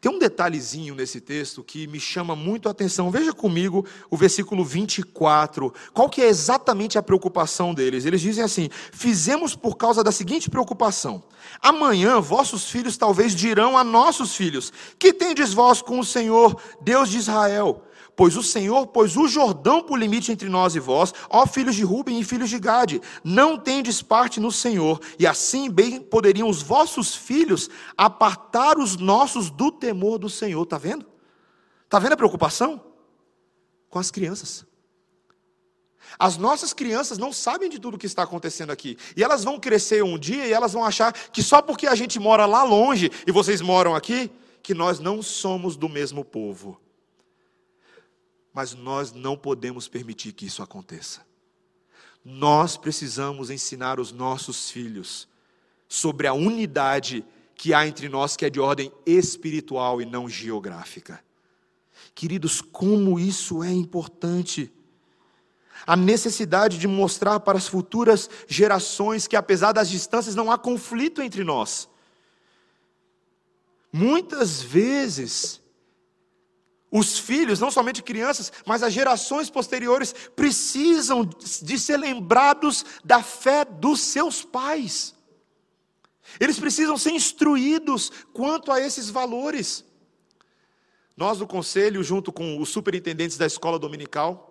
Tem 0.00 0.10
um 0.10 0.18
detalhezinho 0.18 0.94
nesse 0.94 1.20
texto 1.20 1.64
que 1.64 1.86
me 1.86 1.98
chama 1.98 2.36
muito 2.36 2.68
a 2.68 2.72
atenção. 2.72 3.10
Veja 3.10 3.32
comigo 3.32 3.84
o 4.10 4.16
versículo 4.16 4.64
24. 4.64 5.72
Qual 5.92 6.08
que 6.08 6.22
é 6.22 6.28
exatamente 6.28 6.98
a 6.98 7.02
preocupação 7.02 7.74
deles? 7.74 8.04
Eles 8.04 8.20
dizem 8.20 8.44
assim: 8.44 8.68
"Fizemos 8.92 9.56
por 9.56 9.76
causa 9.76 10.04
da 10.04 10.12
seguinte 10.12 10.50
preocupação: 10.50 11.24
Amanhã 11.60 12.20
vossos 12.20 12.70
filhos 12.70 12.96
talvez 12.96 13.34
dirão 13.34 13.76
a 13.76 13.84
nossos 13.84 14.34
filhos: 14.34 14.72
Que 14.98 15.12
tendes 15.12 15.52
vós 15.52 15.82
com 15.82 15.98
o 15.98 16.04
Senhor, 16.04 16.60
Deus 16.80 17.08
de 17.08 17.18
Israel? 17.18 17.84
Pois 18.20 18.36
o 18.36 18.42
Senhor 18.42 18.88
pôs 18.88 19.16
o 19.16 19.26
Jordão 19.26 19.82
por 19.82 19.98
limite 19.98 20.30
entre 20.30 20.46
nós 20.46 20.74
e 20.74 20.78
vós, 20.78 21.14
ó 21.30 21.46
filhos 21.46 21.74
de 21.74 21.82
Ruben 21.82 22.20
e 22.20 22.22
filhos 22.22 22.50
de 22.50 22.58
Gade, 22.58 23.00
não 23.24 23.56
tendes 23.56 24.02
parte 24.02 24.38
no 24.38 24.52
Senhor, 24.52 25.00
e 25.18 25.26
assim 25.26 25.70
bem 25.70 25.98
poderiam 25.98 26.46
os 26.46 26.60
vossos 26.60 27.14
filhos 27.14 27.70
apartar 27.96 28.76
os 28.76 28.98
nossos 28.98 29.48
do 29.48 29.72
temor 29.72 30.18
do 30.18 30.28
Senhor. 30.28 30.62
Está 30.64 30.76
vendo? 30.76 31.06
Está 31.86 31.98
vendo 31.98 32.12
a 32.12 32.16
preocupação? 32.18 32.84
Com 33.88 33.98
as 33.98 34.10
crianças. 34.10 34.66
As 36.18 36.36
nossas 36.36 36.74
crianças 36.74 37.16
não 37.16 37.32
sabem 37.32 37.70
de 37.70 37.78
tudo 37.78 37.94
o 37.94 37.98
que 37.98 38.04
está 38.04 38.24
acontecendo 38.24 38.68
aqui. 38.68 38.98
E 39.16 39.24
elas 39.24 39.42
vão 39.42 39.58
crescer 39.58 40.04
um 40.04 40.18
dia 40.18 40.44
e 40.44 40.52
elas 40.52 40.74
vão 40.74 40.84
achar 40.84 41.10
que 41.10 41.42
só 41.42 41.62
porque 41.62 41.86
a 41.86 41.94
gente 41.94 42.20
mora 42.20 42.44
lá 42.44 42.64
longe 42.64 43.10
e 43.26 43.32
vocês 43.32 43.62
moram 43.62 43.94
aqui, 43.94 44.30
que 44.62 44.74
nós 44.74 45.00
não 45.00 45.22
somos 45.22 45.74
do 45.74 45.88
mesmo 45.88 46.22
povo. 46.22 46.78
Mas 48.52 48.74
nós 48.74 49.12
não 49.12 49.36
podemos 49.36 49.88
permitir 49.88 50.32
que 50.32 50.46
isso 50.46 50.62
aconteça. 50.62 51.24
Nós 52.24 52.76
precisamos 52.76 53.50
ensinar 53.50 53.98
os 53.98 54.12
nossos 54.12 54.70
filhos 54.70 55.28
sobre 55.88 56.26
a 56.26 56.32
unidade 56.32 57.24
que 57.54 57.74
há 57.74 57.86
entre 57.86 58.08
nós, 58.08 58.36
que 58.36 58.44
é 58.44 58.50
de 58.50 58.60
ordem 58.60 58.92
espiritual 59.04 60.00
e 60.00 60.06
não 60.06 60.28
geográfica. 60.28 61.22
Queridos, 62.14 62.60
como 62.60 63.18
isso 63.18 63.62
é 63.62 63.70
importante 63.70 64.72
a 65.86 65.96
necessidade 65.96 66.78
de 66.78 66.86
mostrar 66.86 67.40
para 67.40 67.58
as 67.58 67.66
futuras 67.66 68.28
gerações 68.46 69.26
que, 69.26 69.36
apesar 69.36 69.72
das 69.72 69.88
distâncias, 69.88 70.34
não 70.34 70.50
há 70.50 70.58
conflito 70.58 71.22
entre 71.22 71.42
nós. 71.44 71.88
Muitas 73.92 74.62
vezes, 74.62 75.59
os 76.90 77.18
filhos, 77.18 77.60
não 77.60 77.70
somente 77.70 78.02
crianças, 78.02 78.52
mas 78.66 78.82
as 78.82 78.92
gerações 78.92 79.48
posteriores, 79.48 80.12
precisam 80.34 81.24
de 81.24 81.78
ser 81.78 81.96
lembrados 81.96 82.84
da 83.04 83.22
fé 83.22 83.64
dos 83.64 84.00
seus 84.00 84.42
pais. 84.42 85.14
Eles 86.38 86.58
precisam 86.58 86.96
ser 86.96 87.10
instruídos 87.10 88.10
quanto 88.32 88.72
a 88.72 88.80
esses 88.80 89.08
valores. 89.08 89.84
Nós, 91.16 91.38
do 91.38 91.46
conselho, 91.46 92.02
junto 92.02 92.32
com 92.32 92.60
os 92.60 92.70
superintendentes 92.70 93.36
da 93.36 93.46
escola 93.46 93.78
dominical, 93.78 94.48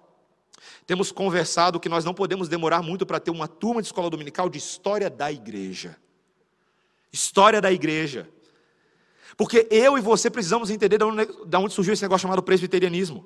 temos 0.86 1.12
conversado 1.12 1.80
que 1.80 1.90
nós 1.90 2.04
não 2.04 2.14
podemos 2.14 2.48
demorar 2.48 2.82
muito 2.82 3.06
para 3.06 3.20
ter 3.20 3.32
uma 3.32 3.48
turma 3.48 3.82
de 3.82 3.88
escola 3.88 4.10
dominical 4.10 4.50
de 4.50 4.58
história 4.58 5.10
da 5.10 5.32
igreja. 5.32 5.98
História 7.12 7.62
da 7.62 7.72
igreja. 7.72 8.30
Porque 9.38 9.68
eu 9.70 9.98
e 9.98 10.02
você 10.02 10.30
precisamos 10.30 10.70
entender 10.70 10.98
de 10.98 11.56
onde 11.58 11.74
surgiu 11.74 11.94
esse 11.94 12.04
negócio 12.04 12.24
chamado 12.24 12.44
presbiterianismo. 12.44 13.26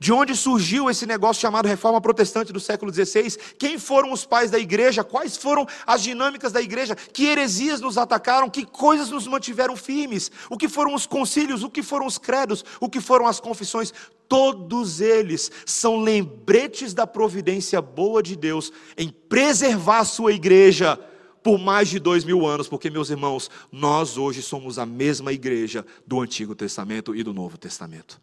De 0.00 0.12
onde 0.12 0.36
surgiu 0.36 0.88
esse 0.88 1.06
negócio 1.06 1.40
chamado 1.40 1.66
reforma 1.66 2.00
protestante 2.00 2.52
do 2.52 2.60
século 2.60 2.92
XVI? 2.92 3.36
Quem 3.58 3.78
foram 3.78 4.12
os 4.12 4.24
pais 4.24 4.50
da 4.50 4.58
igreja? 4.58 5.02
Quais 5.02 5.36
foram 5.36 5.66
as 5.86 6.02
dinâmicas 6.02 6.52
da 6.52 6.60
igreja? 6.60 6.94
Que 6.94 7.26
heresias 7.26 7.80
nos 7.80 7.98
atacaram? 7.98 8.50
Que 8.50 8.64
coisas 8.64 9.10
nos 9.10 9.26
mantiveram 9.26 9.76
firmes? 9.76 10.30
O 10.48 10.56
que 10.56 10.68
foram 10.68 10.94
os 10.94 11.06
concílios? 11.06 11.64
O 11.64 11.70
que 11.70 11.82
foram 11.82 12.06
os 12.06 12.18
credos? 12.18 12.64
O 12.80 12.88
que 12.88 13.00
foram 13.00 13.26
as 13.26 13.40
confissões? 13.40 13.92
Todos 14.28 15.00
eles 15.00 15.50
são 15.64 16.00
lembretes 16.00 16.94
da 16.94 17.06
providência 17.06 17.80
boa 17.80 18.22
de 18.22 18.36
Deus 18.36 18.70
em 18.96 19.08
preservar 19.08 20.00
a 20.00 20.04
sua 20.04 20.32
igreja 20.32 21.00
por 21.48 21.58
mais 21.58 21.88
de 21.88 21.98
dois 21.98 22.24
mil 22.24 22.46
anos, 22.46 22.68
porque, 22.68 22.90
meus 22.90 23.08
irmãos, 23.08 23.50
nós 23.72 24.18
hoje 24.18 24.42
somos 24.42 24.78
a 24.78 24.84
mesma 24.84 25.32
igreja 25.32 25.82
do 26.06 26.20
Antigo 26.20 26.54
Testamento 26.54 27.16
e 27.16 27.22
do 27.22 27.32
Novo 27.32 27.56
Testamento. 27.56 28.20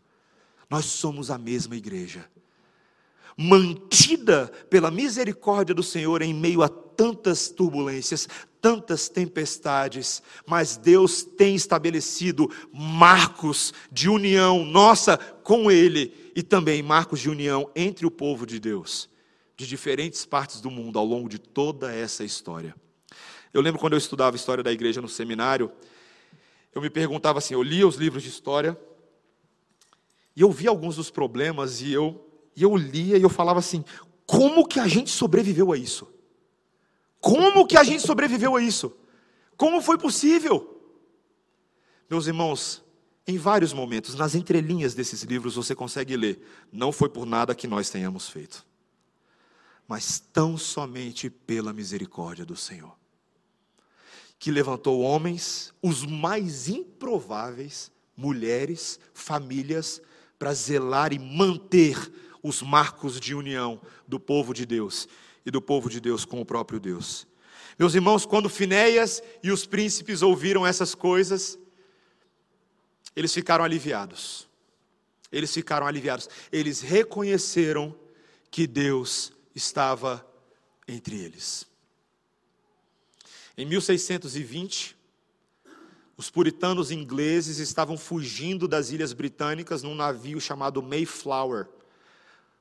Nós 0.70 0.86
somos 0.86 1.32
a 1.32 1.38
mesma 1.40 1.76
igreja, 1.76 2.30
mantida 3.36 4.52
pela 4.70 4.92
misericórdia 4.92 5.74
do 5.74 5.82
Senhor 5.82 6.22
em 6.22 6.36
meio 6.36 6.62
a 6.62 6.70
tantas 6.70 7.50
turbulências, 7.50 8.30
tantas 8.62 9.10
tempestades, 9.10 10.22
mas 10.46 10.78
Deus 10.78 11.24
tem 11.24 11.56
estabelecido 11.56 12.48
marcos 12.72 13.74
de 13.92 14.08
união 14.08 14.64
nossa 14.64 15.18
com 15.18 15.72
Ele 15.72 16.32
e 16.36 16.44
também 16.44 16.84
marcos 16.84 17.22
de 17.22 17.30
união 17.32 17.72
entre 17.76 18.06
o 18.06 18.12
povo 18.12 18.46
de 18.46 18.60
Deus, 18.60 19.10
de 19.58 19.66
diferentes 19.66 20.28
partes 20.28 20.62
do 20.62 20.70
mundo 20.70 21.00
ao 21.00 21.06
longo 21.06 21.28
de 21.28 21.40
toda 21.40 21.92
essa 21.92 22.24
história. 22.24 22.76
Eu 23.56 23.62
lembro 23.62 23.80
quando 23.80 23.94
eu 23.94 23.98
estudava 23.98 24.36
história 24.36 24.62
da 24.62 24.70
igreja 24.70 25.02
no 25.02 25.08
seminário, 25.08 25.72
eu 26.74 26.82
me 26.82 26.90
perguntava 26.90 27.40
assim, 27.40 27.54
eu 27.54 27.64
lia 27.64 27.88
os 27.88 27.96
livros 27.96 28.22
de 28.22 28.28
história, 28.28 28.78
e 30.36 30.42
eu 30.42 30.52
via 30.52 30.70
alguns 30.70 30.98
dos 30.98 31.10
problemas 31.10 31.80
e 31.80 31.94
eu, 31.94 32.30
e 32.54 32.64
eu 32.64 32.76
lia 32.76 33.18
e 33.18 33.22
eu 33.22 33.30
falava 33.30 33.60
assim: 33.60 33.86
como 34.26 34.68
que 34.68 34.78
a 34.78 34.88
gente 34.90 35.10
sobreviveu 35.10 35.72
a 35.72 35.78
isso? 35.78 36.14
Como 37.22 37.66
que 37.66 37.78
a 37.78 37.84
gente 37.86 38.06
sobreviveu 38.06 38.58
a 38.58 38.62
isso? 38.62 38.94
Como 39.56 39.82
foi 39.82 39.98
possível? 39.98 40.78
Meus 42.10 42.28
irmãos, 42.28 42.84
em 43.26 43.38
vários 43.38 43.72
momentos, 43.72 44.16
nas 44.16 44.36
entrelinhas 44.36 44.94
desses 44.94 45.24
livros, 45.24 45.56
você 45.56 45.74
consegue 45.74 46.18
ler: 46.18 46.46
não 46.74 46.92
foi 46.92 47.08
por 47.08 47.26
nada 47.26 47.56
que 47.56 47.68
nós 47.68 47.90
tenhamos 47.90 48.28
feito, 48.28 48.66
mas 49.88 50.20
tão 50.20 50.58
somente 50.58 51.30
pela 51.30 51.72
misericórdia 51.72 52.46
do 52.46 52.58
Senhor, 52.58 52.98
que 54.38 54.52
levantou 54.52 55.02
homens, 55.02 55.74
os 55.82 56.06
mais 56.06 56.68
improváveis, 56.68 57.92
mulheres, 58.16 59.00
famílias, 59.14 60.02
para 60.38 60.54
zelar 60.54 61.14
e 61.14 61.20
manter 61.20 62.12
os 62.44 62.62
marcos 62.62 63.20
de 63.20 63.34
união 63.34 63.82
do 64.08 64.20
povo 64.20 64.54
de 64.54 64.66
Deus 64.66 65.08
e 65.46 65.52
do 65.52 65.62
povo 65.62 65.90
de 65.90 66.00
Deus 66.00 66.26
com 66.26 66.40
o 66.42 66.46
próprio 66.46 66.80
Deus. 66.80 67.28
Meus 67.78 67.94
irmãos, 67.94 68.26
quando 68.26 68.50
Finéias 68.50 69.22
e 69.44 69.52
os 69.52 69.66
príncipes 69.66 70.22
ouviram 70.22 70.66
essas 70.66 70.96
coisas, 70.96 71.58
eles 73.16 73.34
ficaram 73.34 73.64
aliviados. 73.64 74.48
Eles 75.32 75.54
ficaram 75.54 75.88
aliviados. 75.88 76.30
Eles 76.52 76.82
reconheceram 76.82 77.96
que 78.50 78.68
Deus 78.68 79.34
estava 79.54 80.26
entre 80.88 81.20
eles. 81.20 81.68
Em 83.58 83.66
1620, 83.66 84.96
os 86.18 86.30
puritanos 86.30 86.92
ingleses 86.92 87.58
estavam 87.60 87.98
fugindo 87.98 88.68
das 88.68 88.90
ilhas 88.90 89.14
britânicas 89.14 89.82
num 89.82 89.96
navio 89.96 90.42
chamado 90.42 90.82
Mayflower, 90.82 91.68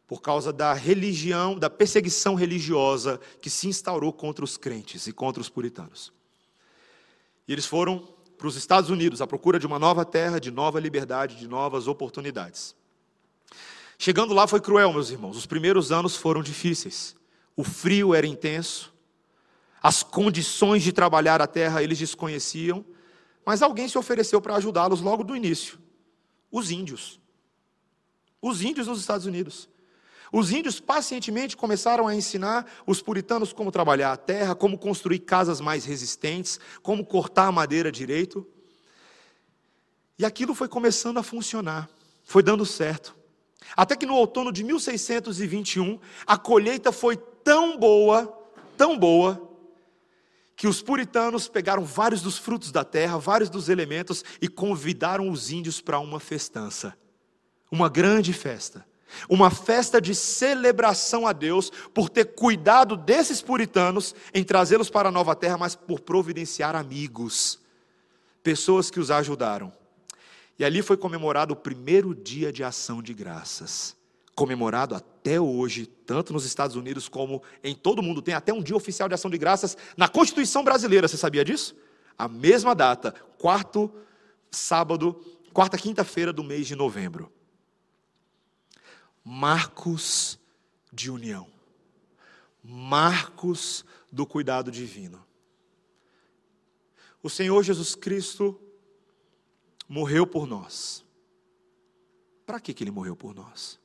por 0.07 0.20
causa 0.20 0.53
da 0.53 0.72
religião, 0.72 1.59
da 1.59 1.68
perseguição 1.68 2.34
religiosa 2.34 3.20
que 3.40 3.51
se 3.51 3.66
instaurou 3.66 4.12
contra 4.12 4.45
os 4.45 4.57
crentes 4.57 5.07
e 5.07 5.12
contra 5.12 5.40
os 5.40 5.49
puritanos. 5.49 6.12
E 7.49 7.53
eles 7.53 7.66
foram 7.66 8.14
para 8.38 8.47
os 8.47 8.55
Estados 8.55 8.90
Unidos 8.90 9.20
à 9.20 9.26
procura 9.26 9.59
de 9.59 9.66
uma 9.66 9.78
nova 9.78 10.05
terra, 10.05 10.38
de 10.38 10.51
nova 10.51 10.78
liberdade, 10.78 11.36
de 11.36 11.49
novas 11.49 11.88
oportunidades. 11.88 12.74
Chegando 13.99 14.34
lá 14.34 14.47
foi 14.47 14.61
cruel, 14.61 14.92
meus 14.92 15.11
irmãos. 15.11 15.36
Os 15.36 15.47
primeiros 15.47 15.90
anos 15.90 16.16
foram 16.16 16.42
difíceis. 16.42 17.16
O 17.57 17.64
frio 17.64 18.14
era 18.14 18.26
intenso. 18.26 18.93
As 19.85 20.03
condições 20.03 20.82
de 20.82 20.93
trabalhar 20.93 21.41
a 21.41 21.47
terra 21.47 21.82
eles 21.82 21.99
desconheciam 21.99 22.85
mas 23.45 23.62
alguém 23.62 23.89
se 23.89 23.99
ofereceu 23.99 24.41
para 24.41 24.57
ajudá-los 24.57 25.01
logo 25.01 25.22
do 25.22 25.37
início: 25.37 25.78
os 26.51 26.70
índios. 26.70 27.20
Os 28.41 28.62
índios 28.62 28.87
nos 28.87 29.01
Estados 29.01 29.26
Unidos. 29.26 29.68
Os 30.32 30.51
índios 30.51 30.80
pacientemente 30.80 31.57
começaram 31.57 32.09
a 32.09 32.14
ensinar 32.14 32.66
os 32.87 33.01
puritanos 33.01 33.53
como 33.53 33.70
trabalhar 33.70 34.12
a 34.12 34.16
terra, 34.16 34.55
como 34.55 34.76
construir 34.76 35.20
casas 35.20 35.61
mais 35.61 35.85
resistentes, 35.85 36.59
como 36.82 37.07
cortar 37.07 37.47
a 37.47 37.53
madeira 37.53 37.93
direito. 37.93 38.47
E 40.18 40.24
aquilo 40.24 40.55
foi 40.55 40.66
começando 40.66 41.18
a 41.18 41.22
funcionar, 41.22 41.89
foi 42.24 42.43
dando 42.43 42.66
certo. 42.66 43.14
Até 43.76 43.97
que 43.97 44.07
no 44.07 44.14
outono 44.14 44.53
de 44.53 44.64
1621, 44.64 45.99
a 46.26 46.37
colheita 46.37 46.91
foi 46.91 47.16
tão 47.16 47.78
boa, 47.78 48.26
tão 48.76 48.99
boa, 48.99 49.43
que 50.57 50.66
os 50.66 50.80
puritanos 50.80 51.48
pegaram 51.48 51.84
vários 51.84 52.22
dos 52.22 52.38
frutos 52.38 52.70
da 52.70 52.84
terra, 52.84 53.18
vários 53.18 53.50
dos 53.50 53.68
elementos 53.68 54.24
e 54.40 54.48
convidaram 54.48 55.30
os 55.30 55.50
índios 55.50 55.80
para 55.80 55.98
uma 55.98 56.20
festança. 56.20 56.96
Uma 57.70 57.88
grande 57.88 58.32
festa. 58.32 58.86
Uma 59.28 59.50
festa 59.50 60.00
de 60.00 60.14
celebração 60.14 61.26
a 61.26 61.32
Deus 61.32 61.70
por 61.92 62.09
ter 62.09 62.34
cuidado 62.34 62.96
desses 62.96 63.40
puritanos 63.40 64.14
em 64.32 64.42
trazê-los 64.42 64.90
para 64.90 65.09
a 65.09 65.12
nova 65.12 65.34
terra, 65.34 65.59
mas 65.59 65.74
por 65.74 66.00
providenciar 66.00 66.74
amigos, 66.74 67.61
pessoas 68.42 68.90
que 68.90 69.00
os 69.00 69.11
ajudaram. 69.11 69.72
E 70.59 70.64
ali 70.64 70.82
foi 70.82 70.96
comemorado 70.96 71.52
o 71.52 71.57
primeiro 71.57 72.14
dia 72.14 72.52
de 72.52 72.62
ação 72.62 73.02
de 73.02 73.12
graças 73.14 73.96
comemorado 74.35 74.95
até 74.95 75.41
hoje, 75.41 75.87
tanto 75.87 76.32
nos 76.32 76.45
Estados 76.45 76.76
Unidos 76.76 77.09
como 77.09 77.43
em 77.62 77.74
todo 77.74 78.01
o 78.01 78.03
mundo. 78.03 78.20
Tem 78.22 78.35
até 78.35 78.53
um 78.53 78.62
dia 78.62 78.76
oficial 78.76 79.09
de 79.09 79.14
ação 79.14 79.30
de 79.30 79.39
graças 79.39 79.76
na 79.97 80.09
Constituição 80.09 80.64
brasileira, 80.64 81.07
você 81.09 81.16
sabia 81.16 81.45
disso? 81.45 81.76
A 82.18 82.28
mesma 82.28 82.74
data, 82.74 83.12
quarto 83.39 83.93
sábado, 84.51 85.14
quarta 85.53 85.78
quinta-feira 85.78 86.32
do 86.32 86.45
mês 86.45 86.66
de 86.66 86.76
novembro. 86.76 87.32
marcos 89.24 90.39
de 90.93 91.11
união, 91.11 91.49
marcos 92.62 93.85
do 94.12 94.26
cuidado 94.26 94.70
divino. 94.70 95.24
O 97.22 97.30
Senhor 97.30 97.62
Jesus 97.62 97.95
Cristo 97.95 98.61
morreu 99.89 100.26
por 100.26 100.47
nós. 100.47 101.03
Para 102.45 102.61
que, 102.61 102.74
que 102.74 102.85
ele 102.85 102.91
morreu 102.91 103.16
por 103.16 103.35
nós? 103.35 103.80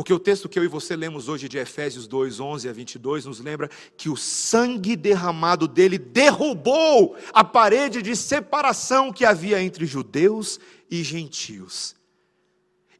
Porque 0.00 0.14
o 0.14 0.18
texto 0.18 0.48
que 0.48 0.58
eu 0.58 0.64
e 0.64 0.66
você 0.66 0.96
lemos 0.96 1.28
hoje 1.28 1.46
de 1.46 1.58
Efésios 1.58 2.06
2, 2.06 2.40
11 2.40 2.66
a 2.70 2.72
22 2.72 3.26
nos 3.26 3.38
lembra 3.38 3.68
que 3.98 4.08
o 4.08 4.16
sangue 4.16 4.96
derramado 4.96 5.68
dele 5.68 5.98
derrubou 5.98 7.14
a 7.34 7.44
parede 7.44 8.00
de 8.00 8.16
separação 8.16 9.12
que 9.12 9.26
havia 9.26 9.62
entre 9.62 9.84
judeus 9.84 10.58
e 10.90 11.02
gentios. 11.02 11.94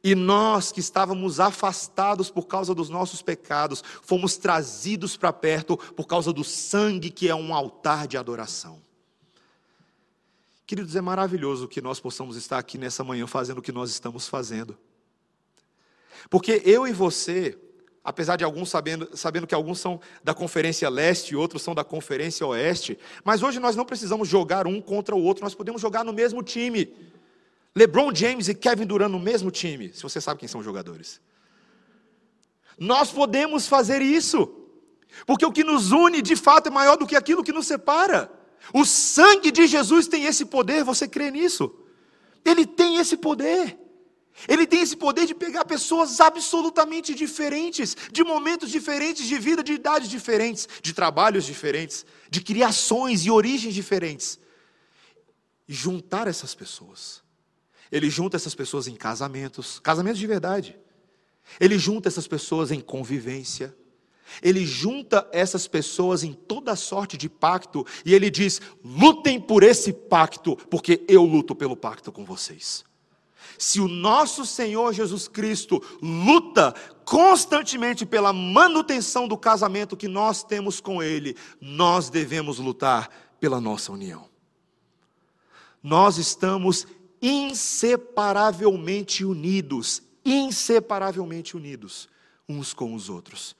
E 0.03 0.13
nós 0.13 0.71
que 0.71 0.79
estávamos 0.79 1.39
afastados 1.39 2.29
por 2.29 2.45
causa 2.45 2.75
dos 2.75 2.87
nossos 2.87 3.23
pecados, 3.23 3.83
fomos 4.03 4.37
trazidos 4.37 5.17
para 5.17 5.33
perto 5.33 5.75
por 5.75 6.05
causa 6.05 6.31
do 6.31 6.43
sangue 6.43 7.09
que 7.09 7.27
é 7.27 7.33
um 7.33 7.55
altar 7.55 8.07
de 8.07 8.15
adoração. 8.15 8.79
Queridos, 10.67 10.95
é 10.95 11.01
maravilhoso 11.01 11.67
que 11.67 11.81
nós 11.81 11.99
possamos 11.99 12.35
estar 12.35 12.59
aqui 12.59 12.77
nessa 12.77 13.03
manhã 13.03 13.25
fazendo 13.25 13.57
o 13.57 13.63
que 13.63 13.71
nós 13.71 13.89
estamos 13.89 14.27
fazendo. 14.27 14.77
Porque 16.29 16.61
eu 16.65 16.87
e 16.87 16.91
você, 16.91 17.57
apesar 18.03 18.35
de 18.35 18.43
alguns 18.43 18.69
sabendo, 18.69 19.09
sabendo 19.15 19.47
que 19.47 19.55
alguns 19.55 19.79
são 19.79 19.99
da 20.23 20.33
Conferência 20.33 20.89
Leste 20.89 21.33
e 21.33 21.35
outros 21.35 21.61
são 21.61 21.75
da 21.75 21.83
Conferência 21.83 22.45
Oeste, 22.47 22.97
mas 23.23 23.43
hoje 23.43 23.59
nós 23.59 23.75
não 23.75 23.85
precisamos 23.85 24.27
jogar 24.27 24.67
um 24.67 24.81
contra 24.81 25.15
o 25.15 25.23
outro, 25.23 25.43
nós 25.43 25.55
podemos 25.55 25.81
jogar 25.81 26.03
no 26.03 26.13
mesmo 26.13 26.41
time. 26.43 26.93
LeBron 27.75 28.13
James 28.13 28.47
e 28.47 28.55
Kevin 28.55 28.85
Durant 28.85 29.11
no 29.11 29.19
mesmo 29.19 29.49
time, 29.49 29.93
se 29.93 30.03
você 30.03 30.19
sabe 30.19 30.39
quem 30.39 30.49
são 30.49 30.59
os 30.59 30.65
jogadores. 30.65 31.21
Nós 32.77 33.11
podemos 33.11 33.67
fazer 33.67 34.01
isso, 34.01 34.53
porque 35.25 35.45
o 35.45 35.51
que 35.51 35.63
nos 35.63 35.91
une 35.91 36.21
de 36.21 36.35
fato 36.35 36.67
é 36.67 36.69
maior 36.69 36.97
do 36.97 37.07
que 37.07 37.15
aquilo 37.15 37.43
que 37.43 37.51
nos 37.53 37.67
separa. 37.67 38.31
O 38.73 38.85
sangue 38.85 39.51
de 39.51 39.67
Jesus 39.67 40.07
tem 40.07 40.25
esse 40.25 40.45
poder, 40.45 40.83
você 40.83 41.07
crê 41.07 41.31
nisso? 41.31 41.73
Ele 42.43 42.65
tem 42.65 42.97
esse 42.97 43.17
poder. 43.17 43.77
Ele 44.47 44.65
tem 44.65 44.81
esse 44.81 44.95
poder 44.95 45.25
de 45.25 45.35
pegar 45.35 45.65
pessoas 45.65 46.19
absolutamente 46.19 47.13
diferentes, 47.13 47.95
de 48.11 48.23
momentos 48.23 48.69
diferentes, 48.69 49.27
de 49.27 49.37
vida, 49.37 49.63
de 49.63 49.73
idades 49.73 50.09
diferentes, 50.09 50.67
de 50.81 50.93
trabalhos 50.93 51.45
diferentes, 51.45 52.05
de 52.29 52.41
criações 52.41 53.25
e 53.25 53.31
origens 53.31 53.73
diferentes, 53.73 54.39
e 55.67 55.73
juntar 55.73 56.27
essas 56.27 56.55
pessoas. 56.55 57.21
Ele 57.91 58.09
junta 58.09 58.37
essas 58.37 58.55
pessoas 58.55 58.87
em 58.87 58.95
casamentos, 58.95 59.79
casamentos 59.79 60.19
de 60.19 60.27
verdade. 60.27 60.79
Ele 61.59 61.77
junta 61.77 62.07
essas 62.07 62.27
pessoas 62.27 62.71
em 62.71 62.79
convivência. 62.79 63.75
Ele 64.41 64.65
junta 64.65 65.27
essas 65.33 65.67
pessoas 65.67 66.23
em 66.23 66.31
toda 66.31 66.73
sorte 66.77 67.17
de 67.17 67.27
pacto 67.27 67.85
e 68.05 68.13
ele 68.13 68.29
diz: 68.29 68.61
lutem 68.81 69.41
por 69.41 69.61
esse 69.61 69.91
pacto, 69.91 70.55
porque 70.55 71.03
eu 71.07 71.25
luto 71.25 71.53
pelo 71.53 71.75
pacto 71.75 72.13
com 72.13 72.23
vocês. 72.23 72.85
Se 73.61 73.79
o 73.79 73.87
nosso 73.87 74.43
Senhor 74.43 74.91
Jesus 74.91 75.27
Cristo 75.27 75.79
luta 76.01 76.73
constantemente 77.05 78.07
pela 78.07 78.33
manutenção 78.33 79.27
do 79.27 79.37
casamento 79.37 79.95
que 79.95 80.07
nós 80.07 80.43
temos 80.43 80.81
com 80.81 81.03
Ele, 81.03 81.37
nós 81.61 82.09
devemos 82.09 82.57
lutar 82.57 83.07
pela 83.39 83.61
nossa 83.61 83.91
união. 83.91 84.27
Nós 85.83 86.17
estamos 86.17 86.87
inseparavelmente 87.21 89.23
unidos, 89.23 90.01
inseparavelmente 90.25 91.55
unidos 91.55 92.09
uns 92.49 92.73
com 92.73 92.95
os 92.95 93.09
outros, 93.09 93.55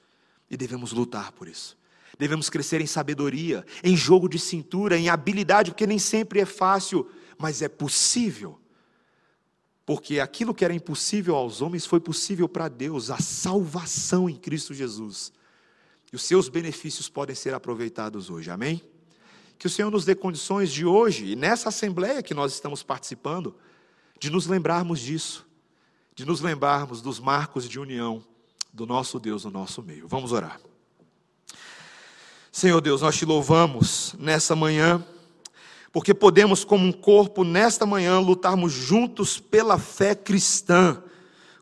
e 0.50 0.56
devemos 0.56 0.90
lutar 0.90 1.30
por 1.30 1.46
isso. 1.46 1.78
Devemos 2.18 2.50
crescer 2.50 2.80
em 2.80 2.88
sabedoria, 2.88 3.64
em 3.84 3.96
jogo 3.96 4.28
de 4.28 4.40
cintura, 4.40 4.98
em 4.98 5.08
habilidade, 5.08 5.70
porque 5.70 5.86
nem 5.86 6.00
sempre 6.00 6.40
é 6.40 6.44
fácil, 6.44 7.08
mas 7.38 7.62
é 7.62 7.68
possível 7.68 8.58
porque 9.84 10.20
aquilo 10.20 10.54
que 10.54 10.64
era 10.64 10.74
impossível 10.74 11.34
aos 11.34 11.60
homens 11.60 11.84
foi 11.84 12.00
possível 12.00 12.48
para 12.48 12.68
Deus, 12.68 13.10
a 13.10 13.18
salvação 13.18 14.28
em 14.28 14.36
Cristo 14.36 14.72
Jesus. 14.72 15.32
E 16.12 16.16
os 16.16 16.22
seus 16.22 16.48
benefícios 16.48 17.08
podem 17.08 17.34
ser 17.34 17.54
aproveitados 17.54 18.30
hoje, 18.30 18.50
amém? 18.50 18.82
Que 19.58 19.66
o 19.66 19.70
Senhor 19.70 19.90
nos 19.90 20.04
dê 20.04 20.14
condições 20.14 20.70
de 20.70 20.84
hoje, 20.84 21.32
e 21.32 21.36
nessa 21.36 21.68
assembleia 21.68 22.22
que 22.22 22.34
nós 22.34 22.52
estamos 22.52 22.82
participando, 22.82 23.54
de 24.20 24.30
nos 24.30 24.46
lembrarmos 24.46 25.00
disso, 25.00 25.46
de 26.14 26.24
nos 26.24 26.40
lembrarmos 26.40 27.02
dos 27.02 27.18
marcos 27.18 27.68
de 27.68 27.78
união 27.78 28.24
do 28.72 28.86
nosso 28.86 29.18
Deus 29.18 29.44
no 29.44 29.50
nosso 29.50 29.82
meio. 29.82 30.06
Vamos 30.06 30.32
orar. 30.32 30.60
Senhor 32.50 32.80
Deus, 32.80 33.00
nós 33.00 33.16
te 33.16 33.24
louvamos 33.24 34.14
nessa 34.18 34.54
manhã 34.54 35.04
porque 35.92 36.14
podemos, 36.14 36.64
como 36.64 36.86
um 36.86 36.92
corpo, 36.92 37.44
nesta 37.44 37.84
manhã, 37.84 38.18
lutarmos 38.18 38.72
juntos 38.72 39.38
pela 39.38 39.78
fé 39.78 40.14
cristã, 40.14 41.02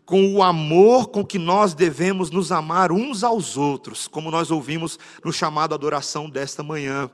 com 0.06 0.34
o 0.34 0.42
amor 0.42 1.08
com 1.08 1.24
que 1.24 1.38
nós 1.38 1.74
devemos 1.74 2.30
nos 2.30 2.52
amar 2.52 2.92
uns 2.92 3.24
aos 3.24 3.56
outros, 3.56 4.06
como 4.06 4.30
nós 4.30 4.50
ouvimos 4.50 4.98
no 5.24 5.32
chamado 5.32 5.74
adoração 5.74 6.30
desta 6.30 6.62
manhã. 6.62 7.10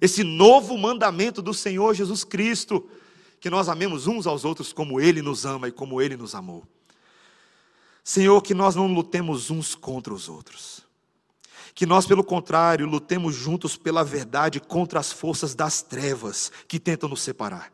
Esse 0.00 0.22
novo 0.22 0.78
mandamento 0.78 1.42
do 1.42 1.52
Senhor 1.52 1.92
Jesus 1.94 2.22
Cristo, 2.24 2.88
que 3.40 3.50
nós 3.50 3.68
amemos 3.68 4.06
uns 4.06 4.26
aos 4.26 4.44
outros 4.44 4.72
como 4.72 5.00
Ele 5.00 5.22
nos 5.22 5.44
ama 5.44 5.68
e 5.68 5.72
como 5.72 6.00
Ele 6.00 6.16
nos 6.16 6.34
amou. 6.34 6.64
Senhor, 8.02 8.40
que 8.42 8.54
nós 8.54 8.74
não 8.74 8.86
lutemos 8.86 9.50
uns 9.50 9.74
contra 9.74 10.14
os 10.14 10.28
outros 10.28 10.79
que 11.74 11.86
nós, 11.86 12.06
pelo 12.06 12.24
contrário, 12.24 12.86
lutemos 12.86 13.34
juntos 13.34 13.76
pela 13.76 14.04
verdade 14.04 14.60
contra 14.60 14.98
as 15.00 15.12
forças 15.12 15.54
das 15.54 15.82
trevas 15.82 16.50
que 16.66 16.78
tentam 16.78 17.08
nos 17.08 17.22
separar, 17.22 17.72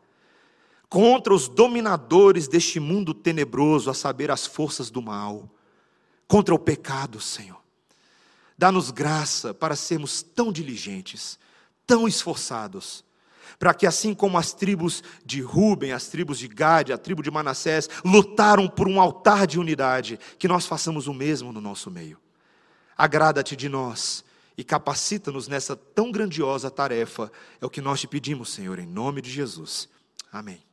contra 0.89 1.33
os 1.33 1.47
dominadores 1.47 2.47
deste 2.47 2.79
mundo 2.79 3.13
tenebroso, 3.13 3.89
a 3.89 3.93
saber, 3.93 4.31
as 4.31 4.45
forças 4.45 4.89
do 4.89 5.01
mal, 5.01 5.49
contra 6.27 6.53
o 6.53 6.59
pecado, 6.59 7.19
Senhor. 7.19 7.61
Dá-nos 8.57 8.91
graça 8.91 9.53
para 9.53 9.75
sermos 9.75 10.21
tão 10.21 10.51
diligentes, 10.51 11.37
tão 11.85 12.07
esforçados, 12.07 13.03
para 13.59 13.73
que 13.73 13.87
assim 13.87 14.13
como 14.13 14.37
as 14.37 14.53
tribos 14.53 15.03
de 15.25 15.41
Ruben, 15.41 15.91
as 15.91 16.07
tribos 16.07 16.37
de 16.37 16.47
Gade, 16.47 16.93
a 16.93 16.97
tribo 16.97 17.23
de 17.23 17.31
Manassés 17.31 17.89
lutaram 18.03 18.67
por 18.67 18.87
um 18.87 18.99
altar 18.99 19.47
de 19.47 19.59
unidade, 19.59 20.19
que 20.37 20.47
nós 20.47 20.65
façamos 20.65 21.07
o 21.07 21.13
mesmo 21.13 21.51
no 21.51 21.61
nosso 21.61 21.89
meio. 21.89 22.19
Agrada-te 22.97 23.55
de 23.55 23.69
nós 23.69 24.25
e 24.57 24.63
capacita-nos 24.63 25.47
nessa 25.47 25.75
tão 25.75 26.11
grandiosa 26.11 26.71
tarefa. 26.71 27.31
É 27.61 27.65
o 27.65 27.69
que 27.69 27.81
nós 27.81 28.01
te 28.01 28.07
pedimos, 28.07 28.49
Senhor, 28.49 28.79
em 28.79 28.87
nome 28.87 29.21
de 29.21 29.29
Jesus. 29.29 29.87
Amém. 30.31 30.66